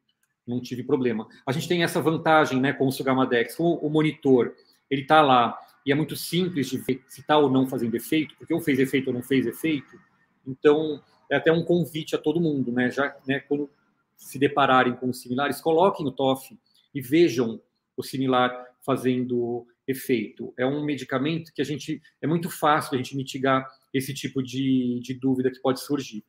não 0.46 0.62
tive 0.62 0.84
problema. 0.84 1.28
A 1.46 1.52
gente 1.52 1.68
tem 1.68 1.84
essa 1.84 2.02
vantagem, 2.02 2.60
né, 2.60 2.74
com 2.74 2.88
o 2.88 2.92
Sugamadex, 2.92 3.56
o, 3.60 3.90
monitor, 3.90 4.54
ele 4.90 5.04
está 5.04 5.22
lá, 5.22 5.58
e 5.86 5.92
é 5.92 5.96
muito 5.96 6.16
simples 6.16 6.68
de 6.70 6.78
ver 6.78 7.02
se 7.08 7.22
está 7.22 7.38
ou 7.38 7.50
não 7.50 7.68
fazendo 7.68 7.96
efeito, 7.96 8.36
porque 8.38 8.54
ou 8.54 8.60
fez 8.60 8.80
efeito 8.80 9.08
ou 9.08 9.14
não 9.14 9.24
fez 9.24 9.48
efeito. 9.48 9.98
Então, 10.46 11.02
é 11.32 11.36
até 11.36 11.52
um 11.52 11.64
convite 11.64 12.16
a 12.16 12.18
todo 12.18 12.42
mundo, 12.42 12.72
né? 12.72 12.90
Já 12.90 13.16
né, 13.26 13.40
quando 13.40 13.70
se 14.18 14.38
depararem 14.38 14.96
com 14.96 15.14
similares, 15.14 15.62
coloquem 15.62 16.06
o 16.06 16.12
TOF 16.12 16.58
e 16.94 17.00
vejam 17.00 17.62
o 17.96 18.04
similar 18.04 18.66
fazendo 18.86 19.66
efeito. 19.88 20.54
É 20.58 20.66
um 20.66 20.84
medicamento 20.84 21.54
que 21.54 21.62
a 21.62 21.66
gente 21.66 22.02
é 22.22 22.28
muito 22.28 22.50
fácil 22.50 22.96
a 22.96 22.98
gente 22.98 23.16
mitigar 23.16 23.66
esse 23.94 24.14
tipo 24.14 24.42
de, 24.42 25.00
de 25.02 25.14
dúvida 25.14 25.52
que 25.52 25.60
pode 25.60 25.82
surgir, 25.82 26.24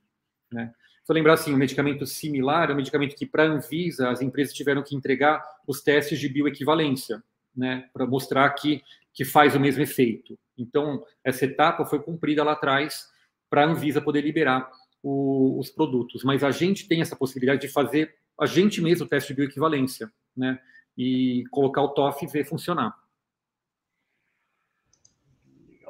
né? 0.53 0.73
Só 1.05 1.12
lembrar 1.12 1.35
assim, 1.35 1.53
um 1.53 1.57
medicamento 1.57 2.07
similar 2.07 2.70
é 2.70 2.73
um 2.73 2.77
medicamento 2.77 3.16
que 3.16 3.27
para 3.27 3.43
a 3.45 3.47
Anvisa 3.47 4.11
as 4.11 4.20
empresas 4.20 4.55
tiveram 4.55 4.82
que 4.82 4.95
entregar 4.95 5.43
os 5.66 5.81
testes 5.82 6.20
de 6.20 6.28
bioequivalência, 6.28 7.23
né, 7.57 7.89
para 7.93 8.07
mostrar 8.07 8.49
que 8.51 8.82
que 9.12 9.24
faz 9.24 9.55
o 9.55 9.61
mesmo 9.61 9.82
efeito. 9.82 10.39
Então, 10.57 11.05
essa 11.24 11.45
etapa 11.45 11.85
foi 11.85 12.01
cumprida 12.01 12.45
lá 12.45 12.53
atrás 12.53 13.09
para 13.49 13.65
a 13.65 13.69
Anvisa 13.69 14.01
poder 14.01 14.23
liberar 14.23 14.70
o, 15.03 15.59
os 15.59 15.70
produtos. 15.70 16.23
Mas 16.23 16.45
a 16.45 16.51
gente 16.51 16.87
tem 16.87 17.01
essa 17.01 17.16
possibilidade 17.16 17.62
de 17.62 17.69
fazer 17.69 18.15
a 18.39 18.47
gente 18.47 18.81
mesmo 18.81 19.05
o 19.05 19.09
teste 19.09 19.28
de 19.28 19.37
bioequivalência, 19.37 20.11
né? 20.37 20.59
E 20.97 21.45
colocar 21.51 21.82
o 21.82 21.89
TOF 21.89 22.24
e 22.24 22.28
ver 22.28 22.45
funcionar. 22.45 22.95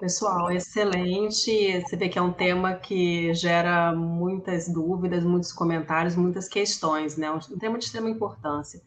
Pessoal, 0.01 0.51
excelente. 0.51 1.79
Você 1.83 1.95
vê 1.95 2.09
que 2.09 2.19
é 2.19 2.23
um 2.23 2.33
tema 2.33 2.75
que 2.75 3.35
gera 3.35 3.95
muitas 3.95 4.67
dúvidas, 4.67 5.23
muitos 5.23 5.53
comentários, 5.53 6.17
muitas 6.17 6.49
questões, 6.49 7.19
né? 7.19 7.31
Um 7.31 7.59
tema 7.59 7.77
de 7.77 7.85
extrema 7.85 8.09
importância. 8.09 8.81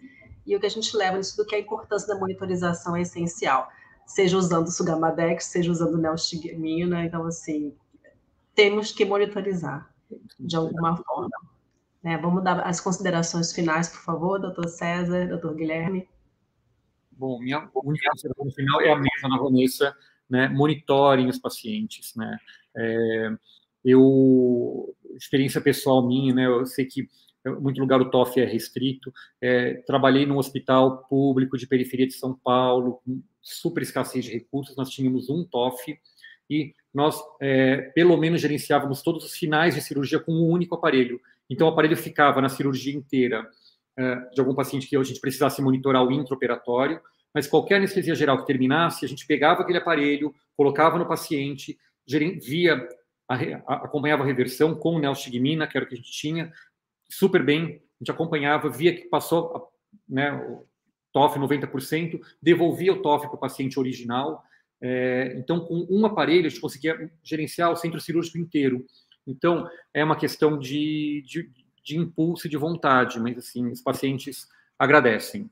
E 0.44 0.56
o 0.56 0.60
que 0.60 0.65
a 0.65 0.69
gente 0.69 0.98
leva 0.98 1.15
nisso 1.15 1.38
do 1.38 1.45
que 1.45 1.53
a 1.53 1.60
importância 1.60 2.07
da 2.07 2.19
monitorização 2.19 2.95
é 2.95 3.02
essencial 3.02 3.69
seja 4.07 4.35
usando 4.35 4.72
Sugamadex, 4.72 5.45
seja 5.45 5.72
usando 5.72 5.99
Neostigmina. 5.99 7.06
Então, 7.06 7.27
assim, 7.27 7.76
temos 8.56 8.91
que 8.91 9.06
monitorizar 9.06 9.94
de 10.40 10.56
alguma 10.56 10.98
forma. 10.98 11.30
Né? 12.02 12.18
Vamos 12.18 12.44
dar 12.44 12.60
as 12.61 12.81
considerações 12.81 13.53
finais, 13.53 13.88
por 13.88 14.02
favor, 14.02 14.40
doutor 14.40 14.68
César, 14.68 15.27
doutor 15.27 15.53
Guilherme. 15.53 16.10
Bom, 17.11 17.40
minha 17.40 17.69
única 17.76 18.10
consideração 18.10 18.49
final 18.49 18.81
é 18.81 18.91
a 18.91 18.95
mesma 18.95 19.30
na 19.30 19.38
Vanessa, 19.38 19.95
né? 20.34 20.49
Monitorem 20.49 21.30
os 21.30 21.38
pacientes, 21.38 22.15
né? 22.15 22.39
É, 22.76 23.30
eu, 23.85 24.95
experiência 25.15 25.61
pessoal 25.61 26.05
minha, 26.05 26.34
né? 26.34 26.47
Eu 26.47 26.65
sei 26.65 26.85
que 26.85 27.07
muito 27.61 27.80
lugar 27.80 28.01
o 28.01 28.10
TOF 28.10 28.39
é 28.39 28.45
restrito. 28.45 29.14
É, 29.39 29.76
trabalhei 29.85 30.26
num 30.26 30.38
hospital 30.38 31.05
público 31.07 31.55
de 31.55 31.68
periferia 31.68 32.07
de 32.07 32.14
São 32.14 32.34
Paulo, 32.34 32.99
com 33.05 33.22
super 33.41 33.84
escassez 33.84 34.26
de 34.26 34.31
recursos, 34.31 34.76
nós 34.76 34.89
tínhamos 34.89 35.30
um 35.30 35.43
TOF 35.43 35.99
e 36.49 36.73
nós, 36.91 37.22
é, 37.39 37.91
pelo 37.93 38.18
menos, 38.18 38.41
gerenciávamos 38.41 39.03
todos 39.03 39.23
os 39.26 39.35
finais 39.35 39.76
de 39.76 39.81
cirurgia 39.81 40.19
com 40.19 40.31
um 40.31 40.49
único 40.49 40.73
aparelho. 40.76 41.22
Então, 41.47 41.68
o 41.68 41.72
aparelho 41.72 41.97
ficava 41.97 42.41
na 42.41 42.49
cirurgia 42.49 42.95
inteira 42.95 43.47
é, 43.97 44.15
de 44.34 44.39
algum 44.39 44.55
paciente 44.55 44.88
que 44.88 44.97
a 44.97 45.03
gente 45.03 45.19
precisasse 45.19 45.61
monitorar 45.61 46.03
o 46.03 46.11
intraoperatório, 46.11 46.99
mas 47.34 47.47
qualquer 47.47 47.77
anestesia 47.77 48.15
geral 48.15 48.38
que 48.39 48.45
terminasse, 48.45 49.05
a 49.05 49.07
gente 49.07 49.26
pegava 49.26 49.61
aquele 49.61 49.80
aparelho, 49.80 50.34
colocava 50.55 50.97
no 50.97 51.07
paciente, 51.07 51.77
via, 52.07 52.88
acompanhava 53.68 54.23
a 54.23 54.26
reversão 54.26 54.76
com 54.76 54.99
neostigmina, 54.99 55.68
que 55.68 55.77
era 55.77 55.85
o 55.85 55.89
que 55.89 55.95
a 55.95 55.97
gente 55.97 56.11
tinha, 56.11 56.51
super 57.10 57.43
bem, 57.43 57.81
a 57.99 58.03
gente 58.03 58.11
acompanhava, 58.11 58.69
via 58.69 58.93
que 58.93 59.05
passou 59.05 59.72
né, 60.07 60.31
o 60.34 60.65
TOF 61.11 61.39
90%, 61.39 62.19
devolvia 62.41 62.93
o 62.93 63.01
TOF 63.01 63.27
para 63.27 63.35
o 63.35 63.39
paciente 63.39 63.80
original, 63.80 64.43
É, 64.85 65.34
então, 65.38 65.61
com 65.61 65.88
um 65.89 66.05
aparelho, 66.05 66.45
a 66.45 66.49
gente 66.49 66.60
conseguia 66.60 67.10
gerenciar 67.23 67.72
o 67.72 67.76
centro 67.77 68.01
cirúrgico 68.01 68.38
inteiro. 68.38 68.85
Então, 69.26 69.65
é 69.93 70.03
uma 70.03 70.18
questão 70.18 70.60
de, 70.60 71.23
de, 71.26 71.49
de 71.81 71.97
impulso 71.97 72.47
e 72.47 72.49
de 72.49 72.57
vontade, 72.57 73.18
mas, 73.18 73.38
assim, 73.38 73.72
os 73.72 73.81
pacientes 73.81 74.45
agradecem. 74.77 75.49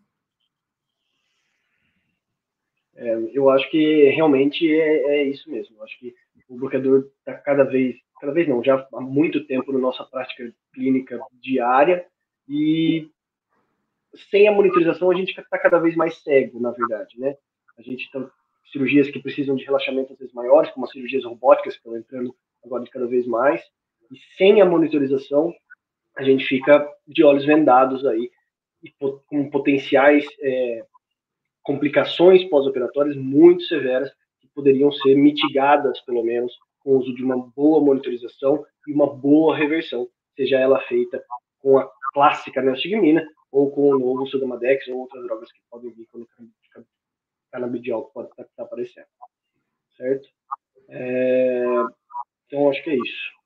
É, 3.02 3.18
eu 3.34 3.50
acho 3.50 3.68
que 3.72 4.10
realmente 4.12 4.72
é, 4.72 5.16
é, 5.16 5.24
isso 5.24 5.50
mesmo. 5.50 5.76
Eu 5.76 5.84
acho 5.84 5.98
que 5.98 6.14
o 6.48 6.56
bloqueador 6.56 7.10
está 7.18 7.34
cada 7.34 7.64
vez, 7.64 7.96
cada 8.20 8.32
vez 8.32 8.48
não, 8.48 8.64
já 8.64 8.88
há 8.94 9.02
muito 9.02 9.44
tempo 9.48 9.74
na 9.74 9.80
nossa 9.80 10.04
prática 10.04 10.54
clínica 10.72 11.20
diária 11.42 12.06
e 12.48 13.10
sem 14.30 14.48
a 14.48 14.52
monitorização 14.52 15.10
a 15.10 15.16
gente 15.16 15.32
está 15.32 15.58
cada 15.58 15.80
vez 15.80 15.96
mais 15.96 16.22
cego, 16.22 16.60
na 16.60 16.70
verdade, 16.70 17.20
né? 17.20 17.36
A 17.76 17.82
gente 17.82 18.12
tem 18.12 18.28
cirurgias 18.72 19.10
que 19.10 19.20
precisam 19.20 19.56
de 19.56 19.66
relaxamento 19.66 20.14
às 20.14 20.20
vezes 20.20 20.34
maiores, 20.34 20.70
como 20.70 20.86
as 20.86 20.92
cirurgias 20.92 21.24
robóticas 21.24 21.74
que 21.74 21.80
estão 21.80 21.98
entrando 21.98 22.36
agora 22.64 22.86
cada 22.92 23.08
vez 23.08 23.26
mais, 23.26 23.64
e 24.12 24.20
sem 24.38 24.62
a 24.62 24.66
monitorização 24.66 25.52
a 26.16 26.24
gente 26.24 26.46
fica 26.46 26.88
de 27.08 27.24
olhos 27.24 27.46
vendados 27.46 28.06
aí 28.06 28.30
com 29.28 29.50
potenciais 29.50 30.26
é, 30.40 30.86
complicações 31.64 32.44
pós-operatórias 32.46 33.16
muito 33.16 33.64
severas 33.64 34.12
que 34.40 34.48
poderiam 34.54 34.92
ser 34.92 35.16
mitigadas, 35.16 36.00
pelo 36.02 36.24
menos, 36.24 36.54
com 36.80 36.92
o 36.92 37.00
uso 37.00 37.14
de 37.14 37.24
uma 37.24 37.38
boa 37.38 37.80
monitorização 37.80 38.66
e 38.88 38.94
uma 38.94 39.08
boa 39.08 39.56
reversão, 39.56 40.08
seja 40.36 40.58
ela 40.58 40.82
feita 40.82 41.24
com 41.60 41.78
a 41.78 41.90
clássica 42.14 42.62
neostigmina 42.62 43.24
ou 43.52 43.70
com 43.72 43.90
o 43.90 44.00
novo 44.00 44.26
Sudamadex 44.28 44.88
ou 44.88 45.00
outras 45.00 45.24
drogas 45.24 45.52
que 45.52 45.60
podem 45.70 45.92
vir 45.92 46.08
quando 46.12 46.24
o 46.24 46.86
canabidiol 47.52 48.10
pode 48.14 48.30
estar 48.30 48.64
aparecendo. 48.64 49.06
Certo? 49.98 50.28
É... 50.90 51.64
Então, 52.48 52.70
acho 52.70 52.84
que 52.84 52.90
é 52.90 52.96
isso. 52.96 53.42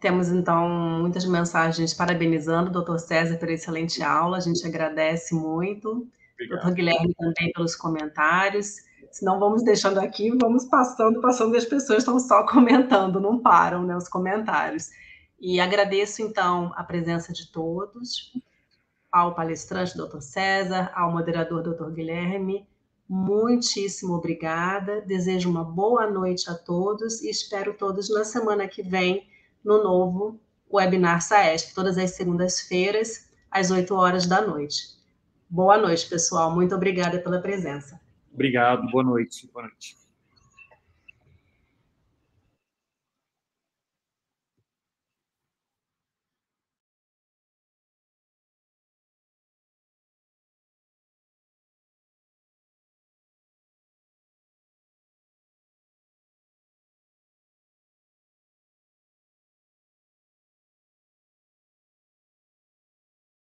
Temos, 0.00 0.28
então, 0.30 0.68
muitas 0.68 1.26
mensagens 1.26 1.92
parabenizando 1.92 2.70
o 2.70 2.82
Dr. 2.82 2.98
César 2.98 3.38
pela 3.38 3.52
excelente 3.52 4.02
aula. 4.02 4.38
A 4.38 4.40
gente 4.40 4.66
agradece 4.66 5.34
muito. 5.34 6.08
Doutor 6.48 6.72
Guilherme 6.72 7.14
também 7.14 7.52
pelos 7.52 7.76
comentários. 7.76 8.76
Se 9.10 9.24
não 9.24 9.38
vamos 9.38 9.64
deixando 9.64 9.98
aqui, 9.98 10.30
vamos 10.40 10.64
passando, 10.66 11.20
passando, 11.20 11.54
e 11.54 11.58
as 11.58 11.64
pessoas 11.64 11.98
estão 11.98 12.18
só 12.18 12.46
comentando, 12.48 13.20
não 13.20 13.40
param, 13.40 13.84
né, 13.84 13.96
os 13.96 14.08
comentários. 14.08 14.90
E 15.40 15.58
agradeço, 15.58 16.22
então, 16.22 16.72
a 16.76 16.84
presença 16.84 17.32
de 17.32 17.50
todos, 17.50 18.32
ao 19.10 19.34
palestrante, 19.34 19.96
doutor 19.96 20.22
César, 20.22 20.92
ao 20.94 21.10
moderador, 21.10 21.62
doutor 21.62 21.90
Guilherme. 21.92 22.68
Muitíssimo 23.08 24.14
obrigada. 24.14 25.00
Desejo 25.00 25.50
uma 25.50 25.64
boa 25.64 26.08
noite 26.08 26.48
a 26.48 26.54
todos 26.54 27.20
e 27.22 27.30
espero 27.30 27.74
todos 27.74 28.08
na 28.08 28.22
semana 28.22 28.68
que 28.68 28.82
vem 28.82 29.26
no 29.64 29.82
novo 29.82 30.38
webinar 30.72 31.20
SAESP, 31.20 31.74
todas 31.74 31.98
as 31.98 32.12
segundas-feiras, 32.12 33.28
às 33.50 33.72
8 33.72 33.92
horas 33.92 34.26
da 34.26 34.40
noite. 34.40 34.99
Boa 35.50 35.76
noite, 35.76 36.08
pessoal. 36.08 36.54
Muito 36.54 36.74
obrigada 36.76 37.18
pela 37.18 37.40
presença. 37.40 38.00
Obrigado. 38.32 38.88
Boa 38.88 39.02
noite. 39.02 39.50
Boa 39.52 39.66
noite. 39.66 39.99